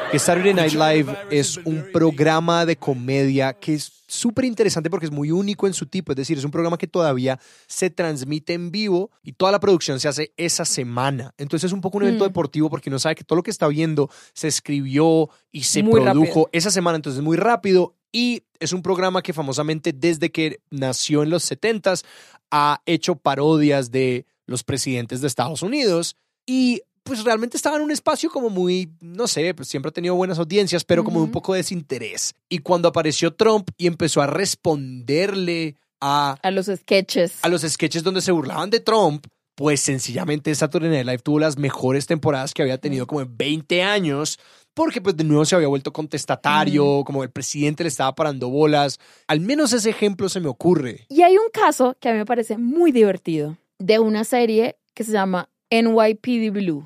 que 0.10 0.20
Saturday 0.20 0.54
Night 0.54 0.74
Live 0.74 1.14
es 1.32 1.58
un 1.66 1.86
programa 1.92 2.66
de 2.66 2.78
comedia 2.78 3.52
que 3.54 3.74
es 3.74 4.03
súper 4.08 4.46
interesante 4.46 4.90
porque 4.90 5.06
es 5.06 5.12
muy 5.12 5.32
único 5.32 5.68
en 5.68 5.74
su 5.74 5.86
tipo, 5.86 6.12
es 6.12 6.16
decir, 6.16 6.38
es 6.38 6.44
un 6.44 6.52
programa 6.52 6.78
que 6.78 6.88
todavía 6.88 7.40
se 7.68 7.90
transmite 7.90 8.54
en 8.54 8.72
vivo 8.72 9.12
y 9.24 9.34
toda 9.34 9.52
la 9.52 9.60
producción 9.60 10.00
se 10.00 10.08
hace 10.08 10.34
esa 10.38 10.66
semana. 10.66 11.34
Entonces 11.38 11.68
es 11.70 11.74
un 11.74 11.82
poco 11.82 11.98
un 11.98 12.04
evento 12.04 12.24
Mm. 12.26 12.28
deportivo 12.28 12.70
porque 12.70 12.90
uno 12.90 13.00
sabe 13.00 13.16
que 13.16 13.24
todo 13.24 13.38
lo 13.38 13.44
que 13.44 13.52
está 13.52 13.68
viendo 13.68 14.10
se 14.34 14.48
escribió 14.48 15.30
y 15.52 15.64
se 15.64 15.84
Muy 15.84 16.02
produjo 16.02 16.26
rápido. 16.26 16.50
esa 16.52 16.72
semana, 16.72 16.96
entonces 16.98 17.20
es 17.20 17.24
muy 17.24 17.38
rápido 17.38 17.96
y 18.12 18.44
es 18.60 18.74
un 18.74 18.82
programa 18.82 19.22
que 19.22 19.34
famosamente 19.34 19.92
desde 19.94 20.32
que 20.32 20.60
nació 20.70 21.24
en 21.24 21.30
los 21.30 21.44
70s 21.50 22.04
ha 22.52 22.82
hecho 22.86 23.16
parodias 23.16 23.90
de 23.92 24.26
los 24.46 24.64
presidentes 24.64 25.22
de 25.22 25.28
Estados 25.28 25.64
Unidos 25.64 26.16
y 26.46 26.82
pues 27.04 27.24
realmente 27.24 27.58
estaba 27.58 27.76
en 27.78 27.84
un 27.84 27.92
espacio 27.92 28.30
como 28.30 28.50
muy, 28.50 28.90
no 29.02 29.28
sé, 29.28 29.54
pues 29.54 29.68
siempre 29.68 29.90
ha 29.90 29.94
tenido 29.94 30.16
buenas 30.16 30.40
audiencias, 30.40 30.84
pero 30.86 31.04
como 31.04 31.22
un 31.22 31.32
poco 31.32 31.54
de 31.54 31.58
desinterés. 31.58 32.34
Y 32.50 32.60
cuando 32.60 32.88
apareció 32.88 33.34
Trump 33.34 33.70
y 33.78 33.88
empezó 33.88 34.22
a 34.22 34.28
responderle 34.28 35.76
a, 36.02 36.38
A 36.42 36.52
los 36.52 36.68
sketches. 36.68 37.40
a 37.42 37.50
los 37.50 37.62
sketches 37.62 38.04
donde 38.04 38.22
se 38.22 38.32
burlaban 38.32 38.70
de 38.70 38.80
Trump, 38.80 39.26
pues 39.56 39.82
sencillamente 39.82 40.54
Saturday 40.56 40.90
Night 40.90 41.06
Live 41.06 41.20
tuvo 41.20 41.40
las 41.40 41.58
mejores 41.58 42.08
temporadas 42.08 42.54
que 42.54 42.62
había 42.62 42.78
tenido 42.80 43.06
como 43.06 43.22
en 43.22 43.38
20 43.38 43.84
años, 43.84 44.40
porque 44.74 45.00
pues 45.02 45.16
de 45.16 45.24
nuevo 45.24 45.46
se 45.46 45.56
había 45.56 45.68
vuelto 45.68 45.94
contestatario, 45.94 47.04
como 47.06 47.24
el 47.24 47.30
presidente 47.30 47.84
le 47.84 47.90
estaba 47.90 48.16
parando 48.16 48.50
bolas. 48.50 49.00
Al 49.28 49.42
menos 49.42 49.72
ese 49.74 49.90
ejemplo 49.92 50.30
se 50.30 50.40
me 50.40 50.48
ocurre. 50.48 51.06
Y 51.10 51.22
hay 51.22 51.38
un 51.38 51.50
caso 51.54 51.96
que 52.00 52.10
a 52.10 52.14
mí 52.14 52.18
me 52.18 52.26
parece 52.26 52.58
muy 52.58 52.92
divertido 52.92 53.58
de 53.78 54.00
una 54.00 54.24
serie 54.24 54.78
que 54.96 55.04
se 55.04 55.12
llama 55.12 55.50
NYPD 55.70 56.52
Blue. 56.52 56.84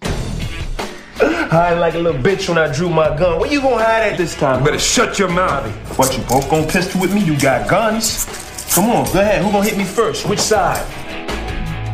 Hiding 1.49 1.79
like 1.79 1.95
a 1.95 1.97
little 1.97 2.21
bitch 2.21 2.49
when 2.49 2.57
I 2.57 2.67
drew 2.67 2.89
my 2.89 3.15
gun. 3.15 3.39
Where 3.39 3.49
you 3.49 3.61
gonna 3.61 3.81
hide 3.81 4.11
at 4.11 4.17
this 4.17 4.35
time? 4.35 4.65
Better 4.65 4.77
shut 4.77 5.17
your 5.17 5.29
mouth. 5.29 5.65
What, 5.97 6.11
you 6.11 6.21
both 6.23 6.49
gonna 6.49 6.67
pistol 6.67 6.99
with 6.99 7.13
me? 7.13 7.21
You 7.23 7.39
got 7.39 7.69
guns? 7.69 8.25
Come 8.75 8.91
on, 8.91 9.05
go 9.13 9.21
ahead. 9.21 9.41
Who 9.41 9.51
gonna 9.51 9.63
hit 9.63 9.77
me 9.77 9.85
first? 9.85 10.27
Which 10.27 10.41
side? 10.41 10.83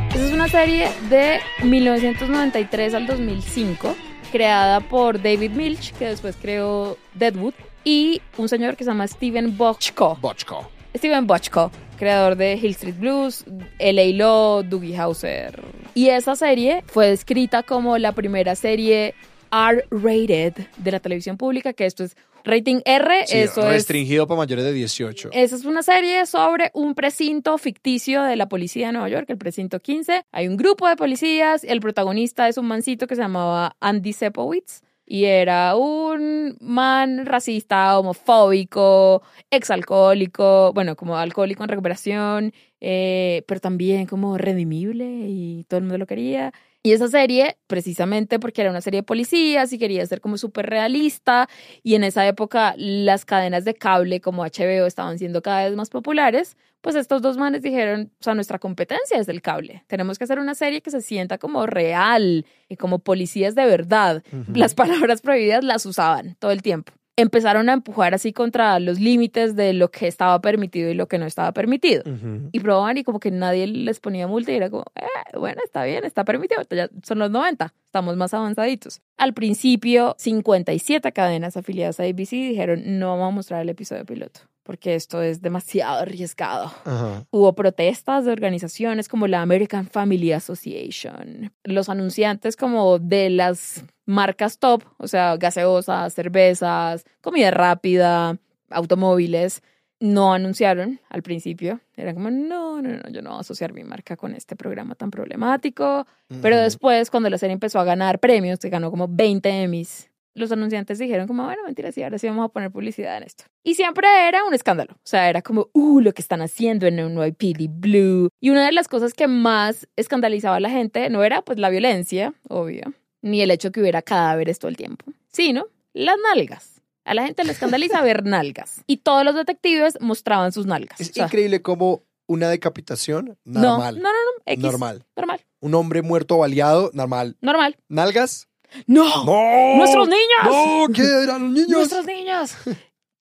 Esa 0.10 0.26
es 0.26 0.34
una 0.34 0.48
serie 0.48 0.90
de 1.08 1.40
1993 1.64 2.96
al 2.96 3.06
2005, 3.06 3.96
creada 4.32 4.80
por 4.80 5.22
David 5.22 5.52
Milch, 5.52 5.94
que 6.00 6.08
después 6.08 6.36
creó 6.36 6.98
Deadwood, 7.14 7.54
y 7.84 8.24
un 8.38 8.50
señor 8.50 8.76
que 8.76 8.84
se 8.84 8.90
llama 8.90 9.08
Steven 9.08 9.56
Bochco. 9.56 10.18
Bochco. 10.20 10.68
Steven 10.98 11.28
Bochco, 11.28 11.70
creador 12.00 12.36
de 12.36 12.56
Hill 12.56 12.72
Street 12.72 12.98
Blues, 12.98 13.46
LA 13.80 14.18
Law, 14.18 14.64
Doogie 14.64 15.00
Howser. 15.00 15.62
Y 15.94 16.10
esa 16.10 16.36
serie 16.36 16.84
fue 16.88 17.10
descrita 17.10 17.62
como 17.62 18.00
la 18.00 18.14
primera 18.14 18.56
serie 18.56 19.14
R-rated 19.54 20.54
de 20.78 20.92
la 20.92 21.00
televisión 21.00 21.38
pública, 21.38 21.74
que 21.74 21.86
esto 21.86 22.04
es 22.04 22.16
rating 22.44 22.82
R, 22.86 23.28
Sí, 23.28 23.38
eso 23.38 23.62
es 23.62 23.68
restringido 23.68 24.28
para 24.28 24.40
mayores 24.40 24.66
de 24.66 24.74
18. 24.74 25.30
esa 25.32 25.56
es 25.56 25.66
una 25.66 25.84
serie 25.84 26.26
sobre 26.26 26.72
un 26.74 26.96
precinto 26.96 27.58
ficticio 27.58 28.24
de 28.24 28.36
la 28.36 28.50
policía 28.50 28.88
de 28.88 28.94
Nueva 28.94 29.10
York, 29.10 29.30
el 29.30 29.38
precinto 29.38 29.80
15. 29.80 30.26
Hay 30.32 30.48
un 30.48 30.58
grupo 30.58 30.88
de 30.88 30.96
policías, 30.96 31.64
el 31.64 31.80
protagonista 31.80 32.50
es 32.50 32.58
un 32.58 32.68
mancito 32.68 33.08
que 33.08 33.16
se 33.16 33.22
llamaba 33.22 33.76
Andy 33.80 34.14
Sepowitz 34.14 34.82
y 35.06 35.26
era 35.26 35.76
un 35.76 36.58
man 36.60 37.26
racista, 37.26 38.00
homofóbico, 38.00 39.22
exalcohólico, 39.52 40.72
bueno, 40.74 40.96
como 40.96 41.18
alcohólico 41.18 41.64
en 41.64 41.70
recuperación, 41.70 42.54
eh, 42.80 43.44
pero 43.48 43.60
también 43.60 44.06
como 44.08 44.38
redimible 44.38 45.06
y 45.06 45.66
todo 45.68 45.78
el 45.80 45.84
mundo 45.84 45.98
lo 45.98 46.08
quería. 46.08 46.54
Y 46.86 46.92
esa 46.92 47.08
serie, 47.08 47.58
precisamente 47.68 48.40
porque 48.40 48.62
era 48.62 48.70
una 48.70 48.82
serie 48.82 49.00
de 49.00 49.04
policías 49.04 49.72
y 49.72 49.80
quería 49.80 50.06
ser 50.06 50.20
como 50.20 50.38
súper 50.38 50.66
realista, 50.66 51.48
y 51.82 51.96
en 51.96 52.04
esa 52.04 52.28
época 52.28 52.76
las 52.78 53.24
cadenas 53.24 53.64
de 53.64 53.74
cable 53.74 54.20
como 54.20 54.44
HBO 54.44 54.86
estaban 54.86 55.18
siendo 55.18 55.42
cada 55.42 55.64
vez 55.64 55.76
más 55.78 55.90
populares, 55.90 56.58
pues 56.82 56.98
estos 56.98 57.22
dos 57.22 57.38
manes 57.38 57.62
dijeron, 57.62 58.12
o 58.20 58.24
sea, 58.24 58.36
nuestra 58.36 58.60
competencia 58.60 59.18
es 59.18 59.30
el 59.30 59.42
cable. 59.42 59.86
Tenemos 59.88 60.18
que 60.18 60.26
hacer 60.26 60.40
una 60.40 60.56
serie 60.56 60.82
que 60.82 60.92
se 60.92 61.02
sienta 61.02 61.38
como 61.38 61.66
real 61.66 62.46
y 62.68 62.76
como 62.76 63.00
policías 63.00 63.56
de 63.56 63.66
verdad. 63.66 64.22
Las 64.54 64.74
palabras 64.76 65.22
prohibidas 65.22 65.64
las 65.64 65.86
usaban 65.86 66.36
todo 66.40 66.52
el 66.52 66.62
tiempo. 66.62 66.92
Empezaron 67.16 67.70
a 67.70 67.74
empujar 67.74 68.16
así 68.16 68.34
contra 68.34 68.80
los 68.80 69.00
límites 69.00 69.56
de 69.56 69.74
lo 69.74 69.92
que 69.92 70.08
estaba 70.08 70.42
permitido 70.42 70.90
y 70.90 70.96
lo 70.96 71.08
que 71.08 71.20
no 71.20 71.26
estaba 71.26 71.52
permitido. 71.52 72.04
Y 72.52 72.60
probaban 72.60 72.98
y 72.98 73.04
como 73.04 73.20
que 73.20 73.30
nadie 73.30 73.68
les 73.68 74.00
ponía 74.00 74.28
multa 74.28 74.52
y 74.52 74.56
era 74.56 74.70
como, 74.70 74.86
eh, 74.96 75.38
bueno, 75.38 75.62
está 75.64 75.84
bien, 75.84 76.06
está 76.06 76.26
permitido, 76.26 76.62
ya 76.72 76.90
son 77.04 77.20
los 77.20 77.30
90, 77.30 77.74
estamos 77.86 78.18
más 78.18 78.34
avanzaditos. 78.34 79.02
Al 79.18 79.34
principio, 79.34 80.16
57 80.18 81.12
cadenas 81.12 81.56
afiliadas 81.56 82.00
a 82.00 82.04
ABC 82.04 82.32
dijeron, 82.32 82.82
no 83.00 83.10
vamos 83.12 83.28
a 83.28 83.36
mostrar 83.36 83.62
el 83.62 83.70
episodio 83.70 84.06
piloto, 84.06 84.42
porque 84.64 84.96
esto 84.96 85.22
es 85.22 85.42
demasiado 85.42 86.00
arriesgado. 86.00 86.72
Ajá. 86.86 87.26
Hubo 87.32 87.54
protestas 87.54 88.26
de 88.26 88.32
organizaciones 88.32 89.08
como 89.08 89.28
la 89.28 89.42
American 89.42 89.88
Family 89.88 90.32
Association. 90.32 91.52
Los 91.64 91.90
anunciantes 91.90 92.56
como 92.56 93.00
de 93.00 93.30
las 93.30 93.84
marcas 94.06 94.58
top, 94.60 94.84
o 94.98 95.08
sea, 95.08 95.38
gaseosas, 95.38 96.14
cervezas, 96.14 97.06
comida 97.22 97.52
rápida, 97.52 98.38
automóviles, 98.70 99.62
no 100.00 100.34
anunciaron 100.34 101.00
al 101.10 101.24
principio. 101.24 101.80
Era 101.96 102.14
como, 102.14 102.30
no, 102.30 102.82
no, 102.82 102.90
no, 102.90 103.10
yo 103.10 103.22
no 103.22 103.30
voy 103.30 103.38
a 103.38 103.42
asociar 103.42 103.72
mi 103.72 103.86
marca 103.86 104.18
con 104.18 104.36
este 104.36 104.56
programa 104.56 104.96
tan 104.96 105.10
problemático. 105.10 106.06
Pero 106.42 106.58
después, 106.58 107.10
cuando 107.10 107.30
la 107.30 107.38
serie 107.38 107.54
empezó 107.54 107.80
a 107.80 107.86
ganar 107.86 108.20
premios, 108.20 108.60
que 108.60 108.70
ganó 108.70 108.92
como 108.92 109.08
20 109.08 109.50
Emmys, 109.50 110.10
los 110.36 110.52
anunciantes 110.52 111.00
dijeron 111.00 111.28
como, 111.28 111.44
bueno, 111.46 111.62
mentira, 111.66 111.92
sí, 111.92 112.02
ahora 112.04 112.18
sí 112.18 112.28
vamos 112.28 112.46
a 112.46 112.50
poner 112.50 112.72
publicidad 112.72 113.18
en 113.18 113.24
esto. 113.24 113.46
Y 113.64 113.76
siempre 113.76 114.08
era 114.28 114.44
un 114.44 114.54
escándalo. 114.54 114.94
O 114.94 115.02
sea, 115.06 115.30
era 115.30 115.42
como, 115.42 115.70
uh, 115.74 116.00
lo 116.00 116.14
que 116.14 116.22
están 116.22 116.42
haciendo 116.42 116.88
en 116.88 116.96
NYPD 116.96 117.68
Blue. 117.70 118.30
Y 118.40 118.50
una 118.50 118.66
de 118.66 118.72
las 118.72 118.88
cosas 118.88 119.14
que 119.14 119.28
más 119.28 119.88
escandalizaba 119.96 120.56
a 120.58 120.60
la 120.60 120.70
gente 120.70 121.10
no 121.10 121.24
era 121.24 121.42
pues 121.42 121.60
la 121.60 121.70
violencia, 121.70 122.34
obvio, 122.50 122.94
ni 123.22 123.42
el 123.42 123.52
hecho 123.52 123.72
que 123.72 123.82
hubiera 123.82 124.02
cadáveres 124.02 124.60
todo 124.60 124.70
el 124.70 124.78
tiempo, 124.78 125.06
sino 125.32 125.68
las 125.94 126.18
nalgas. 126.34 126.82
A 127.06 127.14
la 127.14 127.26
gente 127.26 127.44
le 127.44 127.52
escandaliza 127.52 128.02
ver 128.02 128.24
nalgas. 128.26 128.82
Y 128.88 128.98
todos 128.98 129.24
los 129.26 129.36
detectives 129.36 129.98
mostraban 130.02 130.52
sus 130.52 130.66
nalgas. 130.66 131.00
Es 131.00 131.10
O 131.12 131.14
sea, 131.14 131.26
increíble 131.26 131.62
como 131.62 132.04
una 132.26 132.50
decapitación 132.50 133.38
no, 133.44 133.62
normal. 133.62 133.96
no, 133.98 134.04
no, 134.04 134.10
no, 134.10 134.44
X, 134.46 134.64
Normal. 134.64 135.06
Normal. 135.16 135.42
Un 135.60 135.76
hombre 135.76 136.02
muerto 136.02 136.36
o 136.36 136.40
baleado, 136.40 136.90
normal. 136.94 137.38
Normal. 137.42 137.76
¿Nalgas? 137.90 138.48
¡No! 138.88 139.26
¡No! 139.26 139.78
¡Nuestros 139.78 140.08
niños! 140.08 140.44
¡No! 140.46 140.86
¿Qué 140.94 141.24
eran 141.24 141.44
los 141.44 141.52
niños? 141.52 141.70
¡Nuestros 141.70 142.06
niños! 142.06 142.56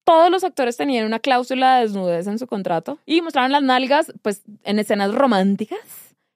Todos 0.05 0.31
los 0.31 0.43
actores 0.43 0.77
tenían 0.77 1.07
una 1.07 1.21
cláusula 1.21 1.77
de 1.77 1.83
desnudez 1.83 2.27
en 2.27 2.39
su 2.39 2.47
contrato 2.47 2.99
y 3.07 3.21
mostraban 3.23 3.53
las 3.53 3.63
nalgas, 3.63 4.13
pues, 4.23 4.43
en 4.65 4.79
escenas 4.81 5.15
románticas, 5.15 5.79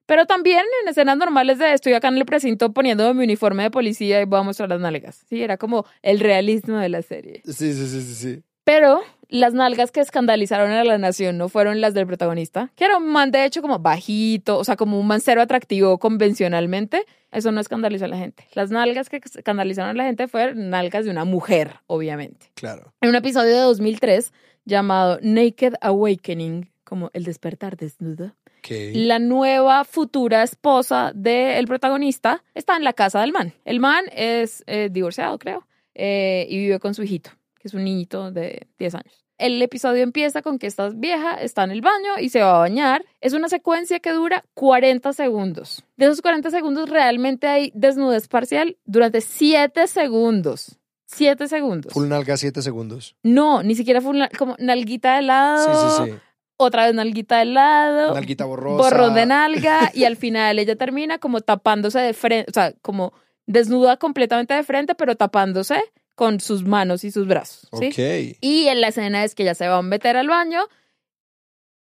pero 0.06 0.26
también 0.26 0.64
en 0.82 0.88
escenas 0.88 1.16
normales 1.16 1.58
de 1.58 1.72
estoy 1.72 1.94
acá 1.94 2.08
en 2.08 2.16
el 2.16 2.24
precinto 2.24 2.72
poniendo 2.72 3.12
mi 3.12 3.24
uniforme 3.24 3.64
de 3.64 3.70
policía 3.72 4.20
y 4.20 4.24
voy 4.24 4.38
a 4.38 4.44
mostrar 4.44 4.68
las 4.68 4.80
nalgas. 4.80 5.24
Sí, 5.28 5.42
era 5.42 5.56
como 5.56 5.84
el 6.02 6.20
realismo 6.20 6.76
de 6.78 6.88
la 6.88 7.02
serie. 7.02 7.42
Sí, 7.44 7.52
sí, 7.52 7.86
sí, 7.86 8.00
sí, 8.00 8.14
sí. 8.14 8.42
Pero 8.62 9.02
las 9.28 9.52
nalgas 9.52 9.90
que 9.90 10.00
escandalizaron 10.00 10.70
a 10.70 10.84
la 10.84 10.98
nación 10.98 11.38
no 11.38 11.48
fueron 11.48 11.80
las 11.80 11.94
del 11.94 12.06
protagonista, 12.06 12.70
que 12.76 12.84
era 12.84 12.98
un 12.98 13.08
man 13.08 13.32
de 13.32 13.44
hecho 13.44 13.62
como 13.62 13.80
bajito, 13.80 14.58
o 14.58 14.64
sea, 14.64 14.76
como 14.76 15.00
un 15.00 15.06
man 15.06 15.20
cero 15.20 15.42
atractivo 15.42 15.98
convencionalmente. 15.98 17.04
Eso 17.36 17.52
no 17.52 17.60
escandalizó 17.60 18.06
a 18.06 18.08
la 18.08 18.16
gente. 18.16 18.48
Las 18.54 18.70
nalgas 18.70 19.10
que 19.10 19.18
escandalizaron 19.18 19.90
a 19.90 19.94
la 19.94 20.04
gente 20.04 20.26
fueron 20.26 20.70
nalgas 20.70 21.04
de 21.04 21.10
una 21.10 21.26
mujer, 21.26 21.80
obviamente. 21.86 22.50
Claro. 22.54 22.94
En 23.02 23.10
un 23.10 23.14
episodio 23.14 23.54
de 23.54 23.60
2003 23.60 24.32
llamado 24.64 25.18
Naked 25.20 25.74
Awakening, 25.82 26.70
como 26.82 27.10
el 27.12 27.24
despertar 27.24 27.76
desnudo, 27.76 28.34
la 28.70 29.18
nueva 29.18 29.84
futura 29.84 30.42
esposa 30.42 31.12
del 31.14 31.66
protagonista 31.66 32.42
está 32.54 32.74
en 32.78 32.84
la 32.84 32.94
casa 32.94 33.20
del 33.20 33.32
man. 33.32 33.52
El 33.66 33.80
man 33.80 34.06
es 34.12 34.64
eh, 34.66 34.88
divorciado, 34.90 35.38
creo, 35.38 35.66
eh, 35.94 36.46
y 36.48 36.56
vive 36.56 36.80
con 36.80 36.94
su 36.94 37.02
hijito, 37.02 37.32
que 37.58 37.68
es 37.68 37.74
un 37.74 37.84
niñito 37.84 38.30
de 38.30 38.66
10 38.78 38.94
años. 38.94 39.25
El 39.38 39.60
episodio 39.60 40.02
empieza 40.02 40.40
con 40.42 40.58
que 40.58 40.66
esta 40.66 40.88
vieja 40.88 41.34
está 41.34 41.64
en 41.64 41.70
el 41.70 41.82
baño 41.82 42.18
y 42.18 42.30
se 42.30 42.40
va 42.40 42.56
a 42.56 42.58
bañar. 42.60 43.04
Es 43.20 43.32
una 43.34 43.48
secuencia 43.48 44.00
que 44.00 44.12
dura 44.12 44.44
40 44.54 45.12
segundos. 45.12 45.84
De 45.96 46.06
esos 46.06 46.22
40 46.22 46.50
segundos 46.50 46.88
realmente 46.88 47.46
hay 47.46 47.70
desnudez 47.74 48.28
parcial 48.28 48.76
durante 48.86 49.20
7 49.20 49.86
segundos. 49.88 50.78
7 51.08 51.46
segundos. 51.48 51.92
Full 51.92 52.08
nalga, 52.08 52.36
siete 52.36 52.62
segundos. 52.62 53.14
No, 53.22 53.62
ni 53.62 53.74
siquiera 53.76 54.00
fue 54.00 54.10
una- 54.10 54.28
como 54.30 54.56
nalguita 54.58 55.16
de 55.16 55.22
lado. 55.22 55.96
Sí, 55.98 56.04
sí, 56.06 56.10
sí. 56.12 56.18
Otra 56.56 56.86
vez 56.86 56.94
nalguita 56.94 57.38
de 57.38 57.44
lado. 57.44 58.14
Nalguita 58.14 58.44
borrosa. 58.46 58.76
Borrón 58.82 59.14
de 59.14 59.26
nalga. 59.26 59.90
y 59.94 60.04
al 60.04 60.16
final 60.16 60.58
ella 60.58 60.74
termina 60.76 61.18
como 61.18 61.42
tapándose 61.42 61.98
de 62.00 62.12
frente, 62.14 62.50
o 62.50 62.54
sea, 62.54 62.72
como 62.82 63.12
desnuda 63.46 63.98
completamente 63.98 64.54
de 64.54 64.64
frente, 64.64 64.94
pero 64.96 65.14
tapándose 65.14 65.80
con 66.16 66.40
sus 66.40 66.64
manos 66.64 67.04
y 67.04 67.12
sus 67.12 67.28
brazos. 67.28 67.68
¿sí? 67.78 68.36
Y 68.40 68.66
en 68.66 68.80
la 68.80 68.88
escena 68.88 69.22
es 69.22 69.36
que 69.36 69.44
ella 69.44 69.54
se 69.54 69.68
va 69.68 69.76
a 69.76 69.82
meter 69.82 70.16
al 70.16 70.26
baño 70.26 70.66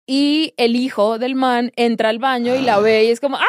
y 0.08 0.54
el 0.58 0.76
hijo 0.76 1.20
del 1.20 1.36
man 1.36 1.72
entra 1.76 2.10
al 2.10 2.20
baño 2.20 2.56
y 2.56 2.62
la 2.62 2.80
ve 2.80 3.06
y 3.06 3.10
es 3.10 3.20
como, 3.20 3.38
¡ah! 3.38 3.46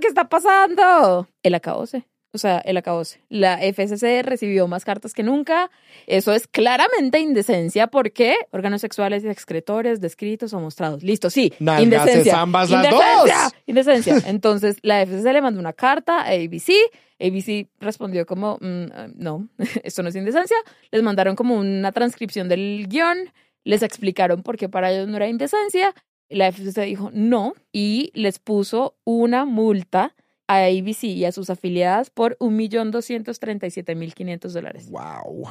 ¿Qué 0.00 0.06
está 0.06 0.28
pasando? 0.28 1.28
El 1.42 1.54
acabose. 1.54 2.04
O 2.34 2.38
sea, 2.38 2.58
el 2.60 2.78
acabose. 2.78 3.20
La 3.28 3.58
FCC 3.58 4.22
recibió 4.22 4.66
más 4.66 4.86
cartas 4.86 5.12
que 5.12 5.22
nunca. 5.22 5.70
Eso 6.06 6.32
es 6.32 6.46
claramente 6.46 7.20
indecencia 7.20 7.88
porque 7.88 8.36
órganos 8.52 8.80
sexuales 8.80 9.22
y 9.22 9.28
excretores 9.28 10.00
descritos 10.00 10.54
o 10.54 10.60
mostrados. 10.60 11.02
Listo, 11.02 11.28
sí. 11.28 11.52
Nalgas 11.58 11.82
indecencia. 11.82 12.40
ambas 12.40 12.70
las 12.70 12.86
indecencia, 12.86 13.42
dos. 13.42 13.52
Indecencia. 13.66 14.22
Entonces, 14.26 14.78
la 14.82 15.04
FCC 15.04 15.32
le 15.32 15.42
mandó 15.42 15.60
una 15.60 15.74
carta 15.74 16.22
a 16.22 16.28
ABC. 16.28 16.72
ABC 17.20 17.68
respondió 17.80 18.24
como, 18.24 18.56
mm, 18.60 18.64
eh, 18.64 19.12
no, 19.14 19.48
esto 19.84 20.02
no 20.02 20.08
es 20.08 20.16
indecencia. 20.16 20.56
Les 20.90 21.02
mandaron 21.02 21.36
como 21.36 21.56
una 21.56 21.92
transcripción 21.92 22.48
del 22.48 22.86
guion. 22.88 23.18
Les 23.64 23.82
explicaron 23.82 24.42
por 24.42 24.56
qué 24.56 24.70
para 24.70 24.90
ellos 24.90 25.06
no 25.06 25.16
era 25.16 25.28
indecencia. 25.28 25.94
La 26.30 26.50
FCC 26.50 26.80
dijo 26.86 27.10
no 27.12 27.52
y 27.72 28.10
les 28.14 28.38
puso 28.38 28.96
una 29.04 29.44
multa 29.44 30.14
a 30.46 30.64
ABC 30.64 31.04
y 31.04 31.24
a 31.24 31.32
sus 31.32 31.50
afiliadas 31.50 32.10
por 32.10 32.36
1.237.500 32.38 34.52
dólares. 34.52 34.90
Wow. 34.90 35.48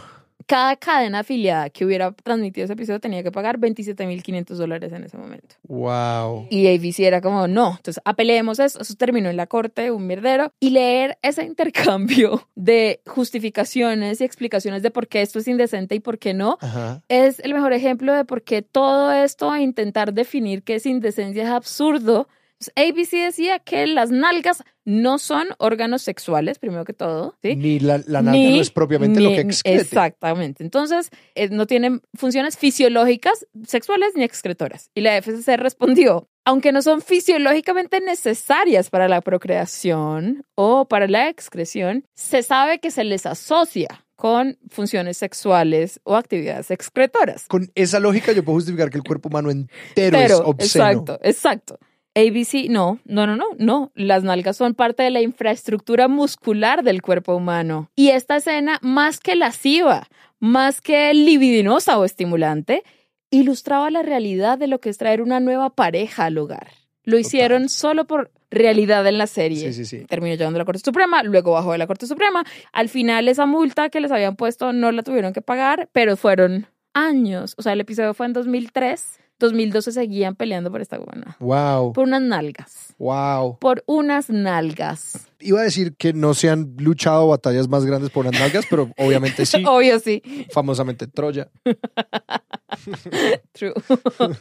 Cada 0.48 0.76
cadena 0.76 1.20
afiliada 1.20 1.70
que 1.70 1.86
hubiera 1.86 2.12
transmitido 2.12 2.66
ese 2.66 2.74
episodio 2.74 3.00
tenía 3.00 3.24
que 3.24 3.32
pagar 3.32 3.60
27.500 3.60 4.56
dólares 4.56 4.92
en 4.92 5.04
ese 5.04 5.18
momento. 5.18 5.56
Wow. 5.68 6.48
Y 6.50 6.68
ABC 6.68 7.02
era 7.02 7.22
como, 7.22 7.48
no, 7.48 7.76
entonces 7.78 8.02
apelemos 8.06 8.60
eso, 8.60 8.82
eso 8.82 8.96
terminó 8.96 9.30
en 9.30 9.38
la 9.38 9.48
corte, 9.48 9.92
un 9.92 10.08
mierdero. 10.08 10.52
Y 10.60 10.72
leer 10.72 11.18
ese 11.22 11.44
intercambio 11.44 12.48
de 12.56 13.02
justificaciones 13.06 14.20
y 14.20 14.24
explicaciones 14.24 14.84
de 14.84 14.92
por 14.92 15.08
qué 15.08 15.22
esto 15.22 15.40
es 15.40 15.48
indecente 15.48 15.96
y 15.96 16.00
por 16.00 16.18
qué 16.18 16.34
no, 16.34 16.58
Ajá. 16.60 17.02
es 17.08 17.40
el 17.40 17.54
mejor 17.54 17.74
ejemplo 17.74 18.14
de 18.14 18.26
por 18.26 18.44
qué 18.44 18.62
todo 18.62 19.12
esto 19.12 19.52
a 19.52 19.62
intentar 19.62 20.14
definir 20.14 20.64
qué 20.64 20.76
es 20.76 20.86
indecencia 20.86 21.44
es 21.44 21.50
absurdo. 21.50 22.28
ABC 22.76 23.12
decía 23.12 23.60
que 23.60 23.88
las 23.88 24.12
nalgas 24.12 24.64
no 24.86 25.20
son 25.20 25.48
órganos 25.58 26.02
sexuales, 26.02 26.60
primero 26.60 26.86
que 26.86 26.94
todo, 26.94 27.36
¿sí? 27.42 27.56
Ni 27.56 27.80
la, 27.80 27.98
la 28.08 28.22
nalga 28.22 28.32
Ni- 28.40 28.56
no 28.56 28.62
es 28.62 28.72
propiamente 28.72 29.20
lo 29.20 29.30
que 29.30 29.42
excrete. 29.42 29.82
Exactamente. 29.82 30.64
Entonces, 30.64 31.10
eh, 31.36 31.50
no 31.50 31.68
tienen 31.68 32.02
funciones 32.14 32.58
fisiológicas, 32.58 33.48
sexuales 33.66 34.14
ni 34.16 34.24
excretoras. 34.24 34.90
Y 34.96 35.02
la 35.02 35.18
FCC 35.18 35.58
respondió, 35.58 36.28
aunque 36.46 36.72
no 36.72 36.82
son 36.82 37.02
fisiológicamente 37.02 38.00
necesarias 38.02 38.90
para 38.90 39.08
la 39.08 39.22
procreación 39.22 40.44
o 40.56 40.88
para 40.88 41.08
la 41.08 41.30
excreción, 41.30 42.06
se 42.14 42.44
sabe 42.44 42.80
que 42.80 42.92
se 42.92 43.04
les 43.04 43.26
asocia 43.26 44.06
con 44.16 44.60
funciones 44.70 45.18
sexuales 45.18 46.00
o 46.04 46.16
actividades 46.16 46.70
excretoras. 46.70 47.48
Con 47.48 47.72
esa 47.74 48.00
lógica 48.00 48.32
yo 48.34 48.44
puedo 48.44 48.58
justificar 48.58 48.92
que 48.92 48.98
el 48.98 49.04
cuerpo 49.04 49.30
humano 49.30 49.50
entero 49.50 50.20
es 50.20 50.32
obsceno. 50.34 50.86
exacto, 50.86 51.20
exacto. 51.24 51.80
ABC, 52.16 52.70
no, 52.70 53.00
no, 53.06 53.26
no, 53.26 53.36
no, 53.36 53.46
no. 53.58 53.92
Las 53.96 54.24
nalgas 54.24 54.58
son 54.58 54.74
parte 54.74 55.04
de 55.04 55.12
la 55.12 55.22
infraestructura 55.22 56.08
muscular 56.08 56.84
del 56.84 57.02
cuerpo 57.02 57.36
humano. 57.36 57.90
Y 57.96 58.10
esta 58.10 58.38
escena, 58.38 58.80
más 58.82 59.20
que 59.20 59.36
lasciva, 59.36 60.08
más 60.40 60.82
que 60.82 61.14
libidinosa 61.14 61.98
o 61.98 62.06
estimulante, 62.06 62.84
ilustraba 63.30 63.90
la 63.90 64.04
realidad 64.04 64.58
de 64.58 64.68
lo 64.68 64.80
que 64.80 64.90
es 64.90 64.98
traer 64.98 65.22
una 65.22 65.40
nueva 65.40 65.70
pareja 65.70 66.26
al 66.26 66.38
hogar. 66.38 66.72
Lo 67.04 67.18
hicieron 67.18 67.70
solo 67.70 68.06
por 68.06 68.32
realidad 68.52 69.08
en 69.08 69.18
la 69.18 69.28
serie. 69.28 69.72
Sí, 69.72 69.86
sí, 69.86 69.86
sí. 69.86 70.06
Terminó 70.06 70.36
llegando 70.36 70.58
a 70.58 70.60
la 70.60 70.66
Corte 70.66 70.82
Suprema, 70.84 71.24
luego 71.24 71.54
bajó 71.54 71.72
de 71.72 71.78
la 71.78 71.88
Corte 71.88 72.06
Suprema. 72.06 72.44
Al 72.74 72.90
final 72.90 73.28
esa 73.28 73.46
multa 73.46 73.90
que 73.90 74.02
les 74.02 74.12
habían 74.12 74.36
puesto 74.36 74.74
no 74.74 74.92
la 74.92 75.02
tuvieron 75.02 75.34
que 75.34 75.42
pagar, 75.42 75.90
pero 75.94 76.18
fueron 76.18 76.68
años. 76.94 77.56
O 77.58 77.62
sea, 77.62 77.74
el 77.74 77.80
episodio 77.80 78.14
fue 78.14 78.28
en 78.28 78.34
2003. 78.34 79.20
2012 79.42 79.92
seguían 79.92 80.36
peleando 80.36 80.72
por 80.72 80.80
esta 80.82 80.98
buena. 80.98 81.36
Wow. 81.40 81.92
Por 81.94 82.06
unas 82.08 82.22
nalgas. 82.22 82.94
Wow. 82.98 83.58
Por 83.60 83.84
unas 83.88 84.30
nalgas. 84.30 85.28
Iba 85.40 85.60
a 85.62 85.64
decir 85.64 85.96
que 85.98 86.14
no 86.14 86.34
se 86.34 86.50
han 86.50 86.76
luchado 86.78 87.28
batallas 87.28 87.68
más 87.68 87.84
grandes 87.86 88.10
por 88.12 88.26
las 88.26 88.34
nalgas, 88.40 88.66
pero 88.70 88.90
obviamente 88.98 89.46
sí. 89.46 89.64
Obvio 89.68 90.00
sí. 90.00 90.22
Famosamente 90.52 91.08
Troya. 91.08 91.50
True. 93.54 93.74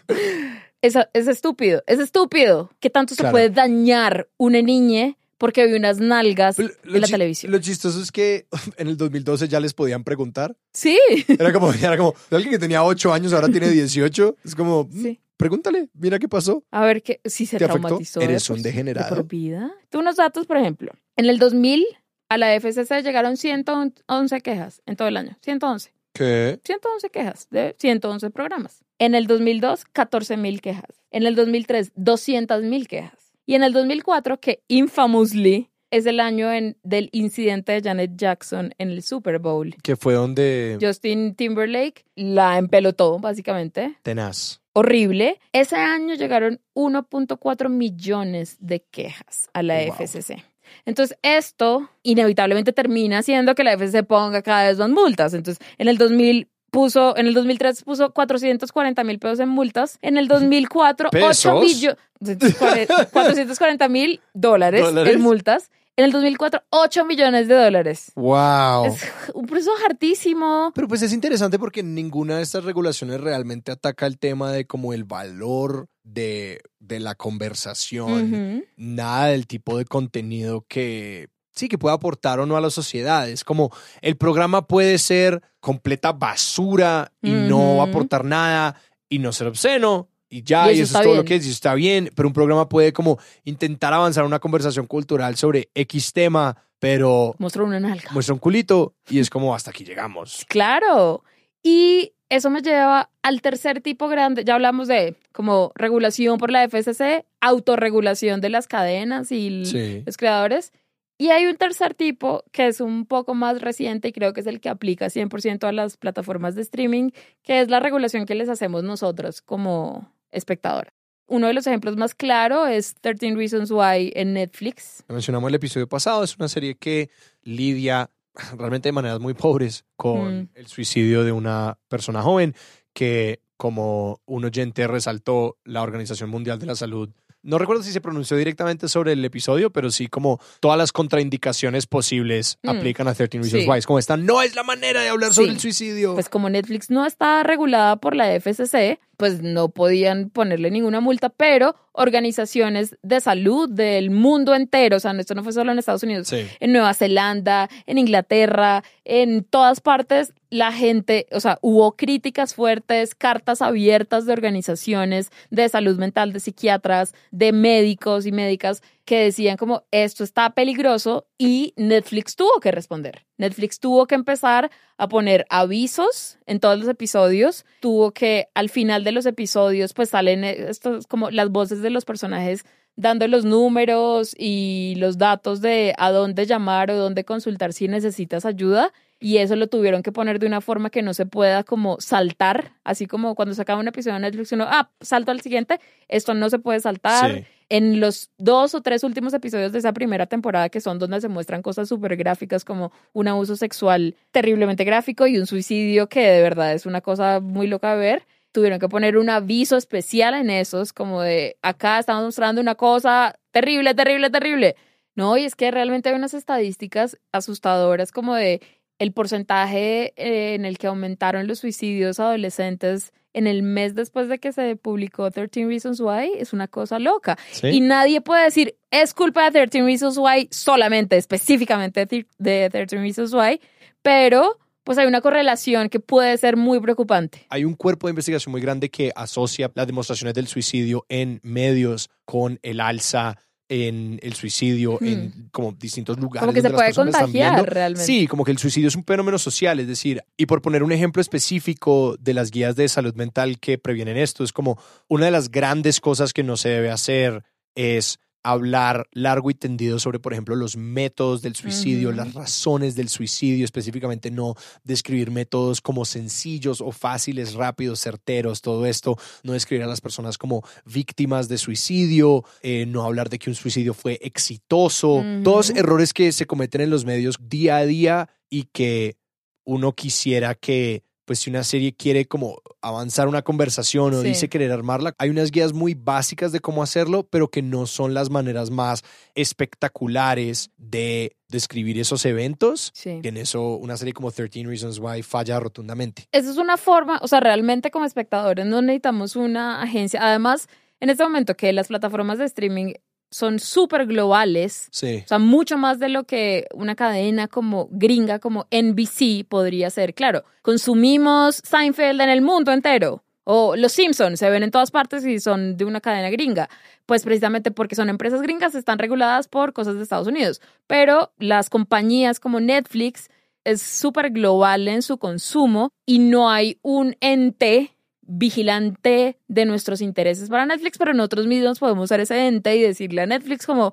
es, 0.83 0.95
es 1.13 1.27
estúpido. 1.29 1.83
Es 1.87 1.99
estúpido. 1.99 2.71
que 2.81 2.91
tanto 2.91 3.15
se 3.15 3.23
Claro. 3.23 3.33
puede 3.33 3.51
dañar 3.51 4.29
una 4.37 4.63
niña 4.63 5.17
porque 5.41 5.67
ve 5.67 5.75
unas 5.75 5.99
nalgas 5.99 6.59
Lo 6.59 6.69
en 6.95 7.01
la 7.01 7.07
televisión? 7.09 7.51
Lo 7.51 7.59
chistoso 7.59 8.01
es 8.01 8.13
que 8.13 8.47
en 8.77 8.87
el 8.87 8.97
2012 8.99 9.49
ya 9.49 9.59
les 9.59 9.73
podían 9.73 10.05
preguntar. 10.05 10.55
Sí. 10.73 10.99
Era 11.27 11.53
como, 11.53 11.73
era 11.73 11.97
como 11.97 12.15
alguien 12.31 12.53
que 12.53 12.59
tenía 12.59 12.85
8 12.85 13.13
años 13.13 13.33
ahora 13.33 13.49
tiene 13.49 13.71
18. 13.71 14.37
Es 14.45 14.55
como, 14.55 14.85
mm, 14.85 15.17
pregúntale, 15.39 15.89
mira 15.95 16.19
qué 16.19 16.29
pasó. 16.29 16.63
A 16.71 16.85
ver 16.85 17.03
que 17.03 17.21
si 17.25 17.47
se 17.47 17.57
traumatizó. 17.57 18.21
de 18.21 18.27
Eres 18.27 18.51
un 18.51 18.59
de 18.59 18.65
degenerado. 18.65 19.17
por 19.17 19.27
vida. 19.27 19.73
Tú 19.89 20.01
unos 20.01 20.17
datos, 20.17 20.47
por 20.47 20.59
ejemplo. 20.59 20.93
En 21.17 21.25
el 21.25 21.39
2000 21.39 21.87
a 22.29 22.37
la 22.37 22.55
FCC 22.55 23.03
llegaron 23.03 23.39
111 23.39 24.41
quejas 24.43 24.83
en 24.85 24.97
todo 24.97 25.09
el 25.09 25.17
año. 25.17 25.39
111. 25.41 25.93
¿Qué? 26.13 26.61
111 26.65 27.09
quejas 27.09 27.49
de 27.51 27.75
111 27.79 28.31
programas. 28.31 28.85
En 28.99 29.15
el 29.15 29.27
2002, 29.27 29.87
14 29.87 30.37
mil 30.37 30.61
quejas. 30.61 31.01
En 31.11 31.27
el 31.27 31.35
2003, 31.35 31.93
200 31.97 32.63
mil 32.65 32.89
quejas. 32.89 33.30
Y 33.51 33.57
en 33.57 33.65
el 33.65 33.73
2004, 33.73 34.39
que 34.39 34.63
infamously 34.69 35.71
es 35.91 36.07
el 36.07 36.21
año 36.21 36.53
en- 36.53 36.77
del 36.85 37.09
incidente 37.11 37.73
de 37.73 37.83
Janet 37.83 38.13
Jackson 38.15 38.73
en 38.79 38.91
el 38.91 39.03
Super 39.03 39.41
Bowl. 39.41 39.75
Que 39.83 39.97
fue 39.97 40.15
donde 40.15 40.79
Justin 40.81 41.35
Timberlake 41.35 42.05
la 42.15 42.59
empelotó, 42.59 43.19
básicamente. 43.19 43.97
tenaz. 44.03 44.61
Horrible. 44.73 45.41
Ese 45.53 45.75
año 45.75 46.15
llegaron 46.15 46.61
1.4 46.75 47.69
millones 47.69 48.57
de 48.61 48.85
quejas 48.89 49.51
a 49.53 49.65
la 49.65 49.75
Wow. 49.85 49.95
FCC. 49.95 50.45
Entonces, 50.85 51.19
esto 51.23 51.91
inevitablemente 52.05 52.73
termina 52.73 53.19
haciendo 53.19 53.57
que 53.57 53.65
la 53.65 53.73
FCC 53.73 54.05
ponga 54.05 54.43
cada 54.43 54.69
vez 54.69 54.79
más 54.79 54.91
multas. 54.91 55.35
Entonces, 55.35 55.61
en 55.79 55.89
el 55.89 55.99
2000 55.99 56.47
puso, 56.71 57.17
en 57.17 57.27
el 57.27 57.35
2003 57.35 57.83
puso 57.85 58.13
440 58.13 59.05
mil 59.05 59.19
pesos 59.19 59.41
en 59.41 59.49
multas. 59.49 59.99
En 60.03 60.17
el 60.17 60.29
2004, 60.29 61.11
8 61.13 61.27
¿Pesos? 61.29 61.63
millones, 61.63 61.97
440 63.13 63.89
mil 63.89 64.21
dólares, 64.35 64.83
¿Dólares? 64.83 65.15
en 65.15 65.21
multas. 65.21 65.71
En 65.97 66.05
el 66.07 66.13
2004, 66.13 66.63
8 66.71 67.05
millones 67.05 67.47
de 67.49 67.55
dólares. 67.57 68.13
Wow. 68.15 68.87
Es 68.87 69.03
un 69.35 69.45
precio 69.45 69.73
hartísimo. 69.87 70.73
Pero 70.75 70.89
pues 70.89 71.03
es 71.03 71.13
interesante 71.13 71.59
porque 71.59 71.83
ninguna 71.83 72.39
de 72.39 72.43
estas 72.43 72.65
regulaciones 72.65 73.21
realmente 73.21 73.71
ataca 73.71 74.07
el 74.07 74.19
tema 74.19 74.51
de 74.51 74.67
como 74.67 74.95
el 74.95 75.05
valor 75.05 75.89
de, 76.03 76.63
de 76.79 77.01
la 77.01 77.15
conversación, 77.17 78.65
nada 78.77 79.27
del 79.27 79.47
tipo 79.47 79.77
de 79.77 79.85
contenido 79.85 80.65
que 80.69 81.29
sí 81.53 81.69
que 81.69 81.79
pueda 81.79 81.95
aportar 81.95 82.41
o 82.41 82.47
no 82.47 82.57
a 82.57 82.61
la 82.61 82.71
sociedad. 82.71 83.29
Es 83.29 83.45
como 83.45 83.71
el 84.03 84.17
programa 84.17 84.67
puede 84.67 84.99
ser 84.99 85.43
completa 85.61 86.13
basura 86.13 87.13
y 87.23 87.31
no 87.31 87.83
aportar 87.83 88.25
nada 88.25 88.77
y 89.09 89.19
no 89.19 89.33
ser 89.33 89.47
obsceno. 89.49 90.09
Y 90.33 90.45
ya, 90.45 90.71
Y 90.71 90.79
y 90.79 90.81
eso 90.83 90.85
es 90.99 91.03
todo 91.03 91.13
bien. 91.13 91.17
lo 91.17 91.25
que 91.25 91.35
es, 91.37 91.47
y 91.47 91.51
está 91.51 91.75
bien, 91.75 92.11
pero 92.15 92.29
un 92.29 92.33
programa 92.33 92.69
puede 92.69 92.93
como 92.93 93.19
intentar 93.45 93.93
avanzar 93.93 94.25
una 94.25 94.39
conversación 94.39 94.87
cultural 94.87 95.37
sobre 95.37 95.71
X 95.75 96.13
tema, 96.13 96.57
pero 96.79 97.35
Mostró 97.39 97.65
una 97.65 97.81
nalga. 97.81 98.11
muestra 98.13 98.33
un 98.35 98.39
culito 98.39 98.95
y 99.09 99.19
es 99.19 99.29
como 99.29 99.55
hasta 99.55 99.71
aquí 99.71 99.85
llegamos. 99.85 100.47
Claro. 100.49 101.25
Y 101.65 102.13
eso 102.29 102.49
me 102.49 102.63
lleva 102.63 103.11
al 103.23 103.43
tercer 103.43 103.81
tipo 103.81 104.07
grande. 104.07 104.45
Ya 104.45 104.55
hablamos 104.55 104.87
de 104.87 105.17
como 105.33 105.73
regulación 105.75 106.39
por 106.39 106.53
la 106.53 106.63
FCC, 106.63 107.27
autorregulación 107.41 108.41
de 108.41 108.51
las 108.51 108.67
cadenas 108.69 109.33
y 109.33 109.65
Sí. 109.67 110.03
los 110.07 110.17
creadores. 110.17 110.73
Y 111.21 111.29
hay 111.29 111.45
un 111.45 111.57
tercer 111.57 111.93
tipo 111.93 112.45
que 112.51 112.67
es 112.67 112.81
un 112.81 113.05
poco 113.05 113.35
más 113.35 113.61
reciente 113.61 114.09
y 114.09 114.13
creo 114.13 114.33
que 114.33 114.41
es 114.41 114.47
el 114.47 114.59
que 114.59 114.71
aplica 114.71 115.11
100% 115.11 115.65
a 115.69 115.73
las 115.73 115.99
plataformas 115.99 116.55
de 116.55 116.63
streaming, 116.63 117.11
que 117.43 117.61
es 117.61 117.69
la 117.69 117.79
regulación 117.79 118.25
que 118.25 118.35
les 118.35 118.49
hacemos 118.49 118.83
nosotros 118.85 119.43
como 119.43 120.11
espectadores. 120.31 120.95
Uno 121.27 121.47
de 121.47 121.53
los 121.53 121.67
ejemplos 121.67 121.99
más 121.99 122.15
claros 122.15 122.71
es 122.71 122.95
13 123.03 123.35
Reasons 123.35 123.71
Why 123.71 124.13
en 124.17 124.33
Netflix. 124.33 125.05
Lo 125.09 125.15
mencionamos 125.15 125.49
el 125.51 125.57
episodio 125.57 125.87
pasado, 125.87 126.25
es 126.25 126.37
una 126.39 126.49
serie 126.49 126.77
que 126.77 127.11
lidia 127.43 128.09
realmente 128.57 128.89
de 128.89 128.93
maneras 128.93 129.21
muy 129.21 129.35
pobres 129.35 129.85
con 129.97 130.45
Mm. 130.45 130.49
el 130.55 130.67
suicidio 130.69 131.23
de 131.23 131.33
una 131.33 131.79
persona 131.89 132.23
joven 132.23 132.55
que, 132.95 133.43
como 133.59 134.23
un 134.25 134.47
oyente 134.47 134.87
resaltó, 134.87 135.59
la 135.65 135.83
Organización 135.83 136.31
Mundial 136.31 136.59
de 136.59 136.65
la 136.67 136.77
Salud. 136.77 137.11
No 137.43 137.57
recuerdo 137.59 137.83
si 137.83 137.91
se 137.93 138.01
pronunció 138.01 138.37
directamente 138.37 138.87
sobre 138.89 139.13
el 139.13 139.25
episodio, 139.25 139.71
pero 139.71 139.91
sí 139.91 140.09
como 140.09 140.41
todas 140.61 140.77
las 140.77 140.93
contraindicaciones 140.93 141.87
posibles 141.87 142.59
Mm. 142.63 142.69
aplican 142.69 143.09
a 143.09 143.15
13 143.15 143.39
Reasons 143.39 143.63
Sí. 143.65 143.69
Why. 143.69 143.79
Es 143.79 143.87
como 143.87 143.99
esta 143.99 144.17
no 144.17 144.43
es 144.43 144.55
la 144.55 144.63
manera 144.63 145.01
de 145.03 145.09
hablar 145.09 145.33
sobre 145.33 145.51
el 145.51 145.61
suicidio. 145.61 146.15
Pues 146.15 146.29
como 146.29 146.51
Netflix 146.51 146.91
no 146.91 147.07
está 147.07 147.43
regulada 147.43 147.97
por 147.97 148.15
la 148.15 148.31
FCC, 148.35 148.99
pues 149.21 149.43
no 149.43 149.69
podían 149.69 150.31
ponerle 150.31 150.71
ninguna 150.71 151.01
multa, 151.01 151.29
pero 151.29 151.77
organizaciones 151.93 152.97
de 153.03 153.21
salud 153.21 153.69
del 153.69 154.11
mundo 154.11 154.55
entero, 154.55 154.97
o 154.97 155.01
sea, 155.01 155.13
esto 155.13 155.35
no 155.35 155.45
fue 155.45 155.53
solo 155.53 155.71
en 155.73 155.79
Estados 155.79 156.03
Unidos, 156.03 156.29
Sí. 156.29 156.47
en 156.59 156.73
Nueva 156.73 156.95
Zelanda, 156.95 157.69
en 157.87 157.99
Inglaterra, 157.99 158.83
en 159.05 159.45
todas 159.45 159.81
partes, 159.81 160.33
la 160.49 160.73
gente, 160.73 161.27
o 161.33 161.41
sea, 161.41 161.59
hubo 161.61 161.93
críticas 161.97 162.55
fuertes, 162.55 163.15
cartas 163.15 163.61
abiertas 163.63 164.25
de 164.27 164.33
organizaciones 164.33 165.31
de 165.51 165.69
salud 165.69 165.99
mental, 165.99 166.33
de 166.33 166.41
psiquiatras, 166.41 167.15
de 167.31 167.53
médicos 167.53 168.25
y 168.27 168.33
médicas 168.33 168.83
que 169.11 169.25
decían 169.25 169.57
como 169.57 169.83
esto 169.91 170.23
está 170.23 170.51
peligroso 170.51 171.27
y 171.37 171.75
Netflix 171.77 172.37
tuvo 172.37 172.61
que 172.61 172.71
responder. 172.71 173.27
Netflix 173.39 173.81
tuvo 173.81 174.07
que 174.07 174.15
empezar 174.15 174.71
a 174.99 175.09
poner 175.09 175.47
avisos 175.51 176.39
en 176.47 176.61
todos 176.61 176.79
los 176.79 176.87
episodios, 176.87 177.67
tuvo 177.81 178.13
que 178.13 178.51
al 178.55 178.69
final 178.69 179.03
de 179.03 179.11
los 179.11 179.27
episodios 179.27 179.95
pues 179.95 180.11
salen 180.11 180.45
estos 180.45 181.09
como 181.09 181.29
las 181.33 181.51
voces 181.51 181.83
de 181.83 181.91
los 181.91 182.05
personajes 182.05 182.65
dando 182.95 183.27
los 183.27 183.45
números 183.45 184.33
y 184.39 184.95
los 184.99 185.19
datos 185.19 185.61
de 185.61 185.93
a 185.99 186.13
dónde 186.13 186.47
llamar 186.47 186.93
o 186.93 186.97
dónde 186.97 187.25
consultar 187.25 187.73
si 187.73 187.89
necesitas 187.89 188.47
ayuda 188.47 188.93
y 189.21 189.37
eso 189.37 189.55
lo 189.55 189.67
tuvieron 189.69 190.03
que 190.03 190.13
poner 190.13 190.39
de 190.39 190.47
una 190.47 190.63
forma 190.63 190.89
que 190.89 191.03
no 191.03 191.13
se 191.13 191.27
pueda 191.27 191.63
como 191.63 192.01
saltar, 192.01 192.73
así 192.85 193.07
como 193.07 193.35
cuando 193.35 193.55
se 193.55 193.61
acaba 193.61 193.79
un 193.79 193.87
episodio 193.87 194.15
de 194.15 194.21
Netflix 194.21 194.53
uno, 194.53 194.67
ah, 194.67 194.91
salto 195.01 195.31
al 195.31 195.43
siguiente, 195.43 195.79
esto 196.09 196.33
no 196.33 196.49
se 196.49 196.59
puede 196.59 196.81
saltar. 196.81 197.45
En 197.69 198.01
los 198.01 198.31
dos 198.37 198.75
o 198.75 198.81
tres 198.81 199.05
últimos 199.05 199.33
episodios 199.33 199.71
de 199.71 199.79
esa 199.79 199.93
primera 199.93 200.27
temporada, 200.27 200.71
que 200.71 200.81
son 200.81 200.99
donde 200.99 201.21
se 201.21 201.29
muestran 201.29 201.63
cosas 201.63 201.89
súper 201.89 202.17
gráficas 202.17 202.65
como 202.65 202.91
un 203.13 203.29
abuso 203.29 203.55
sexual 203.55 204.17
terriblemente 204.33 204.83
gráfico 204.83 205.29
y 205.29 205.39
un 205.39 205.47
suicidio 205.47 206.09
que 206.09 206.27
de 206.27 206.43
verdad 206.43 206.73
es 206.73 206.85
una 206.85 207.01
cosa 207.01 207.39
muy 207.39 207.69
loca 207.69 207.95
de 207.95 208.01
ver, 208.01 208.27
tuvieron 208.51 208.81
que 208.81 208.89
poner 208.89 209.17
un 209.17 209.31
aviso 209.31 209.77
especial 209.77 210.35
en 210.35 210.51
esos, 210.51 210.93
como 210.93 211.23
de 211.23 211.59
acá 211.63 211.99
estamos 212.01 212.25
mostrando 212.25 212.61
una 212.61 212.75
cosa 212.75 213.39
terrible, 213.53 213.95
terrible, 213.95 214.31
terrible. 214.31 214.77
No, 215.15 215.37
y 215.37 215.45
es 215.45 215.55
que 215.55 215.71
realmente 215.71 216.09
hay 216.09 216.15
unas 216.15 216.35
estadísticas 216.35 217.19
asustadoras 217.33 218.11
como 218.11 218.35
de 218.35 218.61
el 219.01 219.13
porcentaje 219.13 220.13
eh, 220.17 220.55
en 220.55 220.65
el 220.67 220.79
que 220.79 220.87
aumentaron 220.87 221.49
los 221.49 221.59
suicidios 221.59 222.21
adolescentes 222.21 223.13
en 223.33 223.47
el 223.47 223.63
mes 223.63 223.95
después 223.95 224.29
de 224.29 224.39
que 224.39 224.53
se 224.53 224.77
publicó 224.77 225.31
13 225.31 225.67
Reasons 225.67 226.01
Why 226.01 226.33
es 226.37 226.53
una 226.53 226.69
cosa 226.69 226.99
loca. 226.99 227.39
Y 227.63 227.81
nadie 227.81 228.21
puede 228.21 228.45
decir, 228.45 228.77
es 228.91 229.15
culpa 229.15 229.51
de 229.51 229.67
13 229.67 229.83
Reasons 229.85 230.19
Why 230.19 230.49
solamente, 230.51 231.17
específicamente 231.17 232.07
de 232.39 232.69
13 232.71 232.99
Reasons 232.99 233.33
Why, 233.33 233.61
pero 234.03 234.59
pues 234.85 234.99
hay 234.99 235.07
una 235.07 235.23
correlación 235.23 235.89
que 235.89 236.01
puede 236.01 236.37
ser 236.37 236.59
muy 236.59 236.79
preocupante. 236.81 237.47
Hay 237.49 237.65
un 237.65 237.75
cuerpo 237.75 238.07
de 238.07 238.11
investigación 238.11 238.53
muy 238.53 238.61
grande 238.61 238.91
que 238.91 239.13
asocia 239.17 239.71
las 239.75 239.87
demostraciones 239.87 240.35
del 240.35 240.47
suicidio 240.47 241.07
en 241.09 241.41
medios 241.43 242.11
con 242.27 242.59
el 242.63 242.81
alza 242.81 243.39
en 243.71 244.19
el 244.21 244.35
suicidio 244.35 244.99
en 245.01 245.29
hmm. 245.29 245.49
como 245.53 245.73
distintos 245.73 246.19
lugares. 246.19 246.41
Como 246.41 246.53
que 246.53 246.61
se 246.61 246.71
puede 246.71 246.93
contagiar 246.93 247.65
realmente. 247.73 248.05
Sí, 248.05 248.27
como 248.27 248.45
que 248.45 248.51
el 248.51 248.59
suicidio 248.59 248.89
es 248.89 248.97
un 248.97 249.05
fenómeno 249.05 249.39
social, 249.39 249.79
es 249.79 249.87
decir, 249.87 250.23
y 250.37 250.47
por 250.47 250.61
poner 250.61 250.83
un 250.83 250.91
ejemplo 250.91 251.23
específico 251.23 252.17
de 252.19 252.35
las 252.35 252.51
guías 252.51 252.75
de 252.75 252.89
salud 252.89 253.15
mental 253.15 253.61
que 253.61 253.79
previenen 253.79 254.17
esto, 254.17 254.43
es 254.43 254.53
como 254.53 254.79
una 255.09 255.27
de 255.27 255.31
las 255.31 255.51
grandes 255.51 256.01
cosas 256.01 256.33
que 256.33 256.43
no 256.43 256.57
se 256.57 256.69
debe 256.69 256.91
hacer 256.91 257.45
es 257.77 258.19
hablar 258.43 259.09
largo 259.13 259.51
y 259.51 259.55
tendido 259.55 259.99
sobre, 259.99 260.19
por 260.19 260.33
ejemplo, 260.33 260.57
los 260.57 260.77
métodos 260.77 261.43
del 261.43 261.55
suicidio, 261.55 262.13
las 262.13 262.35
razones 262.35 262.95
del 262.95 263.09
suicidio, 263.09 263.65
específicamente 263.65 264.31
no 264.31 264.55
describir 264.85 265.31
métodos 265.31 265.81
como 265.81 266.05
sencillos 266.05 266.81
o 266.81 266.93
fáciles, 266.93 267.55
rápidos, 267.55 268.01
certeros, 268.01 268.63
todo 268.63 268.87
esto, 268.87 269.19
no 269.43 269.53
describir 269.53 269.85
a 269.85 269.89
las 269.89 270.01
personas 270.01 270.39
como 270.39 270.63
víctimas 270.85 271.49
de 271.49 271.59
suicidio, 271.59 272.45
eh, 272.63 272.87
no 272.87 273.05
hablar 273.05 273.29
de 273.29 273.39
que 273.39 273.51
un 273.51 273.57
suicidio 273.57 273.95
fue 273.95 274.19
exitoso, 274.23 275.23
todos 275.45 275.71
errores 275.71 276.13
que 276.13 276.33
se 276.33 276.47
cometen 276.47 276.81
en 276.83 276.91
los 276.91 277.05
medios 277.05 277.37
día 277.41 277.77
a 277.77 277.87
día 277.87 278.29
y 278.49 278.65
que 278.65 279.17
uno 279.65 279.93
quisiera 279.93 280.55
que 280.55 281.05
pues 281.25 281.41
si 281.41 281.51
una 281.51 281.65
serie 281.65 281.93
quiere 281.95 282.27
como 282.27 282.61
avanzar 282.83 283.29
una 283.29 283.43
conversación 283.43 284.15
o 284.15 284.23
dice 284.23 284.49
querer 284.49 284.73
armarla, 284.73 285.15
hay 285.19 285.31
unas 285.31 285.51
guías 285.51 285.73
muy 285.73 285.95
básicas 285.95 286.53
de 286.53 286.61
cómo 286.61 286.83
hacerlo, 286.83 287.27
pero 287.29 287.49
que 287.49 287.63
no 287.63 287.87
son 287.87 288.15
las 288.15 288.31
maneras 288.31 288.71
más 288.71 289.03
espectaculares 289.35 290.71
de 290.77 291.37
describir 291.49 291.99
esos 291.99 292.25
eventos. 292.25 292.93
Y 293.05 293.27
en 293.27 293.37
eso 293.37 293.77
una 293.77 293.97
serie 293.97 294.15
como 294.15 294.31
13 294.31 294.65
Reasons 294.65 294.99
Why 294.99 295.23
falla 295.23 295.61
rotundamente. 295.61 296.27
Esa 296.33 296.51
es 296.51 296.57
una 296.57 296.77
forma, 296.77 297.19
o 297.23 297.29
sea, 297.29 297.41
realmente 297.41 297.91
como 297.91 298.05
espectadores 298.05 298.67
no 298.67 298.83
necesitamos 298.83 299.37
una 299.37 299.83
agencia. 299.83 300.21
Además, 300.23 300.69
en 301.01 301.11
este 301.11 301.23
momento 301.23 301.57
que 301.57 301.73
las 301.73 301.89
plataformas 301.89 302.39
de 302.39 302.45
streaming 302.45 302.95
son 303.31 303.59
súper 303.59 304.07
globales. 304.07 304.89
Sí. 304.91 305.23
O 305.25 305.29
sea, 305.29 305.39
mucho 305.39 305.79
más 305.79 305.99
de 305.99 306.09
lo 306.09 306.25
que 306.25 306.67
una 306.75 306.95
cadena 306.95 307.49
como 307.49 307.89
gringa, 307.91 308.39
como 308.39 308.67
NBC 308.71 309.47
podría 309.49 309.91
ser. 309.91 310.15
Claro, 310.15 310.45
consumimos 310.63 311.61
Seinfeld 311.65 312.21
en 312.21 312.29
el 312.29 312.43
mundo 312.43 312.73
entero. 312.73 313.23
O 313.45 313.75
Los 313.75 313.93
Simpsons 313.93 314.39
se 314.39 314.51
ven 314.51 314.63
en 314.63 314.71
todas 314.71 314.91
partes 314.91 315.25
y 315.27 315.41
son 315.41 315.77
de 315.77 315.85
una 315.85 316.01
cadena 316.01 316.31
gringa. 316.31 316.69
Pues 317.07 317.25
precisamente 317.25 317.71
porque 317.71 317.97
son 317.97 318.09
empresas 318.09 318.43
gringas, 318.43 318.75
están 318.75 318.99
reguladas 318.99 319.49
por 319.49 319.73
cosas 319.73 319.97
de 319.97 320.03
Estados 320.03 320.29
Unidos. 320.29 320.61
Pero 320.87 321.33
las 321.39 321.71
compañías 321.71 322.39
como 322.39 322.61
Netflix 322.61 323.29
es 323.65 323.83
súper 323.83 324.31
global 324.31 324.89
en 324.89 325.03
su 325.03 325.19
consumo 325.19 325.93
y 326.07 326.19
no 326.19 326.51
hay 326.51 326.79
un 326.83 327.17
ente 327.21 327.97
vigilante 328.31 329.37
de 329.49 329.65
nuestros 329.65 330.01
intereses 330.01 330.49
para 330.49 330.65
Netflix, 330.65 330.99
pero 330.99 331.13
nosotros 331.13 331.47
mismos 331.47 331.79
podemos 331.79 332.09
ser 332.09 332.21
ese 332.21 332.47
ente 332.47 332.77
y 332.77 332.83
decirle 332.83 333.23
a 333.23 333.27
Netflix 333.27 333.67
como, 333.67 333.93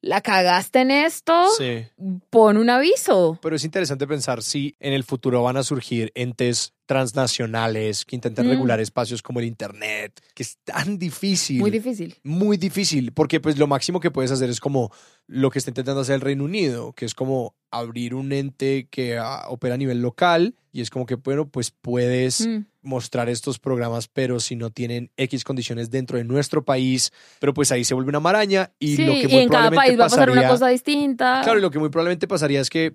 la 0.00 0.20
cagaste 0.20 0.80
en 0.80 0.90
esto, 0.90 1.48
pon 2.30 2.56
un 2.56 2.70
aviso. 2.70 3.38
Pero 3.42 3.56
es 3.56 3.64
interesante 3.64 4.06
pensar 4.06 4.42
si 4.42 4.76
en 4.80 4.92
el 4.92 5.04
futuro 5.04 5.42
van 5.42 5.56
a 5.56 5.62
surgir 5.62 6.12
entes 6.14 6.72
transnacionales 6.90 8.04
que 8.04 8.16
intenten 8.16 8.48
mm. 8.48 8.50
regular 8.50 8.80
espacios 8.80 9.22
como 9.22 9.38
el 9.38 9.46
Internet, 9.46 10.20
que 10.34 10.42
es 10.42 10.58
tan 10.64 10.98
difícil. 10.98 11.60
Muy 11.60 11.70
difícil. 11.70 12.16
Muy 12.24 12.56
difícil, 12.56 13.12
porque 13.12 13.38
pues 13.38 13.56
lo 13.58 13.68
máximo 13.68 14.00
que 14.00 14.10
puedes 14.10 14.32
hacer 14.32 14.50
es 14.50 14.58
como 14.58 14.90
lo 15.28 15.52
que 15.52 15.60
está 15.60 15.70
intentando 15.70 16.00
hacer 16.00 16.16
el 16.16 16.20
Reino 16.20 16.42
Unido, 16.42 16.92
que 16.92 17.04
es 17.04 17.14
como 17.14 17.54
abrir 17.70 18.16
un 18.16 18.32
ente 18.32 18.88
que 18.90 19.18
ah, 19.18 19.44
opera 19.46 19.76
a 19.76 19.78
nivel 19.78 20.02
local 20.02 20.56
y 20.72 20.80
es 20.80 20.90
como 20.90 21.06
que, 21.06 21.14
bueno, 21.14 21.48
pues 21.48 21.70
puedes 21.70 22.44
mm. 22.44 22.64
mostrar 22.82 23.28
estos 23.28 23.60
programas, 23.60 24.08
pero 24.08 24.40
si 24.40 24.56
no 24.56 24.70
tienen 24.70 25.12
X 25.16 25.44
condiciones 25.44 25.92
dentro 25.92 26.18
de 26.18 26.24
nuestro 26.24 26.64
país, 26.64 27.12
pero 27.38 27.54
pues 27.54 27.70
ahí 27.70 27.84
se 27.84 27.94
vuelve 27.94 28.08
una 28.08 28.18
maraña 28.18 28.72
y 28.80 28.96
lo 28.96 29.12
que 29.12 29.28
muy 29.28 29.36
y 29.36 29.42
en 29.42 29.48
cada 29.48 29.70
país 29.70 29.92
va 29.92 30.06
a 30.06 30.08
pasar 30.08 30.28
una 30.28 30.48
cosa 30.48 30.66
distinta. 30.66 31.42
Claro, 31.44 31.60
y 31.60 31.62
lo 31.62 31.70
que 31.70 31.78
muy 31.78 31.90
probablemente 31.90 32.26
pasaría 32.26 32.60
es 32.60 32.68
que 32.68 32.94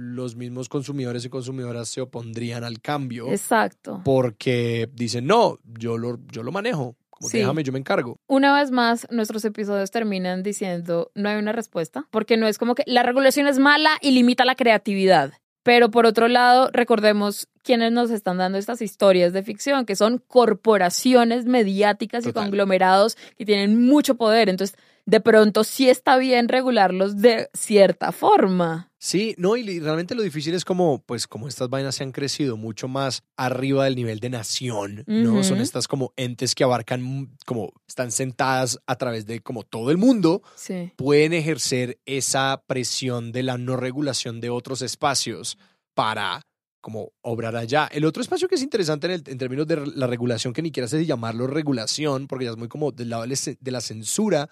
los 0.00 0.34
mismos 0.36 0.68
consumidores 0.68 1.24
y 1.24 1.28
consumidoras 1.28 1.88
se 1.88 2.00
opondrían 2.00 2.64
al 2.64 2.80
cambio. 2.80 3.28
Exacto. 3.28 4.00
Porque 4.04 4.88
dicen, 4.94 5.26
no, 5.26 5.58
yo 5.64 5.98
lo, 5.98 6.18
yo 6.30 6.42
lo 6.42 6.52
manejo. 6.52 6.96
Como 7.10 7.28
déjame, 7.28 7.62
yo 7.62 7.72
me 7.72 7.78
encargo. 7.78 8.18
Una 8.26 8.58
vez 8.58 8.70
más, 8.70 9.06
nuestros 9.10 9.44
episodios 9.44 9.90
terminan 9.90 10.42
diciendo 10.42 11.10
no 11.14 11.28
hay 11.28 11.36
una 11.36 11.52
respuesta, 11.52 12.06
porque 12.10 12.38
no 12.38 12.48
es 12.48 12.56
como 12.56 12.74
que 12.74 12.82
la 12.86 13.02
regulación 13.02 13.46
es 13.46 13.58
mala 13.58 13.98
y 14.00 14.12
limita 14.12 14.46
la 14.46 14.54
creatividad. 14.54 15.34
Pero 15.62 15.90
por 15.90 16.06
otro 16.06 16.28
lado, 16.28 16.70
recordemos 16.72 17.48
quiénes 17.62 17.92
nos 17.92 18.10
están 18.10 18.38
dando 18.38 18.56
estas 18.56 18.80
historias 18.80 19.34
de 19.34 19.42
ficción, 19.42 19.84
que 19.84 19.96
son 19.96 20.16
corporaciones 20.26 21.44
mediáticas 21.44 22.26
y 22.26 22.32
conglomerados 22.32 23.18
que 23.36 23.44
tienen 23.44 23.84
mucho 23.84 24.14
poder. 24.14 24.48
Entonces, 24.48 24.78
de 25.04 25.20
pronto 25.20 25.64
sí 25.64 25.90
está 25.90 26.16
bien 26.16 26.48
regularlos 26.48 27.18
de 27.18 27.50
cierta 27.52 28.12
forma. 28.12 28.89
Sí, 29.02 29.34
no, 29.38 29.56
y 29.56 29.80
realmente 29.80 30.14
lo 30.14 30.22
difícil 30.22 30.52
es 30.52 30.62
como, 30.62 31.02
pues, 31.02 31.26
como 31.26 31.48
estas 31.48 31.70
vainas 31.70 31.94
se 31.94 32.04
han 32.04 32.12
crecido 32.12 32.58
mucho 32.58 32.86
más 32.86 33.22
arriba 33.34 33.84
del 33.84 33.96
nivel 33.96 34.20
de 34.20 34.28
nación, 34.28 35.04
¿no? 35.06 35.42
Son 35.42 35.58
estas 35.58 35.88
como 35.88 36.12
entes 36.16 36.54
que 36.54 36.64
abarcan, 36.64 37.34
como 37.46 37.72
están 37.88 38.12
sentadas 38.12 38.78
a 38.86 38.96
través 38.96 39.24
de 39.24 39.40
como 39.40 39.62
todo 39.62 39.90
el 39.90 39.96
mundo, 39.96 40.42
sí. 40.54 40.92
pueden 40.96 41.32
ejercer 41.32 41.98
esa 42.04 42.62
presión 42.66 43.32
de 43.32 43.42
la 43.42 43.56
no 43.56 43.78
regulación 43.78 44.38
de 44.42 44.50
otros 44.50 44.82
espacios 44.82 45.56
para 45.94 46.42
como 46.80 47.12
obrar 47.22 47.56
allá. 47.56 47.88
El 47.92 48.04
otro 48.04 48.22
espacio 48.22 48.48
que 48.48 48.54
es 48.54 48.62
interesante 48.62 49.06
en, 49.06 49.12
el, 49.12 49.22
en, 49.26 49.38
términos 49.38 49.66
de 49.66 49.86
la 49.94 50.06
regulación, 50.06 50.52
que 50.52 50.62
ni 50.62 50.72
quiera 50.72 50.88
sé 50.88 51.04
llamarlo 51.04 51.46
regulación, 51.46 52.26
porque 52.26 52.46
ya 52.46 52.52
es 52.52 52.56
muy 52.56 52.68
como 52.68 52.92
del 52.92 53.10
lado 53.10 53.24
de 53.24 53.70
la 53.70 53.80
censura, 53.80 54.48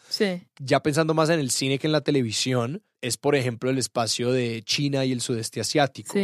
ya 0.59 0.83
pensando 0.83 1.15
más 1.15 1.31
en 1.31 1.41
el 1.41 1.51
cine 1.51 1.79
que 1.79 1.87
en 1.87 1.93
la 1.93 2.01
televisión, 2.01 2.83
es 3.01 3.17
por 3.17 3.35
ejemplo 3.35 3.71
el 3.71 3.79
espacio 3.79 4.33
de 4.33 4.63
China 4.65 5.05
y 5.05 5.13
el 5.13 5.21
sudeste 5.21 5.61
asiático. 5.61 6.15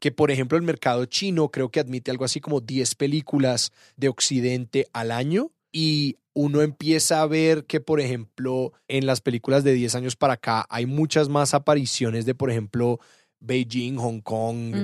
Que 0.00 0.12
por 0.12 0.30
ejemplo 0.30 0.58
el 0.58 0.64
mercado 0.64 1.06
chino 1.06 1.48
creo 1.48 1.70
que 1.70 1.80
admite 1.80 2.10
algo 2.10 2.24
así 2.24 2.40
como 2.40 2.60
10 2.60 2.94
películas 2.96 3.72
de 3.96 4.08
Occidente 4.08 4.86
al 4.92 5.10
año 5.10 5.52
y 5.72 6.18
uno 6.34 6.62
empieza 6.62 7.22
a 7.22 7.26
ver 7.26 7.64
que, 7.64 7.80
por 7.80 8.00
ejemplo, 8.00 8.72
en 8.88 9.06
las 9.06 9.20
películas 9.20 9.64
de 9.64 9.72
10 9.72 9.94
años 9.94 10.16
para 10.16 10.34
acá 10.34 10.66
hay 10.68 10.84
muchas 10.84 11.28
más 11.28 11.54
apariciones 11.54 12.26
de, 12.26 12.34
por 12.34 12.50
ejemplo, 12.50 12.98
Beijing, 13.40 13.96
Hong 13.96 14.20
Kong, 14.20 14.74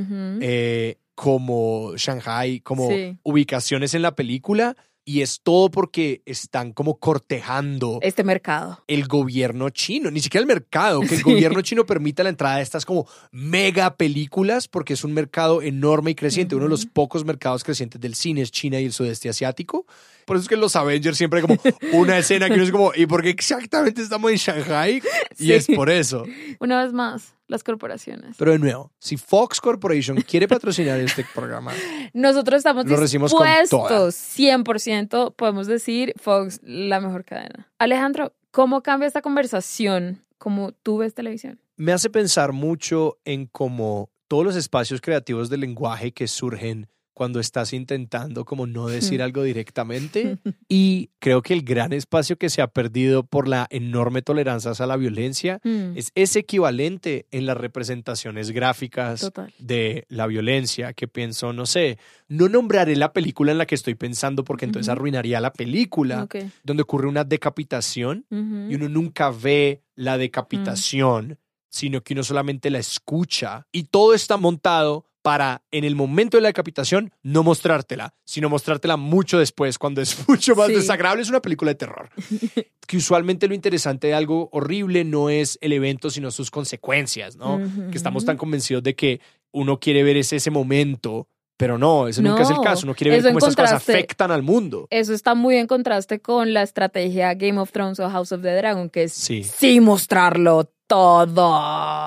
eh, 0.40 0.96
como 1.14 1.92
Shanghai, 1.96 2.61
como 2.61 2.88
ubicaciones 3.22 3.94
en 3.94 4.03
la 4.03 4.14
película. 4.14 4.76
Y 5.03 5.22
es 5.22 5.40
todo 5.42 5.70
porque 5.70 6.22
están 6.24 6.72
como 6.72 6.98
cortejando 6.98 7.98
este 8.03 8.22
mercado. 8.22 8.84
El 8.86 9.09
gobierno 9.09 9.70
chino, 9.70 10.11
ni 10.11 10.20
siquiera 10.20 10.42
el 10.42 10.46
mercado, 10.46 11.01
que 11.01 11.16
el 11.16 11.22
gobierno 11.22 11.62
chino 11.62 11.84
permita 11.84 12.22
la 12.22 12.28
entrada 12.28 12.59
de 12.59 12.62
estas 12.62 12.84
como 12.84 13.09
mega 13.32 13.96
películas 13.96 14.68
porque 14.68 14.92
es 14.92 15.03
un 15.03 15.12
mercado 15.12 15.62
enorme 15.62 16.12
y 16.12 16.14
creciente. 16.14 16.55
Uno 16.55 16.66
de 16.66 16.70
los 16.70 16.86
pocos 16.86 17.24
mercados 17.24 17.64
crecientes 17.64 18.01
del 18.01 18.14
cine 18.14 18.42
es 18.42 18.53
China 18.53 18.78
y 18.78 18.84
el 18.84 18.92
sudeste 18.92 19.28
asiático. 19.28 19.86
Por 20.24 20.36
eso 20.36 20.42
es 20.42 20.48
que 20.48 20.54
en 20.54 20.60
los 20.60 20.76
Avengers 20.76 21.16
siempre 21.16 21.40
hay 21.40 21.46
como 21.46 21.58
una 22.00 22.18
escena 22.18 22.46
que 22.48 22.54
uno 22.54 22.62
es 22.64 22.70
como, 22.70 22.92
¿y 22.94 23.06
por 23.06 23.22
qué 23.22 23.30
exactamente 23.30 24.02
estamos 24.02 24.30
en 24.30 24.36
Shanghai? 24.36 25.02
Y 25.38 25.44
Sí. 25.46 25.52
es 25.52 25.66
por 25.68 25.90
eso. 25.90 26.24
Una 26.60 26.82
vez 26.82 26.92
más, 26.92 27.34
las 27.48 27.64
corporaciones. 27.64 28.36
Pero 28.38 28.52
de 28.52 28.58
nuevo, 28.58 28.92
si 28.98 29.16
Fox 29.16 29.60
Corporation 29.60 30.20
quiere 30.22 30.46
patrocinar 30.46 31.00
este 31.00 31.24
programa, 31.34 31.72
Nosotros 32.12 32.58
estamos 32.58 32.86
Lo 32.86 32.96
recibimos 32.96 33.32
con 33.32 33.40
toda. 33.46 33.60
dispuestos, 33.60 34.14
100%, 34.14 35.34
podemos 35.36 35.66
decir, 35.66 36.12
Fox, 36.20 36.60
la 36.62 37.00
mejor 37.00 37.24
cadena. 37.24 37.70
Alejandro, 37.78 38.32
¿cómo 38.50 38.82
cambia 38.82 39.06
esta 39.06 39.22
conversación? 39.22 40.24
¿Cómo 40.38 40.72
tú 40.72 40.98
ves 40.98 41.14
televisión? 41.14 41.60
me 41.76 41.92
hace 41.92 42.10
pensar 42.10 42.52
mucho 42.52 43.16
en 43.24 43.46
cómo 43.46 44.10
todos 44.28 44.44
los 44.44 44.54
espacios 44.56 45.00
creativos 45.00 45.48
del 45.48 45.60
lenguaje 45.60 46.12
que 46.12 46.28
surgen 46.28 46.88
cuando 47.20 47.38
estás 47.38 47.74
intentando 47.74 48.46
como 48.46 48.66
no 48.66 48.88
decir 48.88 49.20
Hmm. 49.20 49.24
algo 49.24 49.42
directamente 49.42 50.38
y 50.70 51.10
creo 51.18 51.42
que 51.42 51.52
el 51.52 51.60
gran 51.62 51.92
espacio 51.92 52.38
que 52.38 52.48
se 52.48 52.62
ha 52.62 52.68
perdido 52.68 53.24
por 53.24 53.46
la 53.46 53.66
enorme 53.68 54.22
tolerancia 54.22 54.70
a 54.78 54.86
la 54.86 54.96
violencia 54.96 55.60
Mm. 55.62 55.98
es 55.98 56.12
ese 56.14 56.38
equivalente 56.38 57.26
en 57.30 57.44
las 57.44 57.58
representaciones 57.58 58.52
gráficas 58.52 59.20
Total. 59.20 59.52
de 59.58 60.06
la 60.08 60.26
violencia 60.26 60.94
que 60.94 61.08
pienso, 61.08 61.52
no 61.52 61.66
sé, 61.66 61.98
no 62.28 62.48
nombraré 62.48 62.96
la 62.96 63.12
película 63.12 63.52
en 63.52 63.58
la 63.58 63.66
que 63.66 63.74
estoy 63.74 63.96
pensando 63.96 64.42
porque 64.42 64.64
entonces 64.64 64.88
arruinaría 64.88 65.40
la 65.42 65.52
película, 65.52 66.22
Ok. 66.24 66.36
donde 66.64 66.84
ocurre 66.84 67.06
una 67.06 67.24
decapitación 67.24 68.24
y 68.30 68.74
uno 68.76 68.88
nunca 68.88 69.30
ve 69.30 69.82
la 69.94 70.16
decapitación, 70.16 71.38
sino 71.68 72.00
que 72.02 72.14
uno 72.14 72.22
solamente 72.24 72.70
la 72.70 72.78
escucha 72.78 73.66
y 73.72 73.84
todo 73.84 74.14
está 74.14 74.38
montado 74.38 75.04
para 75.22 75.62
en 75.70 75.84
el 75.84 75.94
momento 75.96 76.36
de 76.36 76.40
la 76.42 76.48
decapitación 76.48 77.12
no 77.22 77.42
mostrártela, 77.42 78.14
sino 78.24 78.48
mostrártela 78.48 78.96
mucho 78.96 79.38
después, 79.38 79.78
cuando 79.78 80.00
es 80.00 80.16
mucho 80.28 80.54
más 80.56 80.68
Sí. 80.68 80.74
desagradable. 80.74 81.22
Es 81.22 81.28
una 81.30 81.42
película 81.42 81.70
de 81.70 81.74
terror. 81.74 82.08
que 82.86 82.96
usualmente 82.96 83.46
lo 83.46 83.54
interesante 83.54 84.06
de 84.08 84.14
algo 84.14 84.48
horrible 84.52 85.04
no 85.04 85.28
es 85.30 85.58
el 85.60 85.72
evento, 85.72 86.10
sino 86.10 86.30
sus 86.30 86.50
consecuencias, 86.50 87.36
¿no? 87.36 87.56
Ujú. 87.56 87.90
Que 87.90 87.96
estamos 87.96 88.24
tan 88.24 88.36
convencidos 88.36 88.82
de 88.82 88.94
que 88.96 89.20
uno 89.52 89.78
quiere 89.78 90.02
ver 90.02 90.16
ese, 90.16 90.36
ese 90.36 90.50
momento, 90.50 91.28
pero 91.56 91.76
no, 91.76 92.08
ese 92.08 92.22
nunca 92.22 92.42
es 92.42 92.48
el 92.50 92.56
No, 92.56 92.62
caso. 92.62 92.86
Uno 92.86 92.94
quiere 92.94 93.10
ver 93.10 93.22
cómo 93.22 93.38
esas 93.38 93.54
cosas 93.54 93.72
afectan 93.74 94.30
al 94.30 94.42
mundo. 94.42 94.86
Eso 94.90 95.12
está 95.12 95.34
muy 95.34 95.56
en 95.56 95.66
contraste 95.66 96.20
con 96.20 96.54
la 96.54 96.62
estrategia 96.62 97.34
Game 97.34 97.58
of 97.60 97.70
Thrones 97.70 98.00
o 98.00 98.08
House 98.08 98.32
of 98.32 98.40
the 98.42 98.54
Dragon, 98.54 98.88
que 98.88 99.02
es 99.04 99.12
Sí. 99.12 99.44
sí 99.44 99.80
mostrarlo 99.80 100.72
todo. 100.86 101.52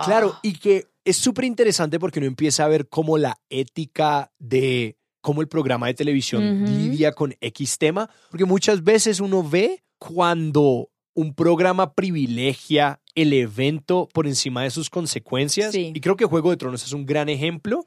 Claro, 0.06 0.36
y 0.42 0.54
que 0.54 0.88
es 1.06 1.18
súper 1.18 1.46
interesante 1.46 2.00
porque 2.00 2.20
uno 2.20 2.28
empieza 2.28 2.66
a 2.66 2.68
ver 2.68 2.88
cómo 2.88 3.18
la 3.18 3.40
ética 3.50 4.32
de 4.40 4.98
cómo 5.22 5.42
el 5.42 5.48
programa 5.48 5.88
de 5.88 5.94
televisión 5.94 6.64
Ujú. 6.64 6.72
lidia 6.72 7.14
con 7.14 7.36
X 7.40 7.78
tema, 7.78 8.10
porque 8.30 8.46
muchas 8.46 8.84
veces 8.84 9.20
uno 9.20 9.48
ve 9.48 9.84
cuando 9.98 10.90
un 11.16 11.34
programa 11.34 11.94
privilegia 11.94 13.00
el 13.16 13.32
evento 13.34 14.10
por 14.14 14.28
encima 14.28 14.64
de 14.64 14.72
sus 14.72 14.90
consecuencias. 14.90 15.72
Sí. 15.72 15.92
Y 15.94 16.02
creo 16.02 16.16
que 16.16 16.26
Juego 16.26 16.50
de 16.50 16.58
Tronos 16.58 16.84
es 16.84 16.92
un 16.94 17.06
gran 17.06 17.30
ejemplo 17.30 17.86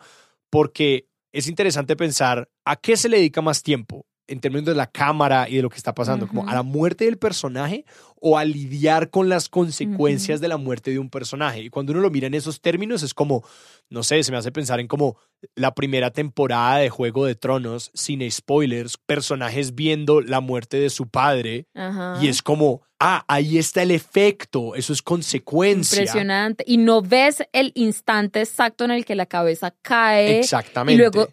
porque 0.51 1.09
es 1.33 1.49
interesante 1.49 1.97
pensar 1.97 2.49
a 2.65 2.77
qué 2.77 2.97
se 2.97 3.09
le 3.09 3.19
dedica 3.19 3.43
más 3.43 3.63
tiempo 3.63 4.07
en 4.29 4.41
términos 4.41 4.67
de 4.67 4.75
la 4.75 4.87
cámara 4.87 5.49
y 5.49 5.57
de 5.57 5.63
lo 5.63 5.71
que 5.71 5.77
está 5.77 5.95
pasando, 5.95 6.27
como 6.27 6.49
a 6.49 6.55
la 6.55 6.63
muerte 6.63 7.05
del 7.05 7.19
personaje 7.19 7.85
o 8.21 8.39
a 8.39 8.45
lidiar 8.45 9.11
con 9.11 9.29
las 9.29 9.49
consecuencias 9.49 10.41
de 10.41 10.49
la 10.49 10.57
muerte 10.57 10.91
de 10.91 10.99
un 10.99 11.11
personaje. 11.11 11.61
Y 11.61 11.71
cuando 11.71 11.93
uno 11.93 12.01
lo 12.01 12.11
mira 12.11 12.27
en 12.27 12.35
esos 12.35 12.61
términos 12.61 13.03
es 13.03 13.15
como, 13.15 13.45
no 13.91 14.03
sé, 14.03 14.23
se 14.23 14.33
me 14.33 14.39
hace 14.39 14.51
pensar 14.51 14.81
en 14.81 14.89
como 14.89 15.17
la 15.55 15.75
primera 15.75 16.11
temporada 16.11 16.79
de 16.79 16.91
Juego 16.91 17.27
de 17.27 17.35
Tronos, 17.35 17.91
sin 17.95 18.29
spoilers, 18.31 18.97
personajes 18.97 19.75
viendo 19.75 20.21
la 20.21 20.41
muerte 20.41 20.79
de 20.79 20.91
su 20.91 21.09
padre 21.09 21.67
Ajá. 21.75 22.19
y 22.21 22.29
es 22.29 22.43
como, 22.43 22.83
ah, 22.99 23.25
ahí 23.29 23.59
está 23.59 23.83
el 23.83 23.91
efecto, 23.91 24.75
eso 24.75 24.93
es 24.93 25.03
consecuencia. 25.03 26.01
Impresionante. 26.01 26.65
Y 26.67 26.79
no 26.79 27.03
ves 27.03 27.43
el 27.53 27.73
instante 27.75 28.41
exacto 28.41 28.85
en 28.85 28.91
el 28.91 29.05
que 29.05 29.15
la 29.15 29.27
cabeza 29.27 29.75
cae. 29.83 30.41
Exactamente. 30.41 30.95
Y 30.95 30.97
luego 30.97 31.29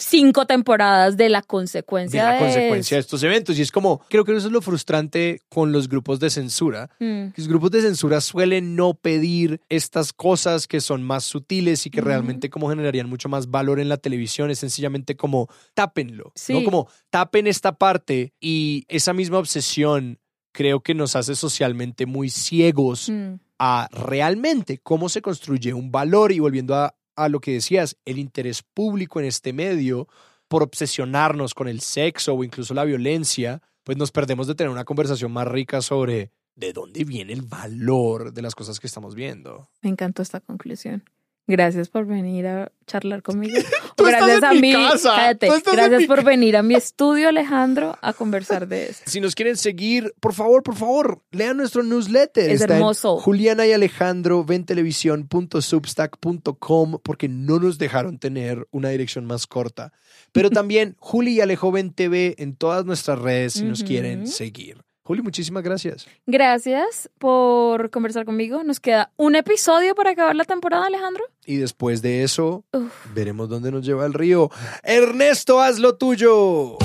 cinco 0.00 0.46
temporadas 0.46 1.16
de 1.16 1.28
la 1.28 1.40
de 1.40 1.46
consecuencia 1.46 2.24
la 2.24 2.32
de, 2.32 2.38
consecuencia 2.38 2.96
de 2.96 3.00
estos 3.00 3.22
eventos. 3.22 3.58
Y 3.58 3.62
es 3.62 3.70
como, 3.70 4.00
creo 4.08 4.24
que 4.24 4.34
eso 4.34 4.46
es 4.46 4.52
lo 4.52 4.62
frustrante 4.62 5.40
con 5.48 5.72
los 5.72 5.88
grupos 5.88 6.18
de 6.20 6.30
censura. 6.30 6.90
Mm. 6.98 7.28
Los 7.36 7.48
grupos 7.48 7.70
de 7.70 7.82
censura 7.82 8.20
suelen 8.20 8.74
no 8.74 8.94
pedir 8.94 9.60
estas 9.68 10.12
cosas 10.12 10.66
que 10.66 10.80
son 10.80 11.02
más 11.02 11.24
sutiles 11.24 11.86
y 11.86 11.90
que 11.90 12.00
realmente 12.00 12.50
como 12.50 12.68
generarían 12.68 13.08
mucho 13.08 13.28
más 13.28 13.50
valor 13.50 13.80
en 13.80 13.88
la 13.88 13.96
televisión. 13.96 14.50
Es 14.50 14.58
sencillamente 14.58 15.16
como, 15.16 15.48
tápenlo. 15.74 16.32
Sí. 16.34 16.54
¿no? 16.54 16.64
Como, 16.64 16.88
tapen 17.10 17.46
esta 17.46 17.76
parte 17.76 18.32
y 18.40 18.84
esa 18.88 19.12
misma 19.12 19.38
obsesión 19.38 20.18
creo 20.52 20.80
que 20.80 20.94
nos 20.94 21.14
hace 21.14 21.36
socialmente 21.36 22.06
muy 22.06 22.28
ciegos 22.28 23.10
Mm. 23.10 23.34
a 23.58 23.88
realmente 23.92 24.78
cómo 24.78 25.08
se 25.08 25.22
construye 25.22 25.74
un 25.74 25.90
valor 25.90 26.32
y 26.32 26.38
volviendo 26.38 26.74
a, 26.74 26.94
a 27.24 27.28
lo 27.28 27.40
que 27.40 27.52
decías, 27.52 27.96
el 28.04 28.18
interés 28.18 28.62
público 28.62 29.20
en 29.20 29.26
este 29.26 29.52
medio 29.52 30.08
por 30.48 30.62
obsesionarnos 30.62 31.54
con 31.54 31.68
el 31.68 31.80
sexo 31.80 32.34
o 32.34 32.44
incluso 32.44 32.74
la 32.74 32.84
violencia, 32.84 33.62
pues 33.84 33.96
nos 33.96 34.10
perdemos 34.10 34.46
de 34.46 34.54
tener 34.54 34.70
una 34.70 34.84
conversación 34.84 35.32
más 35.32 35.46
rica 35.46 35.80
sobre 35.80 36.32
de 36.56 36.72
dónde 36.72 37.04
viene 37.04 37.32
el 37.32 37.42
valor 37.42 38.32
de 38.32 38.42
las 38.42 38.54
cosas 38.54 38.80
que 38.80 38.86
estamos 38.86 39.14
viendo. 39.14 39.68
Me 39.82 39.90
encantó 39.90 40.22
esta 40.22 40.40
conclusión. 40.40 41.04
Gracias 41.50 41.88
por 41.88 42.06
venir 42.06 42.46
a 42.46 42.70
charlar 42.86 43.22
conmigo. 43.22 43.58
Tú 43.96 44.04
O 44.04 44.08
estás 44.08 44.26
gracias 44.26 44.42
en 44.42 44.44
a 44.44 44.52
mi 44.52 44.60
mí. 44.60 44.72
casa. 44.72 45.12
cállate. 45.16 45.46
Tú 45.48 45.54
estás 45.54 45.74
en 45.74 45.78
Gracias 45.78 46.00
mi 46.00 46.06
por 46.06 46.24
venir 46.24 46.56
a 46.56 46.62
mi 46.62 46.74
estudio, 46.74 47.28
Alejandro, 47.28 47.98
a 48.00 48.12
conversar 48.12 48.66
de 48.68 48.90
esto. 48.90 49.10
Si 49.10 49.20
nos 49.20 49.34
quieren 49.34 49.56
seguir, 49.56 50.14
por 50.20 50.32
favor, 50.32 50.62
por 50.62 50.76
favor, 50.76 51.22
lean 51.30 51.56
nuestro 51.58 51.82
newsletter. 51.82 52.50
Es 52.50 52.62
Está 52.62 52.74
hermoso. 52.76 53.18
Juliana 53.18 53.66
y 53.66 53.72
Alejandro, 53.72 54.44
ventelevisión.substack.com, 54.44 56.98
porque 57.02 57.28
no 57.28 57.58
nos 57.58 57.78
dejaron 57.78 58.18
tener 58.18 58.66
una 58.70 58.90
dirección 58.90 59.24
más 59.26 59.46
corta. 59.46 59.92
Pero 60.32 60.50
también 60.60 60.96
Juli 60.98 61.36
y 61.36 61.40
Alejo 61.40 61.72
Ven 61.72 61.92
TV 61.92 62.34
en 62.38 62.54
todas 62.56 62.84
nuestras 62.84 63.18
redes 63.18 63.54
si 63.54 63.64
nos 63.64 63.82
quieren 63.82 64.26
seguir. 64.26 64.82
Juli, 65.02 65.22
muchísimas 65.22 65.62
gracias. 65.62 66.06
Gracias 66.26 67.10
por 67.18 67.90
conversar 67.90 68.24
conmigo. 68.24 68.62
Nos 68.62 68.80
queda 68.80 69.10
un 69.16 69.34
episodio 69.34 69.94
para 69.94 70.10
acabar 70.10 70.36
la 70.36 70.44
temporada, 70.44 70.86
Alejandro. 70.86 71.24
Y 71.46 71.56
después 71.56 72.00
de 72.02 72.22
eso, 72.22 72.64
Uf. 72.72 72.92
veremos 73.14 73.48
dónde 73.48 73.72
nos 73.72 73.84
lleva 73.84 74.06
el 74.06 74.12
río. 74.14 74.50
Ernesto, 74.82 75.60
haz 75.60 75.78
lo 75.78 75.96
tuyo. 75.96 76.76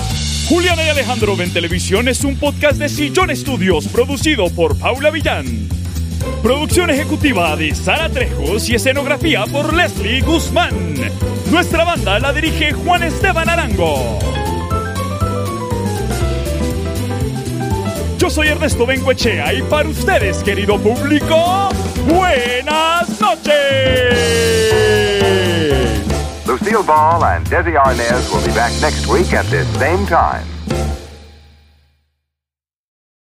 Juliana 0.50 0.84
y 0.86 0.90
Alejandro 0.90 1.36
ven 1.36 1.52
televisión 1.54 2.08
es 2.08 2.24
un 2.24 2.38
podcast 2.40 2.78
de 2.78 2.88
Sillón 2.90 3.36
Studios 3.36 3.88
producido 3.88 4.50
por 4.50 4.78
Paula 4.80 5.10
Villán. 5.12 5.46
Producción 6.42 6.90
ejecutiva 6.90 7.56
de 7.56 7.76
Sara 7.76 8.10
Trejos 8.10 8.70
y 8.70 8.76
escenografía 8.76 9.46
por 9.46 9.74
Leslie 9.74 10.22
Guzmán. 10.22 10.74
Nuestra 11.52 11.84
banda 11.84 12.20
la 12.20 12.34
dirige 12.34 12.72
Juan 12.74 13.04
Esteban 13.04 13.50
Arango. 13.50 14.20
Yo 18.26 18.32
soy 18.32 18.48
Ernesto 18.48 18.88
Benguechea 18.88 19.54
y 19.54 19.62
para 19.62 19.88
ustedes, 19.88 20.38
querido 20.38 20.80
público, 20.80 21.70
buenas 22.08 23.22
noches. 23.22 23.54
Lucille 26.48 26.82
Ball 26.88 27.24
and 27.24 27.48
Desi 27.50 27.78
Arnaz 27.78 28.28
will 28.34 28.44
be 28.44 28.52
back 28.56 28.72
next 28.82 29.06
week 29.06 29.32
at 29.36 29.46
this 29.52 29.68
same 29.78 30.08
time. 30.08 30.44